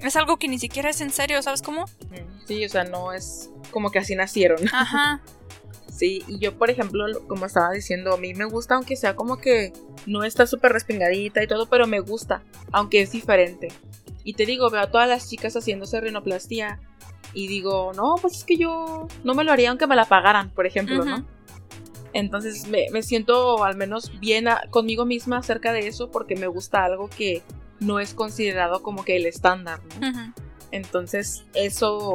es 0.00 0.16
algo 0.16 0.36
que 0.38 0.48
ni 0.48 0.58
siquiera 0.58 0.90
es 0.90 1.00
en 1.00 1.10
serio, 1.10 1.42
¿sabes 1.42 1.62
cómo? 1.62 1.86
Sí, 2.46 2.64
o 2.64 2.68
sea, 2.68 2.84
no 2.84 3.12
es 3.12 3.50
como 3.70 3.90
que 3.90 3.98
así 3.98 4.14
nacieron. 4.14 4.58
Ajá. 4.72 5.20
Sí, 5.94 6.22
y 6.26 6.38
yo, 6.38 6.56
por 6.56 6.70
ejemplo, 6.70 7.06
lo- 7.06 7.26
como 7.28 7.44
estaba 7.46 7.70
diciendo, 7.72 8.14
a 8.14 8.16
mí 8.16 8.32
me 8.34 8.46
gusta, 8.46 8.76
aunque 8.76 8.96
sea 8.96 9.14
como 9.14 9.36
que 9.36 9.72
no 10.06 10.24
está 10.24 10.46
súper 10.46 10.72
respingadita 10.72 11.42
y 11.42 11.46
todo, 11.46 11.66
pero 11.66 11.86
me 11.86 12.00
gusta, 12.00 12.42
aunque 12.72 13.02
es 13.02 13.12
diferente. 13.12 13.68
Y 14.24 14.34
te 14.34 14.46
digo, 14.46 14.70
veo 14.70 14.80
a 14.80 14.90
todas 14.90 15.08
las 15.08 15.28
chicas 15.28 15.54
haciéndose 15.54 16.00
rinoplastia 16.00 16.80
y 17.34 17.46
digo, 17.46 17.92
no, 17.94 18.14
pues 18.20 18.38
es 18.38 18.44
que 18.44 18.56
yo 18.56 19.06
no 19.24 19.34
me 19.34 19.44
lo 19.44 19.52
haría 19.52 19.68
aunque 19.70 19.86
me 19.86 19.96
la 19.96 20.06
pagaran, 20.06 20.50
por 20.50 20.66
ejemplo, 20.66 21.04
¿no? 21.04 21.26
Entonces 22.14 22.66
me, 22.68 22.86
me 22.92 23.02
siento 23.02 23.64
al 23.64 23.76
menos 23.76 24.18
bien 24.20 24.48
a- 24.48 24.62
conmigo 24.70 25.04
misma 25.06 25.38
acerca 25.38 25.72
de 25.72 25.86
eso 25.88 26.10
porque 26.10 26.36
me 26.36 26.46
gusta 26.46 26.84
algo 26.84 27.08
que 27.08 27.42
no 27.80 28.00
es 28.00 28.14
considerado 28.14 28.82
como 28.82 29.04
que 29.04 29.16
el 29.16 29.26
estándar, 29.26 29.80
¿no? 30.00 30.06
Entonces 30.70 31.44
eso 31.54 32.14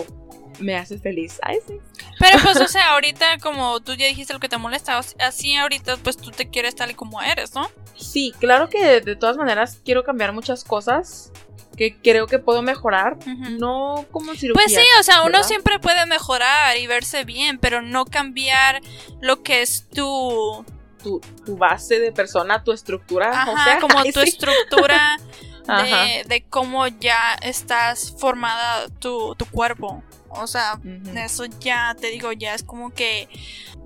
me 0.59 0.75
hace 0.75 0.97
feliz. 0.97 1.39
Ay, 1.41 1.57
sí. 1.65 1.79
Pero 2.19 2.39
pues, 2.43 2.59
o 2.59 2.67
sea, 2.67 2.93
ahorita 2.93 3.37
como 3.39 3.79
tú 3.81 3.93
ya 3.93 4.07
dijiste 4.07 4.33
lo 4.33 4.39
que 4.39 4.49
te 4.49 4.57
molesta, 4.57 4.99
así 5.19 5.55
ahorita 5.55 5.97
pues 5.97 6.17
tú 6.17 6.31
te 6.31 6.49
quieres 6.49 6.75
tal 6.75 6.91
y 6.91 6.93
como 6.93 7.21
eres, 7.21 7.53
¿no? 7.55 7.69
Sí, 7.95 8.33
claro 8.39 8.69
que 8.69 8.83
de, 8.85 9.01
de 9.01 9.15
todas 9.15 9.37
maneras 9.37 9.79
quiero 9.83 10.03
cambiar 10.03 10.33
muchas 10.33 10.63
cosas 10.63 11.31
que 11.77 11.95
creo 11.95 12.25
que 12.25 12.39
puedo 12.39 12.63
mejorar, 12.63 13.17
no 13.51 14.05
como 14.11 14.33
cirugía. 14.33 14.61
Pues 14.61 14.73
sí, 14.73 14.83
o 14.99 15.03
sea, 15.03 15.21
uno 15.23 15.43
siempre 15.43 15.79
puede 15.79 16.05
mejorar 16.07 16.75
y 16.77 16.87
verse 16.87 17.23
bien, 17.23 17.59
pero 17.59 17.81
no 17.83 18.05
cambiar 18.05 18.81
lo 19.21 19.43
que 19.43 19.61
es 19.61 19.87
tu, 19.89 20.65
tu, 21.01 21.21
tu 21.45 21.55
base 21.55 21.99
de 21.99 22.11
persona, 22.11 22.63
tu 22.63 22.71
estructura, 22.71 23.29
ajá, 23.29 23.51
o 23.51 23.63
sea, 23.63 23.79
como 23.81 24.03
tu 24.05 24.21
sí. 24.21 24.29
estructura 24.29 25.19
de, 25.67 26.23
de 26.27 26.43
cómo 26.49 26.87
ya 26.87 27.35
estás 27.43 28.15
formada 28.17 28.89
tu, 28.99 29.35
tu 29.35 29.45
cuerpo. 29.45 30.03
O 30.39 30.47
sea, 30.47 30.79
eso 31.15 31.45
ya 31.59 31.95
te 31.99 32.07
digo, 32.07 32.31
ya 32.31 32.53
es 32.53 32.63
como 32.63 32.91
que 32.91 33.27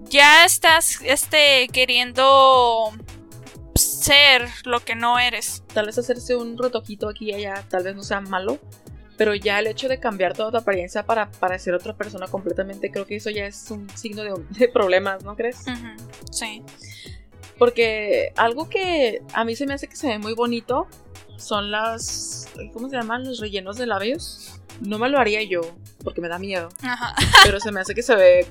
ya 0.10 0.46
estás 0.46 1.00
este 1.04 1.68
queriendo 1.72 2.92
ser 3.76 4.48
lo 4.66 4.80
que 4.80 4.96
no 4.96 5.20
eres. 5.20 5.64
Tal 5.74 5.86
vez 5.86 5.98
hacerse 5.98 6.36
un 6.36 6.58
retoquito 6.58 7.10
aquí 7.10 7.30
y 7.30 7.34
allá, 7.34 7.64
tal 7.70 7.84
vez 7.84 7.96
no 7.96 8.04
sea 8.04 8.22
malo, 8.22 8.60
pero 9.18 9.36
ya 9.36 9.60
el 9.60 9.68
hecho 9.68 9.88
de 9.88 10.00
cambiar 10.00 10.34
toda 10.34 10.52
tu 10.52 10.58
apariencia 10.58 11.06
para 11.06 11.32
parecer 11.32 11.74
otra 11.74 11.96
persona 11.96 12.28
completamente, 12.28 12.92
creo 12.92 13.06
que 13.06 13.16
eso 13.18 13.30
ya 13.30 13.46
es 13.46 13.70
un 13.72 13.90
signo 13.92 14.24
de, 14.24 14.34
de 14.50 14.68
problemas, 14.68 15.24
¿no 15.24 15.36
crees? 15.36 15.60
Ujú, 15.68 16.10
Sí. 16.32 16.64
Porque 17.62 18.34
algo 18.38 18.68
que 18.70 19.22
a 19.36 19.46
mí 19.46 19.56
se 19.56 19.68
me 19.68 19.76
hace 19.76 19.88
que 19.88 19.96
se 19.96 20.08
ve 20.08 20.18
muy 20.18 20.34
bonito 20.34 20.88
son 21.38 21.70
las, 21.70 22.50
¿cómo 22.74 22.90
se 22.90 22.96
llaman? 22.96 23.24
Los 23.24 23.38
rellenos 23.38 23.78
de 23.78 23.86
labios. 23.86 24.60
No 24.80 24.98
me 24.98 25.10
lo 25.10 25.20
haría 25.20 25.44
yo, 25.44 25.62
porque 26.04 26.22
me 26.22 26.28
da 26.28 26.40
miedo. 26.40 26.70
Ajá. 26.82 27.14
Pero 27.44 27.60
se 27.60 27.72
me 27.72 27.80
hace 27.80 27.94
que 27.94 28.02
se 28.02 28.16
ve, 28.16 28.48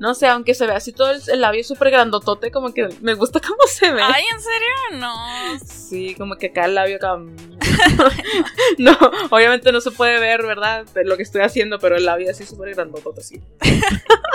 no 0.00 0.14
sé, 0.14 0.28
aunque 0.28 0.54
se 0.54 0.66
ve 0.66 0.72
así 0.72 0.92
todo 0.92 1.10
el, 1.10 1.20
el 1.30 1.42
labio 1.42 1.62
súper 1.64 1.90
grandotote, 1.90 2.50
como 2.50 2.72
que 2.72 2.88
me 3.02 3.12
gusta 3.12 3.40
cómo 3.46 3.60
se 3.68 3.92
ve. 3.92 4.00
Ay, 4.00 4.24
¿en 4.32 4.40
serio? 4.40 5.00
No. 5.00 5.58
Sí, 5.62 6.14
como 6.14 6.36
que 6.36 6.46
acá 6.46 6.64
el 6.64 6.76
labio 6.76 6.96
acá. 6.96 7.18
no, 8.78 8.98
obviamente 9.28 9.70
no 9.70 9.82
se 9.82 9.90
puede 9.90 10.18
ver, 10.18 10.46
¿verdad? 10.46 10.86
Lo 11.04 11.18
que 11.18 11.24
estoy 11.24 11.42
haciendo, 11.42 11.78
pero 11.78 11.96
el 11.96 12.06
labio 12.06 12.30
así 12.30 12.46
súper 12.46 12.74
grandotote, 12.74 13.20
así. 13.20 13.42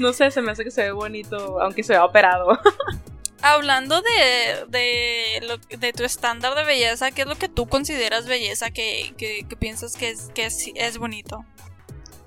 no 0.00 0.12
sé, 0.12 0.30
se 0.30 0.42
me 0.42 0.50
hace 0.52 0.64
que 0.64 0.70
se 0.70 0.82
ve 0.82 0.92
bonito, 0.92 1.60
aunque 1.60 1.82
se 1.84 1.92
vea 1.92 2.04
operado. 2.04 2.58
Hablando 3.42 4.02
de, 4.02 4.66
de, 4.68 5.40
lo- 5.46 5.78
de 5.78 5.92
tu 5.94 6.04
estándar 6.04 6.54
de 6.54 6.64
belleza, 6.64 7.10
¿qué 7.10 7.22
es 7.22 7.28
lo 7.28 7.36
que 7.36 7.48
tú 7.48 7.66
consideras 7.68 8.26
belleza 8.26 8.70
que, 8.70 9.14
que, 9.16 9.46
que 9.48 9.56
piensas 9.56 9.96
que, 9.96 10.10
es, 10.10 10.30
que 10.34 10.44
es, 10.44 10.66
es 10.74 10.98
bonito? 10.98 11.44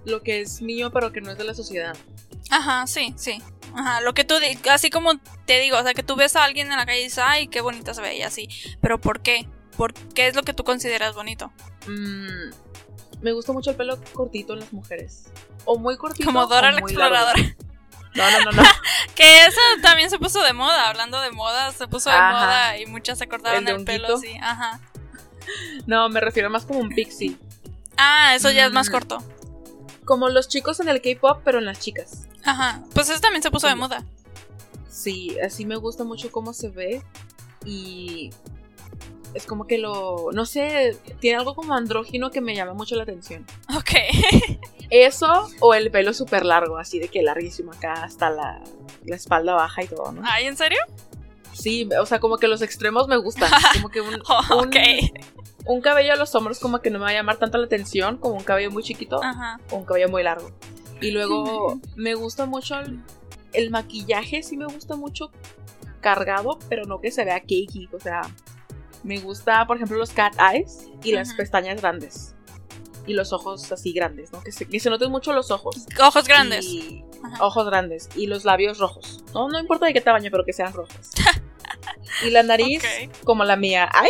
Lo 0.06 0.24
que 0.24 0.42
es 0.42 0.62
mío, 0.62 0.92
pero 0.92 1.12
que 1.12 1.22
no 1.22 1.32
es 1.32 1.38
de 1.38 1.44
la 1.44 1.54
sociedad. 1.54 1.96
Ajá, 2.50 2.88
sí, 2.88 3.14
sí. 3.16 3.42
Ajá, 3.76 4.02
lo 4.02 4.14
que 4.14 4.24
tú, 4.24 4.36
así 4.72 4.90
como 4.90 5.12
te 5.46 5.60
digo, 5.60 5.78
o 5.78 5.84
sea, 5.84 5.94
que 5.94 6.04
tú 6.04 6.16
ves 6.16 6.36
a 6.36 6.44
alguien 6.44 6.72
en 6.72 6.78
la 6.78 6.86
calle 6.86 7.02
y 7.02 7.04
dices, 7.06 7.24
ay, 7.26 7.48
qué 7.48 7.62
bonita 7.62 7.94
se 7.94 8.02
ve 8.02 8.16
ella, 8.16 8.28
así. 8.28 8.48
Pero 8.82 9.00
¿por 9.00 9.22
qué? 9.22 9.48
¿Por 9.78 9.94
qué 9.94 10.28
es 10.28 10.36
lo 10.36 10.44
que 10.44 10.54
tú 10.54 10.64
consideras 10.64 11.16
bonito? 11.16 11.52
Mm, 11.88 12.52
me 13.24 13.32
gusta 13.32 13.52
mucho 13.54 13.72
el 13.72 13.76
pelo 13.76 13.98
cortito 14.14 14.54
en 14.54 14.60
las 14.60 14.72
mujeres. 14.74 15.24
O 15.66 15.78
muy 15.80 15.98
cortito. 15.98 16.26
Como 16.28 16.46
Dora 16.46 16.62
la 16.68 16.72
largo. 16.74 16.88
exploradora. 16.88 17.42
No, 18.16 18.30
no, 18.32 18.40
no, 18.46 18.52
no. 18.52 18.64
Que 19.16 19.46
eso 19.46 19.60
también 19.82 20.10
se 20.10 20.20
puso 20.20 20.42
de 20.44 20.54
moda, 20.54 20.90
hablando 20.90 21.20
de 21.22 21.32
moda, 21.32 21.72
se 21.72 21.88
puso 21.88 22.10
de 22.10 22.16
Ajá. 22.16 22.32
moda 22.32 22.78
y 22.78 22.86
muchas 22.86 23.18
se 23.18 23.28
cortaron 23.28 23.68
¿El 23.68 23.84
pelo 23.86 24.16
así. 24.18 24.36
Ajá. 24.42 24.80
No, 25.88 26.10
me 26.10 26.20
refiero 26.20 26.50
más 26.50 26.66
como 26.66 26.80
un 26.80 26.90
pixie. 26.90 27.36
Ah, 27.98 28.34
eso 28.36 28.50
ya 28.52 28.66
es 28.66 28.72
más 28.72 28.90
Mm. 28.90 28.92
corto. 28.92 29.24
Como 30.06 30.30
los 30.30 30.48
chicos 30.48 30.80
en 30.80 30.90
el 30.90 31.02
K-pop, 31.02 31.42
pero 31.46 31.60
en 31.60 31.66
las 31.66 31.80
chicas. 31.80 32.24
Ajá. 32.44 32.82
Pues 32.94 33.10
eso 33.10 33.20
también 33.20 33.42
se 33.44 33.52
puso 33.52 33.68
de 33.68 33.76
moda. 33.76 34.04
Sí, 34.90 35.38
así 35.40 35.66
me 35.66 35.76
gusta 35.76 36.04
mucho 36.04 36.32
cómo 36.32 36.54
se 36.54 36.70
ve. 36.70 37.04
Y 37.66 38.32
es 39.34 39.46
como 39.46 39.66
que 39.68 39.78
lo. 39.78 40.32
No 40.34 40.46
sé, 40.46 40.98
tiene 41.20 41.38
algo 41.38 41.56
como 41.56 41.74
andrógino 41.74 42.32
que 42.32 42.42
me 42.42 42.56
llama 42.56 42.74
mucho 42.74 42.96
la 42.96 43.04
atención. 43.04 43.46
Ok. 43.76 43.92
Eso 44.90 45.50
o 45.60 45.74
el 45.74 45.90
pelo 45.92 46.14
súper 46.14 46.46
largo, 46.46 46.78
así 46.78 47.00
de 47.00 47.08
que 47.08 47.24
larguísimo 47.24 47.72
acá 47.72 47.94
hasta 47.94 48.30
la, 48.30 48.62
la 49.06 49.16
espalda 49.16 49.56
baja 49.56 49.84
y 49.84 49.88
todo, 49.88 50.12
¿no? 50.12 50.22
Ay, 50.26 50.46
¿en 50.46 50.56
serio? 50.56 50.80
Sí, 51.54 51.90
o 52.00 52.06
sea, 52.06 52.20
como 52.20 52.38
que 52.38 52.48
los 52.48 52.62
extremos 52.62 53.08
me 53.08 53.18
gustan. 53.18 53.50
Como 53.74 53.90
que 53.90 54.02
un, 54.02 54.22
Oh, 54.28 54.62
un, 54.62 54.72
un 55.66 55.82
cabello 55.82 56.14
a 56.14 56.16
los 56.16 56.34
hombros 56.36 56.60
como 56.60 56.80
que 56.82 56.90
no 56.90 57.00
me 57.00 57.06
va 57.06 57.12
a 57.12 57.14
llamar 57.14 57.38
tanto 57.38 57.58
la 57.58 57.66
atención 57.66 58.18
como 58.18 58.36
un 58.36 58.44
cabello 58.44 58.72
muy 58.72 58.84
chiquito 58.84 59.24
Ajá. 59.24 59.60
o 59.72 59.78
un 59.78 59.86
cabello 59.86 60.10
muy 60.10 60.24
largo. 60.24 60.52
Y 61.02 61.12
luego 61.12 61.80
me 61.96 62.16
gusta 62.16 62.46
mucho 62.46 62.80
el, 62.80 63.00
el 63.54 63.70
maquillaje, 63.70 64.44
sí 64.44 64.58
me 64.58 64.66
gusta 64.66 64.96
mucho 64.96 65.32
cargado, 66.02 66.60
pero 66.70 66.86
no 66.86 67.00
que 67.00 67.12
se 67.12 67.24
vea 67.24 67.40
cakey. 67.40 67.90
O 67.94 68.00
sea, 68.00 68.22
me 69.04 69.20
gusta, 69.20 69.66
por 69.68 69.78
ejemplo, 69.78 69.98
los 69.98 70.12
cat 70.12 70.34
eyes 70.40 70.88
y 71.04 71.12
las 71.12 71.34
pestañas 71.34 71.82
grandes. 71.82 72.36
Y 73.06 73.14
los 73.14 73.34
ojos 73.34 73.70
así 73.72 73.92
grandes, 73.92 74.32
¿no? 74.32 74.42
Que 74.42 74.52
se, 74.52 74.66
que 74.66 74.80
se 74.80 74.90
noten 74.90 75.12
mucho 75.12 75.34
los 75.34 75.52
ojos. 75.52 75.86
Ojos 76.02 76.26
grandes. 76.26 76.66
Y 76.66 77.04
ojos 77.42 77.66
grandes. 77.66 78.10
Y 78.16 78.28
los 78.28 78.46
labios 78.46 78.80
rojos. 78.80 79.24
No, 79.34 79.50
no 79.50 79.60
importa 79.60 79.86
de 79.86 79.94
qué 79.94 80.00
tamaño, 80.00 80.30
pero 80.32 80.46
que 80.46 80.54
sean 80.54 80.72
rojos. 80.72 81.12
y 82.26 82.30
la 82.30 82.44
nariz, 82.44 82.82
como 83.26 83.44
la 83.44 83.58
mía. 83.58 83.90
¡Ay! 83.92 84.10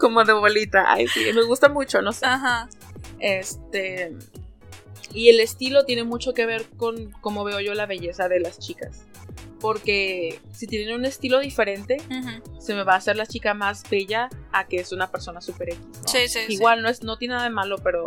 como 0.00 0.24
de 0.24 0.32
bolita. 0.32 0.84
Ay, 0.88 1.06
sí, 1.06 1.32
me 1.32 1.44
gusta 1.44 1.68
mucho, 1.68 2.02
no 2.02 2.12
sé. 2.12 2.26
Ajá. 2.26 2.68
Este. 3.20 4.16
Y 5.12 5.28
el 5.30 5.40
estilo 5.40 5.84
tiene 5.84 6.04
mucho 6.04 6.34
que 6.34 6.46
ver 6.46 6.66
con 6.76 7.12
cómo 7.20 7.44
veo 7.44 7.60
yo 7.60 7.74
la 7.74 7.86
belleza 7.86 8.28
de 8.28 8.40
las 8.40 8.58
chicas. 8.58 9.07
Porque 9.60 10.40
si 10.52 10.66
tienen 10.66 10.94
un 10.94 11.04
estilo 11.04 11.40
diferente, 11.40 11.96
se 12.60 12.74
me 12.74 12.84
va 12.84 12.94
a 12.94 12.96
hacer 12.96 13.16
la 13.16 13.26
chica 13.26 13.54
más 13.54 13.82
bella 13.90 14.28
a 14.52 14.66
que 14.66 14.76
es 14.76 14.92
una 14.92 15.10
persona 15.10 15.40
super 15.40 15.70
X. 15.70 15.80
¿no? 15.80 16.08
Sí, 16.08 16.28
sí, 16.28 16.40
sí. 16.46 16.52
Igual 16.52 16.82
no, 16.82 16.88
es, 16.88 17.02
no 17.02 17.18
tiene 17.18 17.34
nada 17.34 17.44
de 17.44 17.50
malo, 17.50 17.78
pero, 17.78 18.06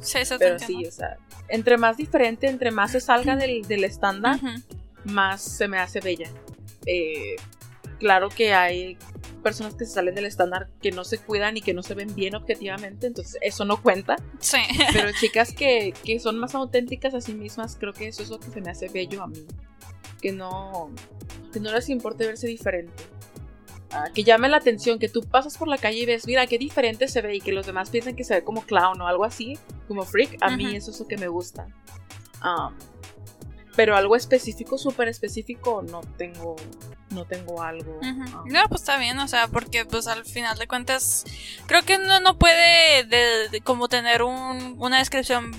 Sí, 0.00 0.18
eso 0.18 0.36
pero 0.38 0.52
entiendo. 0.56 0.80
sí, 0.82 0.86
o 0.86 0.92
sea, 0.92 1.16
entre 1.48 1.78
más 1.78 1.96
diferente, 1.96 2.46
entre 2.46 2.70
más 2.70 2.92
se 2.92 3.00
salga 3.00 3.36
del, 3.36 3.62
del 3.62 3.84
estándar, 3.84 4.38
más 5.04 5.42
se 5.42 5.66
me 5.66 5.78
hace 5.78 6.00
bella. 6.00 6.28
Eh, 6.86 7.36
claro 7.98 8.28
que 8.28 8.54
hay 8.54 8.98
personas 9.42 9.74
que 9.74 9.84
se 9.84 9.92
salen 9.92 10.14
del 10.14 10.24
estándar 10.26 10.68
que 10.80 10.90
no 10.90 11.04
se 11.04 11.18
cuidan 11.18 11.56
y 11.56 11.62
que 11.62 11.74
no 11.74 11.82
se 11.82 11.94
ven 11.94 12.14
bien 12.14 12.34
objetivamente, 12.34 13.06
entonces 13.06 13.38
eso 13.40 13.64
no 13.64 13.80
cuenta. 13.82 14.16
Sí. 14.40 14.58
Pero 14.92 15.10
chicas 15.20 15.52
que, 15.52 15.94
que 16.04 16.18
son 16.20 16.38
más 16.38 16.54
auténticas 16.54 17.14
a 17.14 17.20
sí 17.20 17.34
mismas, 17.34 17.76
creo 17.78 17.92
que 17.92 18.08
eso 18.08 18.22
es 18.22 18.30
lo 18.30 18.40
que 18.40 18.50
se 18.50 18.60
me 18.60 18.70
hace 18.70 18.88
bello 18.88 19.22
a 19.22 19.26
mí. 19.26 19.46
Que 20.24 20.32
no, 20.32 20.90
que 21.52 21.60
no 21.60 21.70
les 21.70 21.90
importe 21.90 22.24
verse 22.24 22.46
diferente. 22.46 22.94
Ah, 23.90 24.06
que 24.14 24.24
llame 24.24 24.48
la 24.48 24.56
atención, 24.56 24.98
que 24.98 25.10
tú 25.10 25.20
pasas 25.20 25.58
por 25.58 25.68
la 25.68 25.76
calle 25.76 25.98
y 25.98 26.06
ves, 26.06 26.26
mira 26.26 26.46
qué 26.46 26.56
diferente 26.56 27.08
se 27.08 27.20
ve 27.20 27.36
y 27.36 27.40
que 27.42 27.52
los 27.52 27.66
demás 27.66 27.90
piensen 27.90 28.16
que 28.16 28.24
se 28.24 28.32
ve 28.32 28.42
como 28.42 28.62
clown 28.62 28.98
o 29.02 29.06
algo 29.06 29.26
así, 29.26 29.58
como 29.86 30.02
freak. 30.02 30.38
A 30.40 30.56
mí 30.56 30.74
eso 30.74 30.92
es 30.92 30.98
lo 30.98 31.06
que 31.06 31.18
me 31.18 31.28
gusta. 31.28 31.66
Um, 32.42 32.72
pero 33.76 33.96
algo 33.96 34.16
específico, 34.16 34.78
súper 34.78 35.08
específico, 35.08 35.84
no 35.90 36.00
tengo, 36.16 36.56
no 37.10 37.26
tengo 37.26 37.60
algo. 37.62 37.98
Um, 38.00 38.24
No, 38.46 38.66
pues 38.70 38.80
está 38.80 38.96
bien, 38.96 39.18
o 39.18 39.28
sea, 39.28 39.48
porque 39.48 39.84
pues 39.84 40.06
al 40.06 40.24
final 40.24 40.56
de 40.56 40.66
cuentas 40.66 41.24
creo 41.66 41.82
que 41.82 41.96
uno 41.96 42.18
no 42.20 42.38
puede 42.38 43.04
de, 43.04 43.50
de 43.50 43.60
como 43.60 43.88
tener 43.88 44.22
un, 44.22 44.76
una 44.78 45.00
descripción 45.00 45.52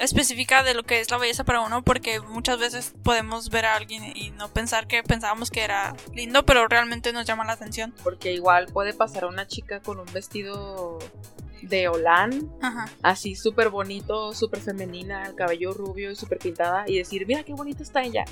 específica 0.00 0.62
de 0.62 0.74
lo 0.74 0.82
que 0.82 1.00
es 1.00 1.10
la 1.10 1.18
belleza 1.18 1.44
para 1.44 1.60
uno 1.60 1.82
porque 1.82 2.20
muchas 2.20 2.58
veces 2.58 2.94
podemos 3.02 3.50
ver 3.50 3.66
a 3.66 3.74
alguien 3.74 4.16
y 4.16 4.30
no 4.30 4.48
pensar 4.48 4.86
que 4.86 5.02
pensábamos 5.02 5.50
que 5.50 5.62
era 5.62 5.94
lindo, 6.14 6.44
pero 6.44 6.66
realmente 6.68 7.12
nos 7.12 7.26
llama 7.26 7.44
la 7.44 7.52
atención. 7.52 7.94
Porque 8.02 8.32
igual 8.32 8.66
puede 8.66 8.94
pasar 8.94 9.24
a 9.24 9.28
una 9.28 9.46
chica 9.46 9.80
con 9.80 9.98
un 9.98 10.12
vestido 10.12 10.98
de 11.68 11.88
Olan, 11.88 12.50
así 13.02 13.34
súper 13.34 13.68
bonito, 13.68 14.34
súper 14.34 14.60
femenina, 14.60 15.26
el 15.26 15.34
cabello 15.34 15.72
rubio 15.72 16.10
y 16.10 16.16
súper 16.16 16.38
pintada, 16.38 16.84
y 16.86 16.98
decir, 16.98 17.26
mira 17.26 17.42
qué 17.42 17.52
bonita 17.52 17.82
está 17.82 18.02
ella. 18.02 18.24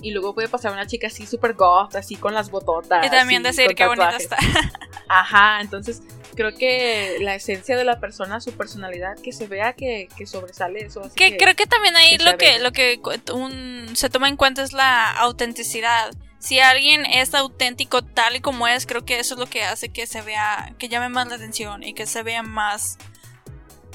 Y 0.00 0.12
luego 0.12 0.34
puede 0.34 0.48
pasar 0.48 0.72
una 0.72 0.86
chica 0.86 1.06
así 1.06 1.26
súper 1.26 1.54
goth, 1.54 1.94
así 1.96 2.16
con 2.16 2.34
las 2.34 2.50
bototas. 2.50 3.06
Y 3.06 3.10
también 3.10 3.42
decir 3.42 3.74
qué 3.74 3.86
bonita 3.86 4.16
está. 4.16 4.36
Ajá, 5.08 5.60
entonces 5.60 6.02
creo 6.34 6.54
que 6.54 7.18
la 7.20 7.34
esencia 7.34 7.76
de 7.76 7.84
la 7.84 8.00
persona, 8.00 8.40
su 8.40 8.52
personalidad, 8.52 9.16
que 9.18 9.32
se 9.32 9.46
vea 9.46 9.72
que, 9.72 10.08
sobresale 10.26 10.84
eso. 10.84 11.02
que, 11.14 11.36
creo 11.36 11.54
que 11.54 11.66
también 11.66 11.96
ahí 11.96 12.18
lo 12.18 12.36
que, 12.36 12.58
lo 12.58 12.72
que 12.72 13.00
un, 13.32 13.90
se 13.94 14.10
toma 14.10 14.28
en 14.28 14.36
cuenta 14.36 14.62
es 14.62 14.72
la 14.72 15.12
autenticidad 15.12 16.10
si 16.44 16.60
alguien 16.60 17.06
es 17.06 17.34
auténtico 17.34 18.02
tal 18.02 18.36
y 18.36 18.40
como 18.40 18.68
es, 18.68 18.84
creo 18.84 19.06
que 19.06 19.18
eso 19.18 19.32
es 19.32 19.40
lo 19.40 19.46
que 19.46 19.62
hace 19.62 19.88
que 19.88 20.06
se 20.06 20.20
vea, 20.20 20.74
que 20.78 20.90
llame 20.90 21.08
más 21.08 21.26
la 21.26 21.36
atención 21.36 21.82
y 21.82 21.94
que 21.94 22.04
se 22.04 22.22
vea 22.22 22.42
más 22.42 22.98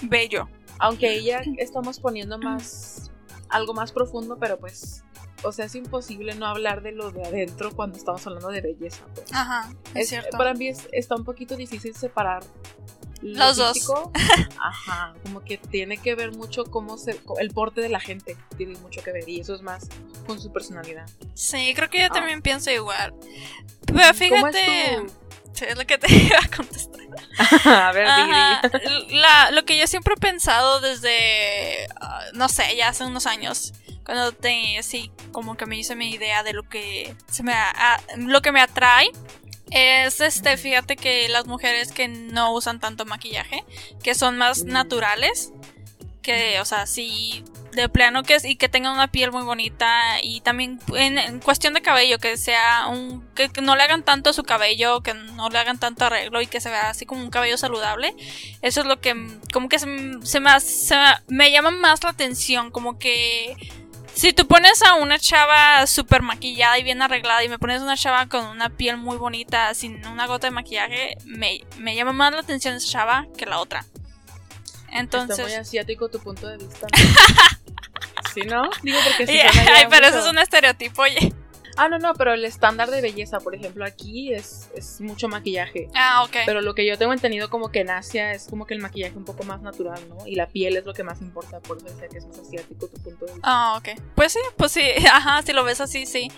bello. 0.01 0.49
Aunque 0.79 1.13
ella 1.13 1.43
estamos 1.59 1.99
poniendo 1.99 2.39
más, 2.39 3.11
algo 3.49 3.75
más 3.75 3.91
profundo, 3.91 4.39
pero 4.39 4.57
pues, 4.57 5.03
o 5.43 5.51
sea, 5.51 5.65
es 5.65 5.75
imposible 5.75 6.33
no 6.33 6.47
hablar 6.47 6.81
de 6.81 6.91
lo 6.91 7.11
de 7.11 7.23
adentro 7.23 7.71
cuando 7.75 7.99
estamos 7.99 8.25
hablando 8.25 8.49
de 8.49 8.61
belleza. 8.61 9.05
Pues. 9.13 9.31
Ajá, 9.31 9.71
es, 9.93 10.09
cierto. 10.09 10.35
Para 10.35 10.55
mí 10.55 10.71
está 10.91 11.15
un 11.15 11.25
poquito 11.25 11.55
difícil 11.55 11.93
separar 11.93 12.41
los 13.21 13.57
dos. 13.57 13.77
Ajá, 14.59 15.13
como 15.23 15.41
que 15.41 15.57
tiene 15.57 15.97
que 15.97 16.15
ver 16.15 16.31
mucho 16.31 16.65
cómo 16.65 16.97
se, 16.97 17.19
el 17.39 17.51
porte 17.51 17.81
de 17.81 17.89
la 17.89 17.99
gente 17.99 18.37
tiene 18.57 18.77
mucho 18.79 19.01
que 19.03 19.11
ver 19.11 19.27
y 19.27 19.41
eso 19.41 19.55
es 19.55 19.61
más 19.61 19.87
con 20.25 20.39
su 20.39 20.51
personalidad. 20.51 21.09
Sí, 21.33 21.73
creo 21.75 21.89
que 21.89 21.99
yo 21.99 22.05
ah. 22.05 22.13
también 22.13 22.41
pienso 22.41 22.71
igual. 22.71 23.13
Pero 23.85 24.13
fíjate, 24.13 24.95
es, 25.61 25.77
lo 25.77 25.85
que 25.85 25.97
te 25.97 26.13
iba 26.13 26.39
a 26.39 26.55
contestar. 26.55 26.99
a 27.65 27.91
ver, 27.91 28.07
la, 29.09 29.51
lo 29.51 29.65
que 29.65 29.77
yo 29.77 29.87
siempre 29.87 30.13
he 30.15 30.19
pensado 30.19 30.79
desde, 30.79 31.87
ah, 31.99 32.23
no 32.33 32.49
sé, 32.49 32.75
ya 32.75 32.89
hace 32.89 33.03
unos 33.03 33.25
años, 33.25 33.73
cuando 34.05 34.31
te, 34.31 34.77
así 34.77 35.11
como 35.31 35.55
que 35.55 35.65
me 35.65 35.77
hice 35.77 35.95
mi 35.95 36.11
idea 36.11 36.43
de 36.43 36.53
lo 36.53 36.63
que 36.63 37.15
se 37.29 37.43
me, 37.43 37.53
lo 38.17 38.41
que 38.41 38.51
me 38.51 38.61
atrae 38.61 39.11
es 39.71 40.21
este, 40.21 40.57
fíjate 40.57 40.95
que 40.95 41.27
las 41.29 41.45
mujeres 41.45 41.91
que 41.91 42.07
no 42.07 42.53
usan 42.53 42.79
tanto 42.79 43.05
maquillaje, 43.05 43.63
que 44.03 44.15
son 44.15 44.37
más 44.37 44.63
naturales, 44.63 45.51
que, 46.21 46.59
o 46.59 46.65
sea, 46.65 46.85
sí, 46.85 47.43
de 47.73 47.87
plano 47.87 48.23
que 48.23 48.35
es, 48.35 48.45
y 48.45 48.55
que 48.55 48.69
tengan 48.69 48.93
una 48.93 49.07
piel 49.07 49.31
muy 49.31 49.43
bonita, 49.43 50.21
y 50.21 50.41
también 50.41 50.79
en, 50.95 51.39
cuestión 51.39 51.73
de 51.73 51.81
cabello, 51.81 52.17
que 52.17 52.37
sea 52.37 52.87
un, 52.87 53.25
que, 53.35 53.49
no 53.61 53.75
le 53.75 53.83
hagan 53.83 54.03
tanto 54.03 54.31
a 54.31 54.33
su 54.33 54.43
cabello, 54.43 55.01
que 55.01 55.13
no 55.13 55.49
le 55.49 55.59
hagan 55.59 55.79
tanto 55.79 56.05
arreglo 56.05 56.41
y 56.41 56.47
que 56.47 56.61
se 56.61 56.69
vea 56.69 56.89
así 56.89 57.05
como 57.05 57.21
un 57.21 57.29
cabello 57.29 57.57
saludable. 57.57 58.15
Eso 58.61 58.81
es 58.81 58.87
lo 58.87 58.99
que, 58.99 59.15
como 59.53 59.69
que 59.69 59.79
se, 59.79 59.87
se, 60.23 60.39
me, 60.39 60.59
se 60.59 60.95
me 61.27 61.51
llama 61.51 61.71
más 61.71 62.03
la 62.03 62.09
atención, 62.09 62.71
como 62.71 62.97
que 62.99 63.55
si 64.19 64.33
tú 64.33 64.45
pones 64.47 64.81
a 64.81 64.95
una 64.95 65.17
chava 65.17 65.87
súper 65.87 66.21
maquillada 66.21 66.77
y 66.77 66.83
bien 66.83 67.01
arreglada 67.01 67.41
y 67.41 67.47
me 67.47 67.57
pones 67.57 67.79
a 67.79 67.85
una 67.85 67.95
chava 67.95 68.27
con 68.27 68.45
una 68.47 68.69
piel 68.69 68.97
muy 68.97 69.15
bonita 69.15 69.73
sin 69.73 70.05
una 70.05 70.27
gota 70.27 70.47
de 70.47 70.51
maquillaje, 70.51 71.17
me, 71.23 71.61
llama 71.95 72.11
más 72.11 72.33
la 72.33 72.39
atención 72.41 72.75
esa 72.75 72.85
chava 72.85 73.27
que 73.37 73.45
la 73.45 73.59
otra. 73.59 73.85
Entonces... 74.91 75.39
Está 75.39 75.49
muy 75.49 75.53
asiático 75.53 76.09
tu 76.09 76.19
punto 76.19 76.49
de 76.49 76.57
vista. 76.57 76.87
¿Sí, 78.33 78.41
no? 78.41 78.69
Digo 78.83 78.99
porque 79.05 79.25
sí. 79.25 79.39
Ay, 79.73 79.85
pero 79.89 80.07
eso 80.07 80.19
es 80.19 80.25
un 80.25 80.37
estereotipo, 80.37 81.03
oye. 81.03 81.33
Ah, 81.81 81.87
no, 81.87 81.97
no, 81.97 82.13
pero 82.13 82.33
el 82.33 82.43
estándar 82.43 82.91
de 82.91 82.99
belleza, 82.99 83.39
por 83.39 83.55
ejemplo, 83.55 83.85
aquí 83.85 84.33
es, 84.33 84.69
es 84.75 84.99
mucho 84.99 85.29
maquillaje. 85.29 85.87
Ah, 85.95 86.23
ok. 86.25 86.35
Pero 86.45 86.59
lo 86.59 86.75
que 86.75 86.85
yo 86.85 86.97
tengo 86.97 87.13
entendido 87.13 87.49
como 87.49 87.71
que 87.71 87.79
en 87.79 87.89
Asia 87.89 88.33
es 88.33 88.47
como 88.49 88.65
que 88.65 88.73
el 88.73 88.81
maquillaje 88.81 89.15
un 89.15 89.23
poco 89.23 89.45
más 89.45 89.61
natural, 89.61 89.97
¿no? 90.09 90.27
Y 90.27 90.35
la 90.35 90.47
piel 90.47 90.75
es 90.75 90.85
lo 90.85 90.93
que 90.93 91.05
más 91.05 91.21
importa, 91.21 91.61
por 91.61 91.77
eso 91.77 91.85
que 92.11 92.17
es 92.17 92.25
más 92.27 92.39
asiático 92.39 92.87
tu 92.87 93.01
punto 93.01 93.25
de 93.25 93.31
vista. 93.31 93.47
Ah, 93.49 93.77
ok. 93.77 93.97
Pues 94.13 94.33
sí, 94.33 94.39
pues 94.57 94.73
sí, 94.73 94.83
ajá, 95.09 95.41
si 95.41 95.53
lo 95.53 95.63
ves 95.63 95.79
así, 95.79 96.05
sí. 96.05 96.29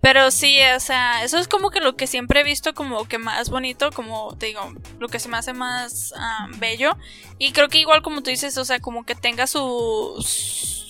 Pero 0.00 0.30
sí, 0.30 0.60
o 0.76 0.78
sea, 0.78 1.24
eso 1.24 1.38
es 1.38 1.48
como 1.48 1.70
que 1.70 1.80
lo 1.80 1.96
que 1.96 2.06
siempre 2.06 2.42
he 2.42 2.44
visto 2.44 2.72
como 2.72 3.08
que 3.08 3.18
más 3.18 3.50
bonito, 3.50 3.90
como 3.90 4.36
te 4.36 4.46
digo, 4.46 4.60
lo 5.00 5.08
que 5.08 5.18
se 5.18 5.28
me 5.28 5.36
hace 5.38 5.54
más 5.54 6.14
ah, 6.16 6.46
bello. 6.58 6.96
Y 7.38 7.50
creo 7.50 7.68
que 7.68 7.78
igual 7.78 8.02
como 8.02 8.22
tú 8.22 8.30
dices, 8.30 8.56
o 8.58 8.64
sea, 8.64 8.78
como 8.78 9.04
que 9.04 9.16
tenga 9.16 9.48
su 9.48 10.24
su 10.24 10.83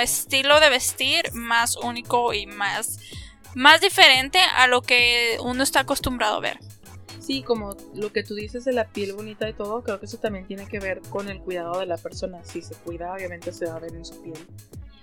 estilo 0.00 0.60
de 0.60 0.70
vestir 0.70 1.32
más 1.32 1.76
único 1.76 2.32
y 2.34 2.46
más, 2.46 2.98
más 3.54 3.80
diferente 3.80 4.38
a 4.38 4.66
lo 4.66 4.82
que 4.82 5.38
uno 5.42 5.62
está 5.62 5.80
acostumbrado 5.80 6.36
a 6.36 6.40
ver. 6.40 6.58
Sí, 7.20 7.42
como 7.42 7.76
lo 7.94 8.12
que 8.12 8.22
tú 8.22 8.36
dices 8.36 8.64
de 8.64 8.72
la 8.72 8.86
piel 8.86 9.12
bonita 9.12 9.48
y 9.48 9.52
todo, 9.52 9.82
creo 9.82 9.98
que 9.98 10.06
eso 10.06 10.18
también 10.18 10.46
tiene 10.46 10.68
que 10.68 10.78
ver 10.78 11.00
con 11.10 11.28
el 11.28 11.40
cuidado 11.40 11.80
de 11.80 11.86
la 11.86 11.96
persona. 11.96 12.44
Si 12.44 12.62
se 12.62 12.74
cuida, 12.76 13.12
obviamente 13.12 13.52
se 13.52 13.66
va 13.66 13.76
a 13.76 13.80
ver 13.80 13.94
en 13.94 14.04
su 14.04 14.22
piel. 14.22 14.38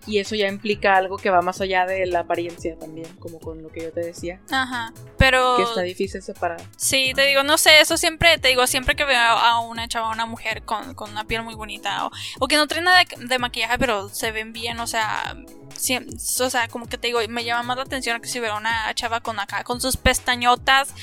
Y 0.05 0.19
eso 0.19 0.35
ya 0.35 0.47
implica 0.47 0.95
algo 0.95 1.17
que 1.17 1.29
va 1.29 1.41
más 1.41 1.61
allá 1.61 1.85
de 1.85 2.05
la 2.05 2.19
apariencia 2.19 2.77
también, 2.77 3.07
como 3.19 3.39
con 3.39 3.61
lo 3.63 3.69
que 3.69 3.83
yo 3.83 3.91
te 3.91 4.01
decía. 4.01 4.41
Ajá, 4.51 4.93
pero... 5.17 5.55
Que 5.57 5.63
está 5.63 5.81
difícil 5.81 6.21
separar. 6.21 6.61
Sí, 6.75 7.13
te 7.15 7.25
digo, 7.25 7.43
no 7.43 7.57
sé, 7.57 7.79
eso 7.79 7.95
siempre, 7.95 8.37
te 8.37 8.49
digo, 8.49 8.67
siempre 8.67 8.95
que 8.95 9.05
veo 9.05 9.17
a 9.17 9.61
una 9.61 9.87
chava, 9.87 10.09
a 10.09 10.13
una 10.13 10.25
mujer 10.25 10.63
con, 10.63 10.95
una 11.09 11.25
piel 11.25 11.43
muy 11.43 11.55
bonita, 11.55 12.09
o, 12.39 12.47
que 12.47 12.57
no 12.57 12.67
trae 12.67 12.81
nada 12.81 13.03
de, 13.17 13.39
maquillaje, 13.39 13.77
pero 13.77 14.09
se 14.09 14.31
ven 14.31 14.51
bien, 14.51 14.79
o 14.79 14.87
sea... 14.87 15.35
o 15.75 16.49
sea, 16.49 16.67
como 16.67 16.87
que 16.87 16.97
te 16.97 17.07
digo, 17.07 17.19
me 17.29 17.45
llama 17.45 17.63
más 17.63 17.77
la 17.77 17.83
atención 17.83 18.21
que 18.21 18.27
si 18.27 18.39
veo 18.39 18.57
una 18.57 18.93
chava 18.95 19.21
con 19.21 19.39
acá, 19.39 19.63
con 19.63 19.79
sus 19.79 19.95
pestañotas, 19.95 20.93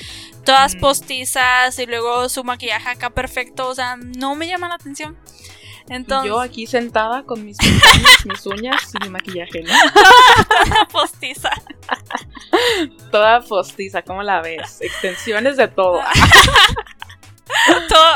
todas 0.45 0.75
postizas 0.75 1.77
y 1.79 1.85
luego 1.87 2.29
su 2.29 2.43
maquillaje 2.43 2.89
acá 2.89 3.09
perfecto, 3.09 3.67
o 3.67 3.75
sea, 3.75 3.95
no 3.95 4.35
me 4.35 4.47
llama 4.47 4.69
la 4.69 4.75
atención. 4.75 5.17
Entonces... 5.89 6.29
yo 6.29 6.39
aquí 6.39 6.67
sentada 6.67 7.23
con 7.23 7.45
mis 7.45 7.57
pestañas, 7.57 8.25
mis 8.25 8.45
uñas 8.45 8.81
y 8.93 9.03
mi 9.03 9.09
maquillaje, 9.09 9.63
¿no? 9.63 9.73
Toda 9.93 10.87
postiza. 10.91 11.51
Toda 13.11 13.41
postiza, 13.41 14.01
¿cómo 14.01 14.23
la 14.23 14.41
ves? 14.41 14.81
Extensiones 14.81 15.57
de 15.57 15.67
todo. 15.67 15.99
todo. 17.89 18.15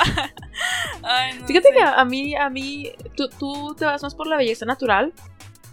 Fíjate 1.48 1.70
que 1.72 1.84
a 1.84 2.06
mí, 2.06 2.36
a 2.36 2.50
mí, 2.50 2.92
tú, 3.16 3.30
tú 3.30 3.76
te 3.78 3.86
vas 3.86 4.02
más 4.02 4.16
por 4.16 4.28
la 4.28 4.38
belleza 4.38 4.66
natural 4.66 5.14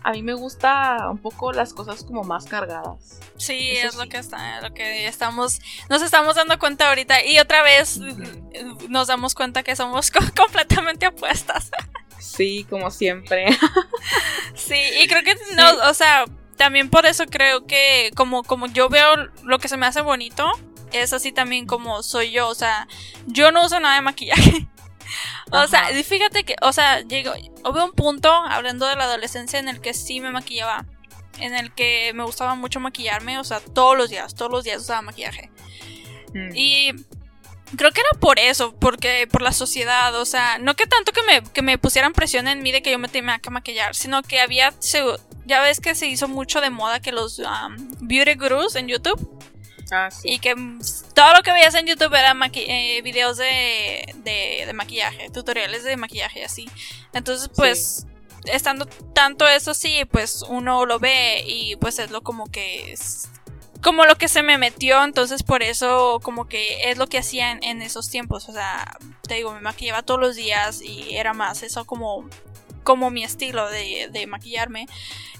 a 0.04 0.12
mí 0.12 0.22
me 0.22 0.34
gusta 0.34 1.08
un 1.10 1.18
poco 1.18 1.52
las 1.52 1.72
cosas 1.72 2.04
como 2.04 2.24
más 2.24 2.46
cargadas. 2.46 3.20
Sí, 3.36 3.70
es 3.70 3.94
lo 3.96 4.08
que 4.08 4.18
está, 4.18 4.60
lo 4.60 4.74
que 4.74 5.06
estamos, 5.06 5.60
nos 5.88 6.02
estamos 6.02 6.36
dando 6.36 6.58
cuenta 6.58 6.88
ahorita 6.88 7.24
y 7.24 7.38
otra 7.38 7.62
vez 7.62 7.98
nos 8.88 9.08
damos 9.08 9.34
cuenta 9.34 9.62
que 9.62 9.76
somos 9.76 10.10
completamente 10.36 11.06
opuestas. 11.06 11.70
Sí, 12.18 12.66
como 12.68 12.90
siempre. 12.90 13.46
sí, 14.54 14.80
y 15.00 15.08
creo 15.08 15.22
que 15.22 15.34
no, 15.56 15.90
o 15.90 15.94
sea, 15.94 16.24
también 16.56 16.88
por 16.88 17.06
eso 17.06 17.26
creo 17.26 17.66
que 17.66 18.10
como 18.14 18.42
como 18.44 18.66
yo 18.66 18.88
veo 18.88 19.16
lo 19.42 19.58
que 19.58 19.68
se 19.68 19.76
me 19.76 19.86
hace 19.86 20.00
bonito, 20.02 20.50
es 20.92 21.12
así 21.12 21.32
también 21.32 21.66
como 21.66 22.02
soy 22.02 22.30
yo, 22.30 22.48
o 22.48 22.54
sea, 22.54 22.86
yo 23.26 23.50
no 23.50 23.64
uso 23.64 23.80
nada 23.80 23.96
de 23.96 24.02
maquillaje. 24.02 24.68
O 25.50 25.66
sea, 25.66 25.86
fíjate 26.04 26.44
que, 26.44 26.56
o 26.62 26.72
sea, 26.72 27.00
llegó, 27.00 27.32
hubo 27.64 27.84
un 27.84 27.92
punto, 27.92 28.30
hablando 28.30 28.86
de 28.86 28.96
la 28.96 29.04
adolescencia, 29.04 29.58
en 29.58 29.68
el 29.68 29.80
que 29.80 29.94
sí 29.94 30.20
me 30.20 30.30
maquillaba. 30.30 30.86
En 31.38 31.54
el 31.54 31.72
que 31.74 32.12
me 32.14 32.24
gustaba 32.24 32.54
mucho 32.54 32.78
maquillarme, 32.78 33.38
o 33.38 33.44
sea, 33.44 33.60
todos 33.60 33.96
los 33.96 34.10
días, 34.10 34.34
todos 34.34 34.50
los 34.50 34.64
días 34.64 34.82
usaba 34.82 35.02
maquillaje. 35.02 35.50
Mm. 36.34 36.50
Y 36.54 36.92
creo 37.76 37.90
que 37.90 38.00
era 38.00 38.20
por 38.20 38.38
eso, 38.38 38.74
porque 38.78 39.26
por 39.30 39.42
la 39.42 39.52
sociedad, 39.52 40.14
o 40.14 40.24
sea, 40.24 40.58
no 40.58 40.74
que 40.74 40.86
tanto 40.86 41.12
que 41.12 41.22
me, 41.22 41.42
que 41.42 41.62
me 41.62 41.78
pusieran 41.78 42.12
presión 42.12 42.48
en 42.48 42.62
mí 42.62 42.72
de 42.72 42.82
que 42.82 42.90
yo 42.90 42.98
me 42.98 43.08
tenía 43.08 43.38
que 43.38 43.50
maquillar, 43.50 43.94
sino 43.94 44.22
que 44.22 44.40
había, 44.40 44.74
ya 45.46 45.60
ves 45.60 45.80
que 45.80 45.94
se 45.94 46.06
hizo 46.06 46.28
mucho 46.28 46.60
de 46.60 46.70
moda 46.70 47.00
que 47.00 47.12
los 47.12 47.38
um, 47.38 47.76
beauty 48.00 48.34
gurus 48.34 48.76
en 48.76 48.88
YouTube 48.88 49.42
Ah, 49.94 50.08
y 50.24 50.38
que 50.38 50.54
todo 51.14 51.34
lo 51.34 51.42
que 51.42 51.52
veías 51.52 51.74
en 51.74 51.86
YouTube 51.86 52.14
era 52.14 52.34
eh, 52.54 53.02
videos 53.02 53.36
de, 53.36 54.06
de, 54.24 54.72
maquillaje, 54.72 55.28
tutoriales 55.28 55.84
de 55.84 55.98
maquillaje 55.98 56.42
así. 56.42 56.66
Entonces, 57.12 57.50
pues, 57.54 58.06
estando 58.46 58.86
tanto 58.86 59.46
eso 59.46 59.72
así, 59.72 60.06
pues 60.10 60.44
uno 60.48 60.86
lo 60.86 60.98
ve 60.98 61.44
y 61.46 61.76
pues 61.76 61.98
es 61.98 62.10
lo 62.10 62.22
como 62.22 62.50
que 62.50 62.92
es 62.92 63.28
como 63.82 64.06
lo 64.06 64.16
que 64.16 64.28
se 64.28 64.42
me 64.42 64.56
metió, 64.58 65.02
entonces 65.04 65.42
por 65.42 65.62
eso 65.62 66.20
como 66.22 66.48
que 66.48 66.90
es 66.90 66.96
lo 66.96 67.08
que 67.08 67.18
hacía 67.18 67.50
en, 67.50 67.82
esos 67.82 68.08
tiempos, 68.08 68.48
o 68.48 68.52
sea, 68.52 68.96
te 69.26 69.34
digo, 69.34 69.52
me 69.52 69.60
maquillaba 69.60 70.02
todos 70.02 70.20
los 70.20 70.36
días 70.36 70.80
y 70.80 71.16
era 71.16 71.34
más 71.34 71.62
eso 71.64 71.84
como, 71.84 72.28
como 72.84 73.10
mi 73.10 73.24
estilo 73.24 73.68
de, 73.68 74.08
de 74.10 74.26
maquillarme. 74.26 74.86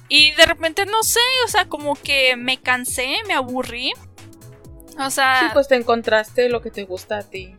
Y 0.09 0.33
de 0.33 0.45
repente, 0.45 0.85
no 0.87 1.05
sé, 1.05 1.21
o 1.47 1.49
sea, 1.49 1.69
como 1.69 1.95
que 1.95 2.37
me 2.37 2.61
cansé, 2.61 3.17
me 3.29 3.35
aburrí. 3.35 3.93
O 4.99 5.11
sea. 5.11 5.41
Sí, 5.41 5.47
pues 5.53 5.69
te 5.69 5.77
encontraste 5.77 6.49
lo 6.49 6.61
que 6.61 6.71
te 6.71 6.85
gusta 6.85 7.19
a 7.19 7.23
ti. 7.23 7.55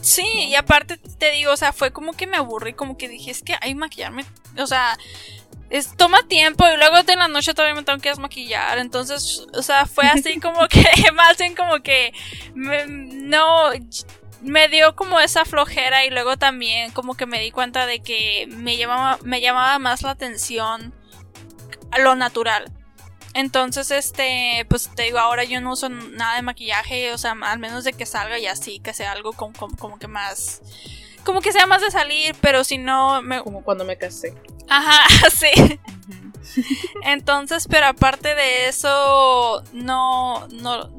Sí, 0.00 0.26
y 0.48 0.54
aparte 0.54 0.98
te 0.98 1.32
digo, 1.32 1.52
o 1.52 1.56
sea, 1.56 1.72
fue 1.72 1.90
como 1.90 2.12
que 2.12 2.26
me 2.26 2.36
aburrí, 2.36 2.74
como 2.74 2.96
que 2.96 3.08
dije, 3.08 3.30
es 3.30 3.42
que 3.42 3.56
hay 3.60 3.74
maquillarme, 3.74 4.24
o 4.56 4.66
sea, 4.66 4.96
es, 5.68 5.96
toma 5.96 6.22
tiempo 6.28 6.64
y 6.68 6.76
luego 6.76 7.02
de 7.02 7.16
la 7.16 7.28
noche 7.28 7.54
todavía 7.54 7.74
me 7.74 7.82
tengo 7.82 7.98
que 7.98 8.10
desmaquillar. 8.10 8.78
Entonces, 8.78 9.46
o 9.52 9.62
sea, 9.62 9.86
fue 9.86 10.06
así 10.06 10.38
como 10.40 10.68
que, 10.68 10.84
más 11.14 11.36
bien 11.38 11.54
como 11.54 11.82
que 11.82 12.12
no 12.54 13.70
me 14.42 14.68
dio 14.68 14.94
como 14.94 15.18
esa 15.18 15.44
flojera 15.44 16.04
y 16.04 16.10
luego 16.10 16.36
también 16.36 16.92
como 16.92 17.14
que 17.14 17.26
me 17.26 17.40
di 17.40 17.50
cuenta 17.50 17.86
de 17.86 18.00
que 18.00 18.46
me 18.48 18.76
llamaba, 18.76 19.18
me 19.24 19.40
llamaba 19.40 19.78
más 19.78 20.02
la 20.02 20.10
atención 20.10 20.94
a 21.90 21.98
lo 21.98 22.14
natural. 22.14 22.72
Entonces, 23.36 23.90
este, 23.90 24.64
pues 24.70 24.90
te 24.94 25.02
digo, 25.02 25.18
ahora 25.18 25.44
yo 25.44 25.60
no 25.60 25.72
uso 25.72 25.90
nada 25.90 26.36
de 26.36 26.42
maquillaje, 26.42 27.12
o 27.12 27.18
sea, 27.18 27.36
al 27.42 27.58
menos 27.58 27.84
de 27.84 27.92
que 27.92 28.06
salga 28.06 28.38
y 28.38 28.46
así, 28.46 28.80
que 28.80 28.94
sea 28.94 29.12
algo 29.12 29.34
como, 29.34 29.52
como, 29.76 29.98
que 29.98 30.08
más, 30.08 30.62
como 31.22 31.42
que 31.42 31.52
sea 31.52 31.66
más 31.66 31.82
de 31.82 31.90
salir, 31.90 32.34
pero 32.40 32.64
si 32.64 32.78
no, 32.78 33.20
me... 33.20 33.42
Como 33.42 33.62
cuando 33.62 33.84
me 33.84 33.98
casé. 33.98 34.34
Ajá, 34.70 35.06
sí. 35.30 35.78
Entonces, 37.02 37.68
pero 37.68 37.88
aparte 37.88 38.34
de 38.34 38.68
eso, 38.68 39.62
no, 39.74 40.48
no, 40.48 40.90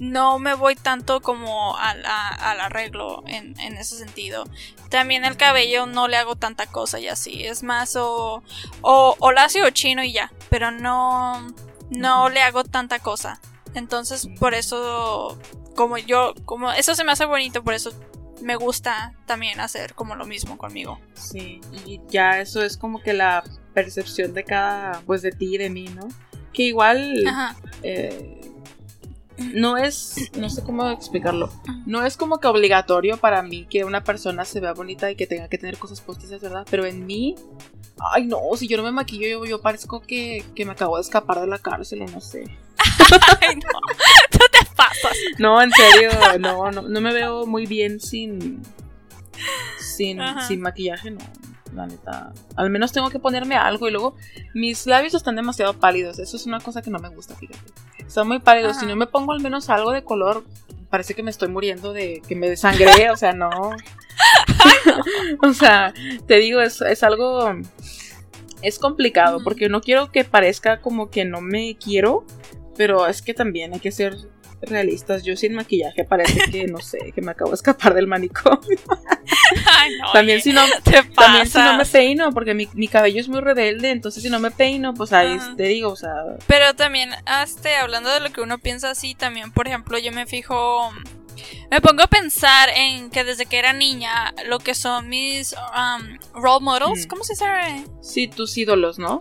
no 0.00 0.38
me 0.38 0.54
voy 0.54 0.76
tanto 0.76 1.20
como 1.20 1.76
al, 1.76 2.04
arreglo 2.06 3.22
en, 3.26 3.56
ese 3.58 3.96
sentido. 3.96 4.44
También 4.90 5.24
el 5.24 5.36
cabello 5.36 5.86
no 5.86 6.08
le 6.08 6.16
hago 6.16 6.36
tanta 6.36 6.66
cosa 6.66 7.00
y 7.00 7.08
así. 7.08 7.44
Es 7.44 7.62
más 7.62 7.96
o, 7.96 8.42
o, 8.80 9.16
o 9.18 9.32
lacio 9.32 9.64
o 9.64 9.70
chino 9.70 10.02
y 10.02 10.12
ya. 10.12 10.32
Pero 10.50 10.70
no, 10.70 11.46
no 11.90 12.28
le 12.28 12.42
hago 12.42 12.64
tanta 12.64 12.98
cosa. 12.98 13.40
Entonces 13.74 14.28
por 14.38 14.54
eso, 14.54 15.38
como 15.76 15.98
yo, 15.98 16.34
como 16.44 16.72
eso 16.72 16.94
se 16.94 17.04
me 17.04 17.12
hace 17.12 17.24
bonito, 17.24 17.62
por 17.62 17.74
eso 17.74 17.92
me 18.40 18.56
gusta 18.56 19.14
también 19.26 19.60
hacer 19.60 19.94
como 19.94 20.14
lo 20.14 20.24
mismo 20.24 20.58
conmigo. 20.58 21.00
Sí, 21.14 21.60
y 21.86 22.00
ya 22.08 22.40
eso 22.40 22.62
es 22.62 22.76
como 22.76 23.02
que 23.02 23.12
la 23.12 23.42
percepción 23.74 24.32
de 24.32 24.44
cada, 24.44 25.00
pues 25.06 25.22
de 25.22 25.32
ti 25.32 25.54
y 25.54 25.58
de 25.58 25.70
mí, 25.70 25.88
¿no? 25.94 26.08
Que 26.52 26.64
igual... 26.64 27.24
Eh, 27.82 28.40
no 29.54 29.76
es, 29.76 30.30
no 30.36 30.50
sé 30.50 30.62
cómo 30.62 30.90
explicarlo, 30.90 31.50
no 31.86 32.04
es 32.04 32.16
como 32.16 32.38
que 32.38 32.48
obligatorio 32.48 33.16
para 33.16 33.42
mí 33.42 33.66
que 33.66 33.84
una 33.84 34.02
persona 34.04 34.44
se 34.44 34.60
vea 34.60 34.72
bonita 34.72 35.10
y 35.10 35.16
que 35.16 35.26
tenga 35.26 35.48
que 35.48 35.58
tener 35.58 35.78
cosas 35.78 36.00
postizas, 36.00 36.40
¿verdad? 36.40 36.66
Pero 36.70 36.84
en 36.84 37.06
mí, 37.06 37.36
ay 38.12 38.26
no, 38.26 38.40
si 38.56 38.68
yo 38.68 38.76
no 38.76 38.82
me 38.82 38.92
maquillo, 38.92 39.28
yo, 39.28 39.44
yo 39.44 39.60
parezco 39.60 40.00
que, 40.00 40.44
me 40.56 40.72
acabo 40.72 40.96
de 40.96 41.02
escapar 41.02 41.40
de 41.40 41.46
la 41.46 41.58
cárcel 41.58 42.02
o 42.02 42.06
no 42.06 42.20
sé. 42.20 42.44
ay 43.40 43.56
no, 43.56 43.80
tú 44.30 44.38
te 44.52 44.64
pasas. 44.76 45.16
No, 45.38 45.60
en 45.62 45.72
serio, 45.72 46.10
no, 46.38 46.70
no, 46.70 46.82
no 46.82 47.00
me 47.00 47.12
veo 47.12 47.46
muy 47.46 47.66
bien 47.66 48.00
sin, 48.00 48.62
sin, 49.78 50.20
sin 50.46 50.60
maquillaje, 50.60 51.10
no 51.10 51.20
la 51.74 51.86
neta. 51.86 52.32
Al 52.56 52.70
menos 52.70 52.92
tengo 52.92 53.10
que 53.10 53.18
ponerme 53.18 53.56
algo 53.56 53.88
y 53.88 53.90
luego 53.90 54.16
mis 54.54 54.86
labios 54.86 55.14
están 55.14 55.36
demasiado 55.36 55.74
pálidos. 55.74 56.18
Eso 56.18 56.36
es 56.36 56.46
una 56.46 56.60
cosa 56.60 56.82
que 56.82 56.90
no 56.90 56.98
me 56.98 57.08
gusta, 57.08 57.34
fíjate. 57.34 57.72
Están 58.08 58.26
muy 58.26 58.38
pálidos. 58.38 58.78
Si 58.78 58.86
no 58.86 58.96
me 58.96 59.06
pongo 59.06 59.32
al 59.32 59.40
menos 59.40 59.68
algo 59.68 59.92
de 59.92 60.02
color, 60.02 60.42
parece 60.88 61.14
que 61.14 61.22
me 61.22 61.30
estoy 61.30 61.48
muriendo 61.48 61.92
de 61.92 62.22
que 62.26 62.34
me 62.34 62.48
desangré. 62.48 63.10
o 63.10 63.16
sea, 63.16 63.34
no. 63.34 63.50
o 65.42 65.52
sea, 65.52 65.92
te 66.26 66.38
digo, 66.38 66.60
es, 66.60 66.80
es 66.80 67.02
algo. 67.02 67.52
Es 68.62 68.78
complicado 68.78 69.40
porque 69.44 69.68
no 69.68 69.82
quiero 69.82 70.10
que 70.10 70.24
parezca 70.24 70.80
como 70.80 71.10
que 71.10 71.24
no 71.24 71.40
me 71.42 71.76
quiero, 71.76 72.24
pero 72.76 73.06
es 73.06 73.22
que 73.22 73.34
también 73.34 73.74
hay 73.74 73.80
que 73.80 73.92
ser 73.92 74.16
realistas. 74.62 75.22
Yo 75.22 75.36
sin 75.36 75.54
maquillaje 75.54 76.04
parece 76.04 76.50
que, 76.50 76.66
no 76.66 76.78
sé, 76.78 77.12
que 77.14 77.20
me 77.20 77.30
acabo 77.32 77.50
de 77.50 77.56
escapar 77.56 77.94
del 77.94 78.06
manicomio. 78.06 78.78
también, 80.12 80.40
si 80.40 80.52
no, 80.52 80.62
también 81.14 81.46
si 81.46 81.58
no 81.58 81.76
me 81.78 81.84
peino, 81.84 82.32
porque 82.32 82.54
mi, 82.54 82.88
cabello 82.88 83.20
es 83.20 83.28
muy 83.28 83.40
rebelde, 83.40 83.90
entonces 83.90 84.22
si 84.22 84.30
no 84.30 84.38
me 84.40 84.50
peino, 84.50 84.94
pues 84.94 85.12
ahí 85.12 85.38
te 85.56 85.64
digo, 85.64 85.90
o 85.90 85.96
sea... 85.96 86.12
Pero 86.46 86.74
también, 86.74 87.10
este, 87.42 87.76
hablando 87.76 88.10
de 88.10 88.20
lo 88.20 88.30
que 88.30 88.40
uno 88.40 88.58
piensa 88.58 88.90
así, 88.90 89.14
también, 89.14 89.52
por 89.52 89.68
ejemplo, 89.68 89.98
yo 89.98 90.12
me 90.12 90.26
fijo... 90.26 90.90
Me 91.70 91.80
pongo 91.80 92.02
a 92.02 92.08
pensar 92.08 92.68
en 92.74 93.10
que 93.10 93.22
desde 93.22 93.46
que 93.46 93.58
era 93.58 93.72
niña, 93.72 94.34
lo 94.46 94.58
que 94.58 94.74
son 94.74 95.08
mis 95.08 95.52
um, 95.52 96.18
role 96.34 96.64
models, 96.64 97.06
¿cómo 97.06 97.22
se 97.22 97.34
dice? 97.34 97.46
Sí, 98.02 98.26
tus 98.26 98.58
ídolos, 98.58 98.98
¿no? 98.98 99.20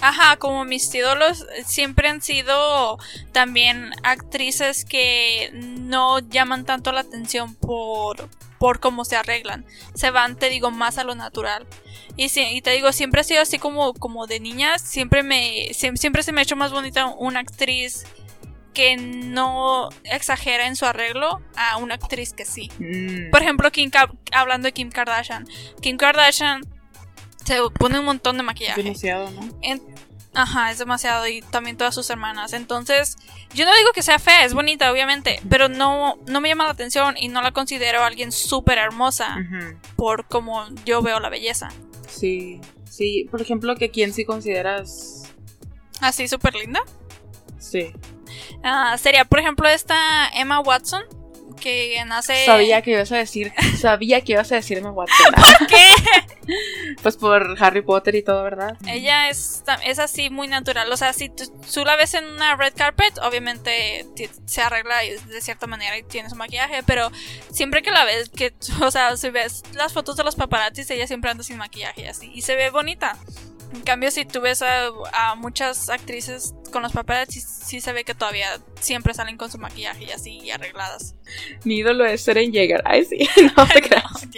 Ajá, 0.00 0.36
como 0.36 0.64
mis 0.64 0.94
ídolos 0.94 1.46
eh, 1.56 1.64
siempre 1.64 2.08
han 2.08 2.20
sido 2.20 2.98
también 3.32 3.92
actrices 4.02 4.84
que 4.84 5.50
no 5.54 6.18
llaman 6.18 6.64
tanto 6.64 6.92
la 6.92 7.00
atención 7.00 7.54
por, 7.54 8.28
por 8.58 8.80
cómo 8.80 9.04
se 9.04 9.16
arreglan. 9.16 9.64
Se 9.94 10.10
van, 10.10 10.36
te 10.36 10.50
digo, 10.50 10.70
más 10.70 10.98
a 10.98 11.04
lo 11.04 11.14
natural. 11.14 11.66
Y, 12.16 12.26
y 12.38 12.62
te 12.62 12.70
digo, 12.70 12.92
siempre 12.92 13.22
ha 13.22 13.24
sido 13.24 13.42
así 13.42 13.58
como, 13.58 13.94
como 13.94 14.26
de 14.26 14.40
niña. 14.40 14.78
Siempre, 14.78 15.22
me, 15.22 15.72
siempre, 15.72 16.22
se 16.22 16.32
me 16.32 16.40
ha 16.40 16.44
hecho 16.44 16.56
más 16.56 16.72
bonita 16.72 17.06
una 17.06 17.40
actriz 17.40 18.04
que 18.74 18.98
no 18.98 19.88
exagera 20.04 20.66
en 20.66 20.76
su 20.76 20.84
arreglo 20.84 21.40
a 21.56 21.78
una 21.78 21.94
actriz 21.94 22.34
que 22.34 22.44
sí. 22.44 22.70
Mm. 22.78 23.30
Por 23.30 23.40
ejemplo, 23.40 23.70
Kim, 23.72 23.90
hablando 24.32 24.66
de 24.66 24.72
Kim 24.72 24.90
Kardashian. 24.90 25.46
Kim 25.80 25.96
Kardashian 25.96 26.60
se 27.46 27.58
pone 27.78 27.98
un 27.98 28.04
montón 28.04 28.36
de 28.36 28.42
maquillaje. 28.42 28.82
demasiado, 28.82 29.30
¿no? 29.30 29.48
Ajá, 30.34 30.70
es 30.70 30.78
demasiado. 30.78 31.26
Y 31.26 31.40
también 31.40 31.78
todas 31.78 31.94
sus 31.94 32.10
hermanas. 32.10 32.52
Entonces, 32.52 33.16
yo 33.54 33.64
no 33.64 33.74
digo 33.74 33.90
que 33.94 34.02
sea 34.02 34.18
fea, 34.18 34.44
es 34.44 34.52
bonita, 34.52 34.92
obviamente. 34.92 35.40
Pero 35.48 35.68
no, 35.68 36.18
no 36.26 36.40
me 36.42 36.48
llama 36.48 36.64
la 36.64 36.70
atención 36.70 37.16
y 37.16 37.28
no 37.28 37.40
la 37.40 37.52
considero 37.52 38.02
alguien 38.04 38.32
súper 38.32 38.76
hermosa. 38.78 39.36
Por 39.96 40.26
como 40.26 40.66
yo 40.84 41.00
veo 41.00 41.20
la 41.20 41.30
belleza. 41.30 41.70
Sí, 42.06 42.60
sí. 42.84 43.26
Por 43.30 43.40
ejemplo, 43.40 43.76
que 43.76 43.90
quién 43.90 44.12
sí 44.12 44.26
consideras. 44.26 45.22
Así, 46.00 46.28
súper 46.28 46.54
linda. 46.54 46.82
Sí. 47.58 47.92
Ah, 48.62 48.98
sería, 48.98 49.24
por 49.24 49.38
ejemplo, 49.38 49.66
esta 49.68 50.28
Emma 50.34 50.60
Watson 50.60 51.02
que 51.56 52.02
nace. 52.06 52.44
Sabía 52.44 52.82
que 52.82 52.92
ibas 52.92 53.10
a 53.12 53.16
decir. 53.16 53.52
Sabía 53.80 54.20
que 54.20 54.32
ibas 54.32 54.50
a 54.52 54.56
decir 54.56 54.78
Emma 54.78 54.90
Watson. 54.90 55.34
¿Por 55.34 55.66
qué? 55.66 55.88
pues 57.02 57.16
por 57.16 57.56
Harry 57.58 57.82
Potter 57.82 58.14
y 58.14 58.22
todo, 58.22 58.42
¿verdad? 58.42 58.76
Ella 58.86 59.28
es, 59.28 59.64
es 59.84 59.98
así 59.98 60.30
muy 60.30 60.48
natural. 60.48 60.90
O 60.92 60.96
sea, 60.96 61.12
si 61.12 61.28
tú, 61.28 61.44
la 61.84 61.96
ves 61.96 62.14
en 62.14 62.24
una 62.24 62.56
red 62.56 62.72
carpet, 62.76 63.18
obviamente 63.22 64.06
se 64.44 64.62
arregla 64.62 64.98
de 65.00 65.40
cierta 65.40 65.66
manera 65.66 65.96
y 65.98 66.02
tiene 66.02 66.30
su 66.30 66.36
maquillaje. 66.36 66.82
Pero 66.84 67.10
siempre 67.50 67.82
que 67.82 67.90
la 67.90 68.04
ves, 68.04 68.30
que, 68.30 68.54
o 68.82 68.90
sea, 68.90 69.16
si 69.16 69.30
ves 69.30 69.62
las 69.74 69.92
fotos 69.92 70.16
de 70.16 70.24
los 70.24 70.36
paparazzis, 70.36 70.90
ella 70.90 71.06
siempre 71.06 71.30
anda 71.30 71.42
sin 71.42 71.56
maquillaje 71.56 72.02
y 72.02 72.06
así. 72.06 72.30
Y 72.34 72.42
se 72.42 72.56
ve 72.56 72.70
bonita. 72.70 73.16
En 73.72 73.80
cambio, 73.82 74.10
si 74.10 74.24
tú 74.24 74.40
ves 74.40 74.62
a, 74.62 75.34
muchas 75.36 75.90
actrices 75.90 76.54
con 76.72 76.82
los 76.82 76.92
paparazzi, 76.92 77.40
sí, 77.40 77.80
se 77.80 77.92
ve 77.92 78.04
que 78.04 78.14
todavía 78.14 78.48
siempre 78.80 79.14
salen 79.14 79.36
con 79.36 79.50
su 79.50 79.58
maquillaje 79.58 80.04
y 80.04 80.10
así 80.10 80.50
arregladas. 80.50 81.14
Mi 81.64 81.78
ídolo 81.78 82.04
es 82.04 82.22
Seren 82.22 82.52
Yeager. 82.52 82.82
Ay, 82.84 83.04
sí, 83.04 83.28
no 83.56 83.66
te 83.72 83.82
creas. 83.82 84.28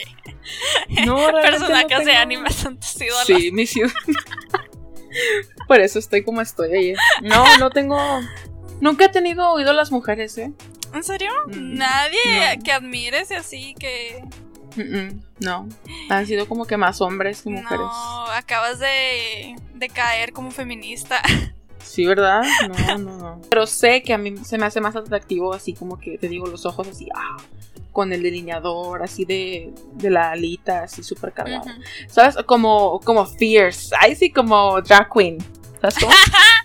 no, 1.04 1.32
no 1.32 1.40
Personajes 1.40 2.04
de 2.04 2.12
anime 2.12 2.50
son 2.50 2.78
tus 2.78 3.00
ídolos. 3.00 3.26
Sí, 3.26 3.52
mis 3.52 3.76
ídolos. 3.76 3.94
Por 5.66 5.80
eso 5.80 5.98
estoy 5.98 6.22
como 6.22 6.40
estoy 6.40 6.74
ahí. 6.74 6.94
No, 7.22 7.58
no 7.58 7.70
tengo. 7.70 7.98
Nunca 8.80 9.06
he 9.06 9.08
tenido 9.08 9.58
ídolas 9.58 9.90
mujeres, 9.90 10.38
¿eh? 10.38 10.52
¿En 10.94 11.04
serio? 11.04 11.30
Mm, 11.46 11.74
Nadie 11.76 12.58
que 12.64 12.72
admires 12.72 13.30
y 13.30 13.34
así 13.34 13.74
que 13.78 14.24
no, 15.40 15.68
han 16.08 16.26
sido 16.26 16.46
como 16.46 16.66
que 16.66 16.76
más 16.76 17.00
hombres 17.00 17.42
que 17.42 17.50
mujeres. 17.50 17.78
No, 17.78 18.26
acabas 18.26 18.78
de, 18.78 19.56
de 19.74 19.88
caer 19.88 20.32
como 20.32 20.50
feminista. 20.50 21.20
Sí, 21.80 22.04
¿verdad? 22.04 22.42
No, 22.68 22.98
no, 22.98 23.16
no. 23.16 23.42
Pero 23.48 23.66
sé 23.66 24.02
que 24.02 24.12
a 24.12 24.18
mí 24.18 24.36
se 24.44 24.58
me 24.58 24.66
hace 24.66 24.78
más 24.80 24.94
atractivo 24.94 25.54
así 25.54 25.72
como 25.72 25.98
que 25.98 26.18
te 26.18 26.28
digo 26.28 26.46
los 26.46 26.66
ojos 26.66 26.86
así, 26.86 27.08
ah, 27.14 27.38
con 27.92 28.12
el 28.12 28.22
delineador 28.22 29.02
así 29.02 29.24
de, 29.24 29.72
de 29.94 30.10
la 30.10 30.32
alita, 30.32 30.82
así 30.82 31.02
súper 31.02 31.32
cargado. 31.32 31.64
¿Sabes? 32.06 32.36
Como, 32.44 33.00
como 33.00 33.24
fierce. 33.24 33.94
Ay, 33.98 34.16
sí, 34.16 34.30
como 34.30 34.82
drag 34.82 35.08
queen. 35.10 35.38
¿Sabes 35.80 35.98
cómo? 35.98 36.12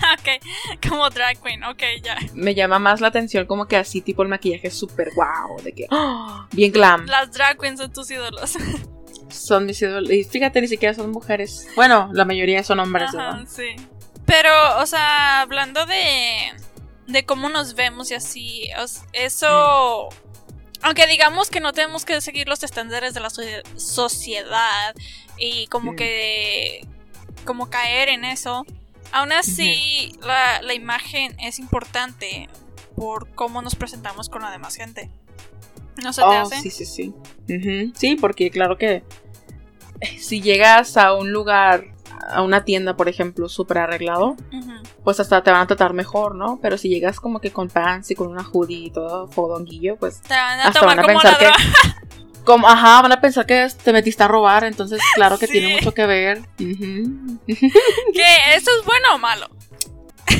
ok, 0.18 0.88
como 0.88 1.08
drag 1.10 1.40
queen, 1.40 1.62
ok, 1.64 1.82
ya. 2.02 2.16
Me 2.34 2.54
llama 2.54 2.78
más 2.78 3.00
la 3.00 3.08
atención 3.08 3.46
como 3.46 3.66
que 3.66 3.76
así 3.76 4.00
tipo 4.00 4.22
el 4.22 4.28
maquillaje 4.28 4.68
es 4.68 4.78
súper 4.78 5.10
wow, 5.14 5.60
de 5.62 5.72
que, 5.72 5.86
¡oh! 5.90 6.46
bien 6.52 6.72
glam. 6.72 7.06
Las 7.06 7.32
drag 7.32 7.58
queens 7.58 7.80
son 7.80 7.92
tus 7.92 8.10
ídolos. 8.10 8.56
son 9.28 9.66
mis 9.66 9.80
ídolos. 9.82 10.10
Y 10.10 10.24
fíjate, 10.24 10.60
ni 10.60 10.68
siquiera 10.68 10.94
son 10.94 11.10
mujeres. 11.10 11.68
Bueno, 11.76 12.10
la 12.12 12.24
mayoría 12.24 12.62
son 12.62 12.80
hombres, 12.80 13.14
Ajá, 13.14 13.44
Sí. 13.46 13.76
Pero, 14.26 14.50
o 14.78 14.86
sea, 14.86 15.40
hablando 15.40 15.86
de, 15.86 16.52
de 17.08 17.24
cómo 17.24 17.48
nos 17.48 17.74
vemos 17.74 18.10
y 18.10 18.14
así, 18.14 18.70
eso... 19.12 20.08
Mm. 20.10 20.30
Aunque 20.82 21.06
digamos 21.06 21.50
que 21.50 21.60
no 21.60 21.74
tenemos 21.74 22.06
que 22.06 22.22
seguir 22.22 22.48
los 22.48 22.62
estándares 22.62 23.12
de 23.12 23.20
la 23.20 23.28
sociedad 23.76 24.94
y 25.36 25.66
como 25.66 25.94
que 25.94 26.86
como 27.44 27.68
caer 27.68 28.08
en 28.08 28.24
eso. 28.24 28.64
Aún 29.12 29.32
así, 29.32 30.12
la, 30.20 30.62
la, 30.62 30.74
imagen 30.74 31.34
es 31.40 31.58
importante 31.58 32.48
por 32.96 33.28
cómo 33.34 33.62
nos 33.62 33.74
presentamos 33.74 34.28
con 34.28 34.42
la 34.42 34.50
demás 34.50 34.76
gente. 34.76 35.10
¿No 36.02 36.12
se 36.12 36.22
te 36.22 36.26
oh, 36.26 36.32
hace? 36.32 36.60
Sí, 36.60 36.70
sí, 36.70 36.84
sí. 36.84 37.14
Sí, 37.94 38.16
porque 38.16 38.50
claro 38.50 38.78
que 38.78 39.02
si 40.18 40.40
llegas 40.40 40.96
a 40.96 41.14
un 41.14 41.32
lugar, 41.32 41.84
a 42.30 42.42
una 42.42 42.64
tienda, 42.64 42.96
por 42.96 43.08
ejemplo, 43.08 43.48
súper 43.48 43.78
arreglado, 43.78 44.36
pues 45.04 45.20
hasta 45.20 45.42
te 45.42 45.50
van 45.50 45.62
a 45.62 45.66
tratar 45.66 45.92
mejor, 45.92 46.34
¿no? 46.34 46.58
Pero 46.62 46.78
si 46.78 46.88
llegas 46.88 47.20
como 47.20 47.40
que 47.40 47.50
con 47.50 47.68
pants 47.68 48.10
y 48.10 48.14
con 48.14 48.28
una 48.28 48.44
hoodie 48.44 48.86
y 48.86 48.90
todo 48.90 49.26
fodonguillo, 49.28 49.96
pues 49.96 50.20
te 50.22 50.34
van 50.34 50.60
a 50.60 50.64
hasta 50.68 50.86
van 50.86 51.00
a 51.00 51.02
pensar 51.02 51.38
que 51.38 51.46
como, 52.44 52.68
ajá, 52.68 53.02
van 53.02 53.12
a 53.12 53.20
pensar 53.20 53.46
que 53.46 53.68
te 53.82 53.92
metiste 53.92 54.22
a 54.22 54.28
robar, 54.28 54.64
entonces 54.64 55.00
claro 55.14 55.38
que 55.38 55.46
tiene 55.46 55.74
mucho 55.74 55.92
que 55.92 56.06
ver. 56.06 56.42
¿Que 56.56 56.64
eso 58.54 58.70
es 58.78 58.84
bueno 58.84 59.14
o 59.14 59.18
malo? 59.18 59.48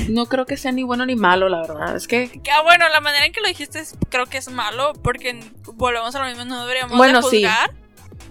No 0.09 0.27
creo 0.27 0.47
que 0.47 0.57
sea 0.57 0.73
ni 0.73 0.83
bueno 0.83 1.05
ni 1.07 1.17
malo, 1.17 1.49
la 1.49 1.63
verdad. 1.63 1.97
Es 1.97 2.07
que. 2.07 2.41
Ah, 2.53 2.63
bueno, 2.63 2.89
la 2.89 3.01
manera 3.01 3.27
en 3.27 3.33
que 3.33 3.41
lo 3.41 3.49
dijiste 3.49 3.83
creo 4.09 4.27
que 4.27 4.39
es 4.39 4.51
malo, 4.51 4.93
porque 5.03 5.41
volvemos 5.75 6.15
a 6.15 6.21
lo 6.21 6.27
mismo, 6.27 6.45
no 6.45 6.63
deberíamos 6.63 6.97
bueno, 6.97 7.23
juzgar. 7.23 7.73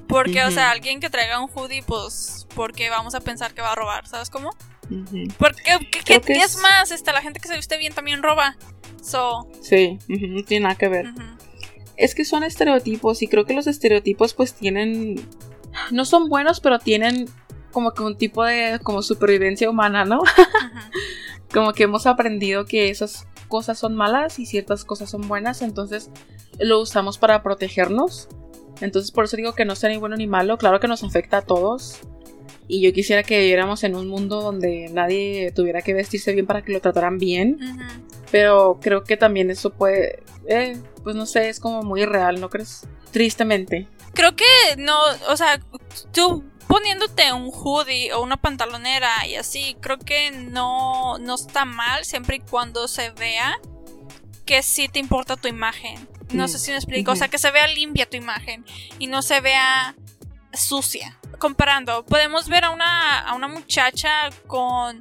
Porque, 0.07 0.43
o 0.43 0.51
sea, 0.51 0.71
alguien 0.71 0.99
que 0.99 1.09
traiga 1.09 1.39
un 1.39 1.49
hoodie, 1.53 1.83
pues, 1.83 2.47
porque 2.55 2.89
vamos 2.89 3.13
a 3.13 3.19
pensar 3.19 3.53
que 3.53 3.61
va 3.61 3.73
a 3.73 3.75
robar, 3.75 4.07
¿sabes 4.07 4.31
cómo? 4.31 4.49
Porque, 5.37 5.61
¿qué, 6.03 6.21
es... 6.27 6.57
más? 6.57 6.89
Esta, 6.89 7.13
la 7.13 7.21
gente 7.21 7.39
que 7.39 7.47
se 7.47 7.55
viste 7.55 7.77
bien 7.77 7.93
también 7.93 8.23
roba. 8.23 8.57
So. 9.03 9.47
Sí, 9.61 9.99
no 10.07 10.43
tiene 10.43 10.63
nada 10.63 10.75
que 10.75 10.87
ver. 10.87 11.13
Es 11.99 12.15
que 12.15 12.25
son 12.25 12.43
estereotipos 12.43 13.21
y 13.21 13.27
creo 13.27 13.45
que 13.45 13.53
los 13.53 13.67
estereotipos 13.67 14.33
pues 14.33 14.53
tienen... 14.53 15.15
No 15.91 16.05
son 16.05 16.29
buenos, 16.29 16.59
pero 16.59 16.79
tienen 16.79 17.27
como 17.71 17.91
que 17.91 18.01
un 18.03 18.17
tipo 18.17 18.43
de 18.43 18.79
como 18.81 19.01
supervivencia 19.01 19.69
humana, 19.69 20.05
¿no? 20.05 20.21
como 21.53 21.73
que 21.73 21.83
hemos 21.83 22.07
aprendido 22.07 22.65
que 22.65 22.89
esas 22.89 23.27
cosas 23.47 23.77
son 23.77 23.95
malas 23.95 24.39
y 24.39 24.45
ciertas 24.45 24.85
cosas 24.85 25.09
son 25.09 25.27
buenas, 25.27 25.61
entonces 25.61 26.09
lo 26.59 26.79
usamos 26.79 27.17
para 27.17 27.43
protegernos 27.43 28.29
entonces 28.81 29.11
por 29.11 29.25
eso 29.25 29.37
digo 29.37 29.53
que 29.53 29.65
no 29.65 29.75
sea 29.75 29.89
ni 29.89 29.97
bueno 29.97 30.15
ni 30.15 30.27
malo, 30.27 30.57
claro 30.57 30.79
que 30.79 30.87
nos 30.87 31.03
afecta 31.03 31.37
a 31.37 31.41
todos. 31.41 31.99
Y 32.71 32.81
yo 32.81 32.93
quisiera 32.93 33.23
que 33.23 33.39
viviéramos 33.39 33.83
en 33.83 33.95
un 33.95 34.07
mundo 34.07 34.41
donde 34.41 34.89
nadie 34.93 35.51
tuviera 35.51 35.81
que 35.81 35.95
vestirse 35.95 36.33
bien 36.33 36.45
para 36.45 36.61
que 36.61 36.71
lo 36.71 36.79
trataran 36.79 37.17
bien. 37.17 37.57
Pero 38.31 38.79
creo 38.79 39.03
que 39.03 39.17
también 39.17 39.49
eso 39.49 39.71
puede, 39.71 40.21
eh, 40.47 40.77
pues 41.03 41.15
no 41.15 41.25
sé, 41.25 41.49
es 41.49 41.59
como 41.59 41.81
muy 41.81 42.03
irreal, 42.03 42.39
¿no 42.39 42.49
crees? 42.49 42.87
Tristemente. 43.11 43.87
Creo 44.13 44.35
que 44.35 44.45
no, 44.77 44.95
o 45.29 45.35
sea, 45.35 45.59
tú 46.13 46.43
poniéndote 46.67 47.33
un 47.33 47.49
hoodie 47.51 48.13
o 48.13 48.21
una 48.21 48.37
pantalonera 48.37 49.25
y 49.27 49.33
así, 49.35 49.75
creo 49.81 49.97
que 49.97 50.29
no, 50.29 51.17
no 51.17 51.33
está 51.33 51.65
mal 51.65 52.05
siempre 52.05 52.35
y 52.35 52.39
cuando 52.39 52.87
se 52.87 53.09
vea 53.09 53.59
que 54.45 54.61
sí 54.61 54.87
te 54.87 54.99
importa 54.99 55.35
tu 55.35 55.47
imagen. 55.47 56.07
No 56.31 56.47
sé 56.47 56.59
si 56.59 56.69
me 56.69 56.77
explico. 56.77 57.11
O 57.11 57.15
sea, 57.15 57.27
que 57.27 57.39
se 57.39 57.49
vea 57.49 57.67
limpia 57.67 58.07
tu 58.07 58.17
imagen 58.17 58.63
y 58.99 59.07
no 59.07 59.23
se 59.23 59.41
vea 59.41 59.95
sucia. 60.53 61.18
Comparando, 61.39 62.05
podemos 62.05 62.49
ver 62.49 62.65
a 62.65 62.69
una, 62.69 63.19
a 63.19 63.33
una 63.33 63.47
muchacha 63.47 64.29
con, 64.47 64.99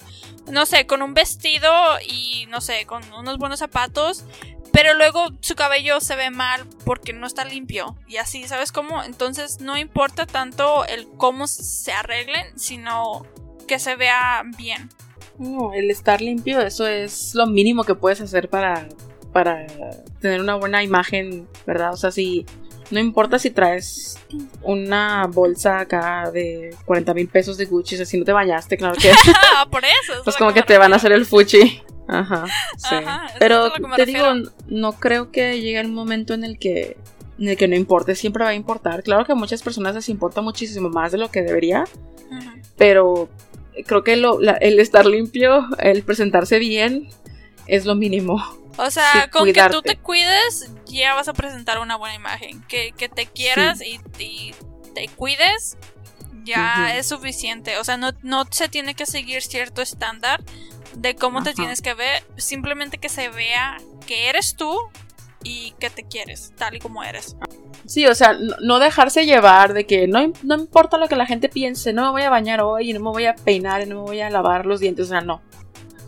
no 0.51 0.67
sé, 0.67 0.87
con 0.87 1.03
un 1.03 1.15
vestido 1.15 1.71
y, 2.09 2.47
no 2.49 2.61
sé, 2.61 2.87
con 2.87 3.03
unos 3.13 3.39
buenos 3.39 3.59
zapatos, 3.59 4.25
pero 4.73 4.95
luego 4.95 5.27
su 5.41 5.57
cabello 5.57 6.01
se 6.01 6.17
ve 6.17 6.31
mal 6.31 6.65
porque 6.85 7.13
no 7.13 7.27
está 7.27 7.45
limpio. 7.45 7.97
Y 8.07 8.17
así, 8.17 8.47
¿sabes 8.47 8.73
cómo? 8.73 9.03
Entonces 9.03 9.61
no 9.61 9.77
importa 9.77 10.27
tanto 10.27 10.85
el 10.87 11.09
cómo 11.17 11.47
se 11.47 11.93
arreglen, 11.93 12.59
sino 12.59 13.27
que 13.67 13.79
se 13.79 13.97
vea 13.97 14.43
bien. 14.57 14.89
El 15.75 15.91
estar 15.91 16.21
limpio, 16.21 16.61
eso 16.61 16.87
es 16.87 17.35
lo 17.35 17.47
mínimo 17.47 17.85
que 17.85 17.95
puedes 17.95 18.21
hacer 18.21 18.49
para 18.49 18.89
para 19.33 19.67
tener 20.21 20.41
una 20.41 20.57
buena 20.57 20.83
imagen, 20.83 21.47
¿verdad? 21.67 21.93
O 21.93 21.97
sea, 21.97 22.11
si 22.11 22.47
no 22.91 23.01
importa 23.01 23.39
si 23.39 23.51
traes 23.51 24.19
una 24.63 25.27
bolsa 25.27 25.81
acá 25.81 26.31
de 26.31 26.75
40 26.85 27.15
mil 27.15 27.29
pesos 27.29 27.57
de 27.57 27.67
Gucci, 27.67 27.95
o 27.95 27.99
sea, 27.99 28.07
si 28.07 28.19
no 28.19 28.25
te 28.25 28.33
bañaste, 28.33 28.77
claro 28.77 28.95
que. 29.01 29.11
Ah, 29.57 29.67
por 29.71 29.85
eso. 29.85 30.23
pues 30.25 30.37
como 30.37 30.53
que 30.53 30.63
te 30.63 30.79
van 30.79 30.93
a 30.93 30.97
hacer 30.97 31.13
el 31.13 31.27
fuchi. 31.27 31.83
Ajá, 32.07 32.47
sí. 32.77 32.97
Pero 33.39 33.71
te 33.97 34.07
digo, 34.07 34.27
no 34.69 34.93
creo 34.93 35.31
que 35.31 35.61
llegue 35.61 35.81
el 35.81 35.89
momento 35.89 36.33
en 36.33 36.45
el 36.45 36.59
que 36.59 36.97
en 37.39 37.49
el 37.49 37.57
que 37.57 37.69
no 37.69 37.77
importe, 37.77 38.15
siempre 38.15 38.45
va 38.45 38.51
a 38.51 38.55
importar. 38.55 39.03
Claro 39.03 39.25
que 39.25 39.33
a 39.33 39.37
muchas 39.37 39.63
personas 39.63 39.95
les 39.95 40.09
importa 40.09 40.41
muchísimo 40.41 40.89
más 40.89 41.13
de 41.13 41.19
lo 41.19 41.31
que 41.31 41.43
debería, 41.43 41.85
pero 42.77 43.29
creo 43.87 44.03
que 44.03 44.15
el 44.15 44.81
estar 44.81 45.07
limpio, 45.07 45.67
el 45.79 46.03
presentarse 46.03 46.59
bien, 46.59 47.09
es 47.67 47.85
lo 47.85 47.95
mínimo. 47.95 48.43
O 48.79 48.91
sea, 48.93 49.29
con 49.31 49.53
que 49.53 49.69
tú 49.71 49.83
te 49.83 49.97
cuides, 49.97 50.71
ya 50.87 51.15
vas 51.15 51.27
a 51.27 51.33
presentar 51.33 51.81
una 51.81 51.97
buena 51.97 52.15
imagen. 52.15 52.63
Que, 52.69 52.93
te 52.93 53.27
quieras 53.27 53.81
y, 53.83 54.01
te 54.95 55.09
cuides, 55.17 55.77
ya 56.45 56.97
es 56.97 57.09
suficiente. 57.09 57.79
O 57.79 57.85
sea, 57.85 57.97
no, 57.97 58.13
no 58.23 58.45
se 58.51 58.69
tiene 58.69 58.95
que 58.95 59.05
seguir 59.05 59.43
cierto 59.43 59.83
estándar 59.83 60.43
de 60.95 61.17
cómo 61.17 61.43
te 61.43 61.55
tienes 61.55 61.83
que 61.83 61.95
ver. 61.95 62.23
Simplemente 62.37 62.99
que 62.99 63.09
se 63.09 63.29
vea 63.29 63.79
que 64.07 64.29
eres 64.29 64.55
tú 64.55 64.79
y 65.43 65.73
que 65.81 65.91
te 65.91 66.05
quieres, 66.05 66.53
tal 66.57 66.77
y 66.77 66.79
como 66.79 67.03
eres. 67.03 67.37
Sí, 67.85 68.07
o 68.07 68.15
sea, 68.15 68.37
no 68.63 68.79
dejarse 68.79 69.27
llevar 69.27 69.73
de 69.73 69.87
que 69.87 70.07
no, 70.07 70.33
no 70.43 70.55
importa 70.55 70.99
lo 70.99 71.09
que 71.09 71.17
la 71.17 71.27
gente 71.27 71.49
piense, 71.49 71.93
no 71.93 72.05
me 72.05 72.11
voy 72.11 72.23
a 72.23 72.31
bañar 72.31 72.61
hoy 72.61 72.91
y 72.91 72.93
no 72.93 73.01
me 73.01 73.11
voy 73.11 73.27
a 73.27 73.35
peinar 73.35 73.83
y 73.83 73.87
no 73.87 73.97
me 73.97 74.03
voy 74.03 74.21
a 74.21 74.31
lavar 74.31 74.67
los 74.67 74.79
dientes, 74.79 75.07
o 75.07 75.09
sea, 75.09 75.21
no. 75.21 75.43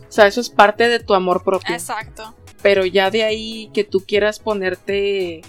O 0.07 0.13
sea, 0.13 0.27
eso 0.27 0.41
es 0.41 0.49
parte 0.49 0.89
de 0.89 0.99
tu 0.99 1.13
amor 1.13 1.43
propio. 1.43 1.73
Exacto 1.73 2.35
pero 2.61 2.85
ya 2.85 3.09
de 3.09 3.23
ahí 3.23 3.69
que 3.73 3.83
tú 3.83 4.03
quieras 4.05 4.39
ponerte 4.39 5.41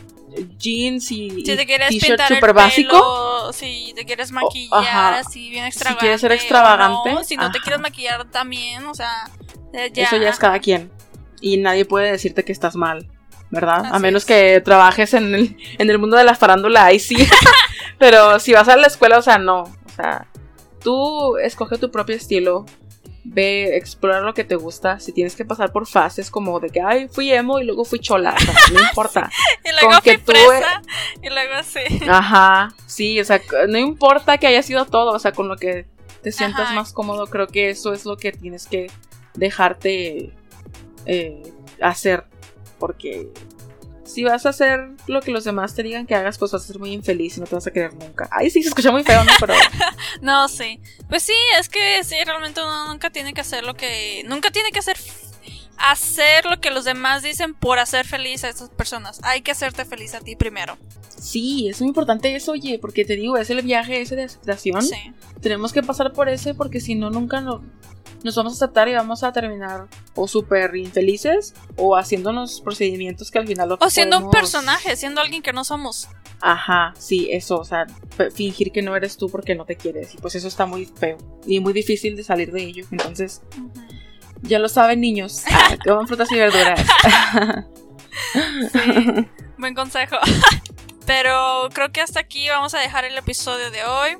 jeans 0.59 1.11
y, 1.13 1.31
si 1.31 1.57
te 1.57 1.67
quieres 1.67 1.89
t-shirt 1.89 2.21
super 2.29 2.53
básico. 2.53 3.53
Si 3.53 3.93
te 3.95 4.05
quieres 4.05 4.33
maquillar 4.33 5.15
así 5.15 5.51
bien 5.51 5.65
extravagante. 5.67 6.01
Si 6.01 6.01
quieres 6.01 6.21
ser 6.21 6.33
extravagante. 6.33 7.25
si 7.25 7.37
no 7.37 7.51
te 7.51 7.61
quieres 7.61 7.81
maquillar 7.81 8.25
también, 8.31 8.87
o 8.87 8.95
sea, 8.95 9.31
ya. 9.73 10.05
Eso 10.05 10.17
ya 10.17 10.31
es 10.31 10.39
cada 10.39 10.59
quien. 10.59 10.91
Y 11.41 11.57
nadie 11.57 11.85
puede 11.85 12.11
decirte 12.11 12.45
que 12.45 12.53
estás 12.53 12.77
mal, 12.77 13.09
¿verdad? 13.51 13.87
a 13.91 13.99
menos 13.99 14.25
que 14.25 14.61
trabajes 14.61 15.13
en 15.15 15.35
el, 15.35 15.57
en 15.79 15.91
el 15.91 15.99
mundo 15.99 16.17
de 16.17 16.25
la 16.25 16.35
farándula, 16.35 16.85
ahí 16.85 16.99
sí. 16.99 17.17
Pero 17.99 18.39
si 18.39 18.53
vas 18.53 18.69
a 18.69 18.77
la 18.77 18.87
escuela, 18.87 19.19
o 19.19 19.23
sea, 19.23 19.39
no. 19.39 19.63
O 19.63 19.95
sea, 19.95 20.27
tú 20.83 21.37
escoge 21.39 21.79
tu 21.79 21.91
propio 21.91 22.17
estilo 22.17 22.65
ve, 23.25 23.77
explorar 23.77 24.23
lo 24.23 24.35
que 24.35 24.45
te 24.45 24.57
gusta. 24.57 24.99
Si 24.99 25.12
tienes 25.12 25.37
que 25.37 25.45
pasar 25.45 25.73
por 25.73 25.87
fases 25.87 26.31
como 26.31 26.59
de 26.61 26.70
que, 26.70 26.81
ay, 26.81 27.09
fui 27.09 27.33
emo 27.33 27.59
y 27.61 27.64
luego 27.64 27.85
fui 27.85 27.99
chola, 27.99 28.35
no 28.73 28.81
importa. 28.89 29.31
y 29.64 29.70
luego 29.81 30.01
fui 30.03 30.16
presa, 30.18 30.83
y 31.23 31.29
luego 31.29 31.55
así. 31.55 31.81
Ajá, 32.09 32.75
sí, 32.87 33.20
o 33.20 33.25
sea, 33.25 33.41
no 33.68 33.79
importa 33.79 34.39
que 34.39 34.47
haya 34.47 34.62
sido 34.62 34.85
todo, 34.87 35.12
o 35.12 35.18
sea, 35.18 35.33
con 35.33 35.49
lo 35.49 35.57
que 35.57 35.87
te 36.23 36.33
sientas 36.33 36.73
más 36.75 36.93
cómodo, 36.93 37.27
creo 37.27 37.49
que 37.49 37.70
eso 37.70 37.93
es 37.93 38.05
lo 38.05 38.16
que 38.16 38.33
tienes 38.33 38.66
que 38.66 38.91
dejarte 39.35 40.33
eh, 41.07 41.43
hacer, 41.81 42.25
porque 42.79 43.29
si 44.05 44.24
vas 44.24 44.46
a 44.46 44.50
hacer 44.50 44.90
lo 45.07 45.20
que 45.20 45.30
los 45.30 45.44
demás 45.44 45.74
te 45.74 45.82
digan 45.82 46.07
que 46.07 46.14
hagas, 46.14 46.38
pues 46.38 46.53
vas 46.53 46.64
a 46.64 46.66
ser 46.66 46.78
muy 46.78 46.92
infeliz 46.92 47.36
y 47.36 47.40
no 47.40 47.46
te 47.46 47.55
vas 47.55 47.66
a 47.66 47.70
querer 47.70 47.94
nunca. 47.94 48.28
Ay, 48.30 48.50
sí, 48.50 48.62
se 48.62 48.68
escucha 48.68 48.90
muy 48.90 49.05
feo, 49.05 49.22
¿no? 49.24 49.32
Pero... 49.38 49.55
no, 50.20 50.48
sí. 50.48 50.80
Pues 51.09 51.22
sí, 51.22 51.34
es 51.59 51.68
que 51.68 52.03
sí, 52.05 52.16
realmente 52.24 52.61
uno 52.62 52.88
nunca 52.88 53.11
tiene 53.11 53.32
que 53.34 53.40
hacer 53.40 53.64
lo 53.64 53.74
que... 53.74 54.22
Nunca 54.26 54.50
tiene 54.50 54.70
que 54.70 54.80
hacer... 54.80 54.96
Hacer 55.83 56.45
lo 56.47 56.61
que 56.61 56.70
los 56.70 56.85
demás 56.85 57.22
dicen 57.22 57.55
por 57.55 57.78
hacer 57.78 58.07
feliz 58.07 58.45
a 58.45 58.49
esas 58.49 58.70
personas. 58.70 59.20
Hay 59.24 59.43
que 59.43 59.51
hacerte 59.51 59.85
feliz 59.85 60.14
a 60.14 60.20
ti 60.20 60.37
primero. 60.37 60.78
Sí, 61.18 61.68
es 61.68 61.80
muy 61.80 61.89
importante 61.89 62.35
eso, 62.35 62.53
oye, 62.53 62.78
porque 62.80 63.05
te 63.05 63.16
digo, 63.16 63.37
es 63.37 63.51
el 63.51 63.62
viaje 63.62 64.01
ese 64.01 64.16
de 64.16 64.24
aceptación. 64.24 64.83
Sí. 64.83 64.97
Tenemos 65.41 65.72
que 65.72 65.83
pasar 65.83 66.12
por 66.12 66.28
ese 66.28 66.55
porque 66.55 66.80
si 66.80 66.95
no, 66.95 67.11
nunca 67.11 67.41
no, 67.41 67.62
nos 68.24 68.37
vamos 68.37 68.55
a 68.55 68.57
aceptar 68.57 68.89
y 68.89 68.95
vamos 68.95 69.22
a 69.22 69.33
terminar 69.33 69.89
o 70.14 70.28
súper 70.28 70.76
infelices 70.76 71.55
o 71.76 71.97
haciéndonos 71.97 72.61
procedimientos 72.61 73.30
que 73.30 73.39
al 73.39 73.47
final 73.47 73.68
lo 73.68 73.78
O 73.80 73.91
siendo 73.91 74.18
un 74.18 74.30
personaje, 74.30 74.97
siendo 74.97 75.20
alguien 75.20 75.43
que 75.43 75.53
no 75.53 75.64
somos. 75.64 76.09
Ajá, 76.41 76.93
sí, 76.99 77.28
eso, 77.30 77.59
o 77.59 77.64
sea, 77.64 77.87
fingir 78.35 78.72
que 78.72 78.83
no 78.83 78.97
eres 78.97 79.16
tú 79.16 79.28
porque 79.28 79.55
no 79.55 79.64
te 79.64 79.76
quieres. 79.76 80.14
Y 80.14 80.18
pues 80.18 80.35
eso 80.35 80.49
está 80.49 80.66
muy 80.66 80.87
feo 80.87 81.18
y 81.47 81.61
muy 81.61 81.72
difícil 81.72 82.16
de 82.16 82.24
salir 82.24 82.51
de 82.53 82.62
ello. 82.62 82.85
Entonces, 82.91 83.43
ya 84.43 84.59
lo 84.59 84.68
saben, 84.68 85.01
niños, 85.01 85.45
ah, 85.51 85.76
coman 85.84 86.07
frutas 86.07 86.30
y 86.32 86.36
verduras. 86.36 86.80
sí, 88.72 89.28
buen 89.59 89.74
consejo. 89.74 90.16
Pero 91.07 91.68
creo 91.72 91.90
que 91.90 92.01
hasta 92.01 92.20
aquí 92.20 92.49
vamos 92.49 92.74
a 92.74 92.78
dejar 92.78 93.05
el 93.05 93.16
episodio 93.18 93.70
de 93.72 93.84
hoy 93.84 94.18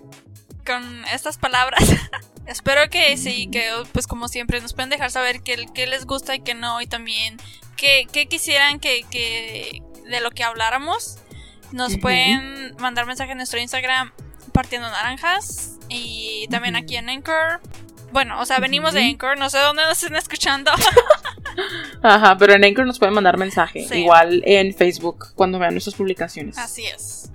con 0.67 1.05
estas 1.13 1.39
palabras. 1.39 1.85
Espero 2.47 2.91
que 2.91 3.17
sí, 3.17 3.49
que 3.53 3.71
pues 3.93 4.09
como 4.09 4.27
siempre 4.27 4.61
nos 4.61 4.73
pueden 4.73 4.91
dejar 4.91 5.13
saber 5.13 5.43
qué, 5.43 5.87
les 5.87 6.07
gusta 6.07 6.35
y 6.35 6.41
qué 6.41 6.55
no, 6.55 6.81
y 6.81 6.87
también 6.87 7.37
qué, 7.77 8.07
quisieran 8.29 8.81
que, 8.81 9.81
de 10.09 10.21
lo 10.21 10.33
que 10.33 10.43
habláramos. 10.43 11.19
Nos 11.71 11.97
pueden 11.99 12.75
mandar 12.79 13.07
mensaje 13.07 13.31
en 13.31 13.39
nuestro 13.39 13.61
Instagram 13.61 14.13
partiendo 14.53 14.91
naranjas 14.91 15.79
y 15.89 16.49
también 16.51 16.75
aquí 16.75 16.97
en 16.97 17.09
Anchor. 17.09 17.61
Bueno, 18.13 18.41
o 18.41 18.45
sea, 18.45 18.59
venimos 18.59 18.93
de 18.93 19.03
Anchor, 19.03 19.39
no 19.39 19.49
sé 19.49 19.59
dónde 19.59 19.83
nos 19.85 20.03
estén 20.03 20.17
escuchando. 20.17 20.71
Ajá, 22.03 22.37
pero 22.39 22.53
en 22.53 22.65
Anchor 22.65 22.87
nos 22.87 22.99
pueden 22.99 23.15
mandar 23.15 23.39
mensaje. 23.39 23.87
Igual 23.93 24.43
en 24.45 24.75
Facebook 24.75 25.29
cuando 25.35 25.59
vean 25.59 25.73
nuestras 25.73 25.97
publicaciones. 25.97 26.59
Así 26.59 26.85
es. 26.87 27.31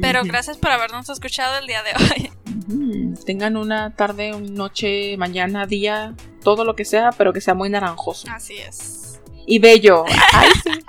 Pero 0.00 0.22
gracias 0.24 0.58
por 0.58 0.70
habernos 0.70 1.08
escuchado 1.08 1.58
el 1.58 1.66
día 1.66 1.82
de 1.82 1.90
hoy. 1.92 3.14
Tengan 3.26 3.56
una 3.56 3.94
tarde, 3.94 4.34
una 4.34 4.50
noche, 4.50 5.16
mañana, 5.16 5.66
día, 5.66 6.14
todo 6.42 6.64
lo 6.64 6.76
que 6.76 6.84
sea, 6.84 7.10
pero 7.12 7.32
que 7.32 7.40
sea 7.40 7.54
muy 7.54 7.68
naranjoso. 7.68 8.28
Así 8.30 8.58
es. 8.58 9.20
Y 9.46 9.58
bello. 9.58 10.04
Ay, 10.32 10.50
sí. 10.62 10.84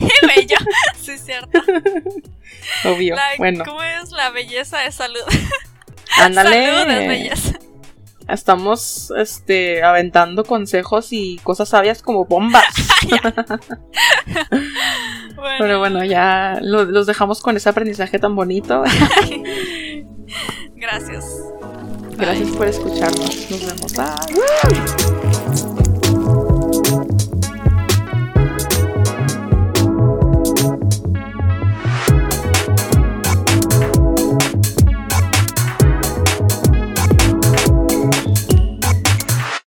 y 0.00 0.26
bello. 0.26 0.56
Sí, 1.00 1.12
es 1.12 1.24
cierto. 1.24 1.60
Obvio. 2.84 3.16
bueno. 3.38 3.64
¿Cómo 3.64 3.82
es 3.82 4.10
la 4.10 4.30
belleza 4.30 4.78
de 4.78 4.92
salud? 4.92 5.20
Ándale. 6.18 6.66
Salud 6.66 6.90
es 6.90 7.08
belleza. 7.08 7.58
Estamos 8.32 9.12
este, 9.16 9.82
aventando 9.82 10.44
consejos 10.44 11.12
y 11.12 11.38
cosas 11.42 11.68
sabias 11.68 12.02
como 12.02 12.24
bombas. 12.24 12.64
Pero 15.58 15.78
bueno, 15.78 16.04
ya 16.04 16.58
los 16.60 17.06
dejamos 17.06 17.40
con 17.40 17.56
ese 17.56 17.68
aprendizaje 17.68 18.18
tan 18.18 18.34
bonito. 18.34 18.82
Gracias. 20.74 21.24
Gracias 22.16 22.50
por 22.50 22.66
escucharnos. 22.66 23.50
Nos 23.50 23.66
vemos. 23.66 23.92
Bye. 23.94 25.19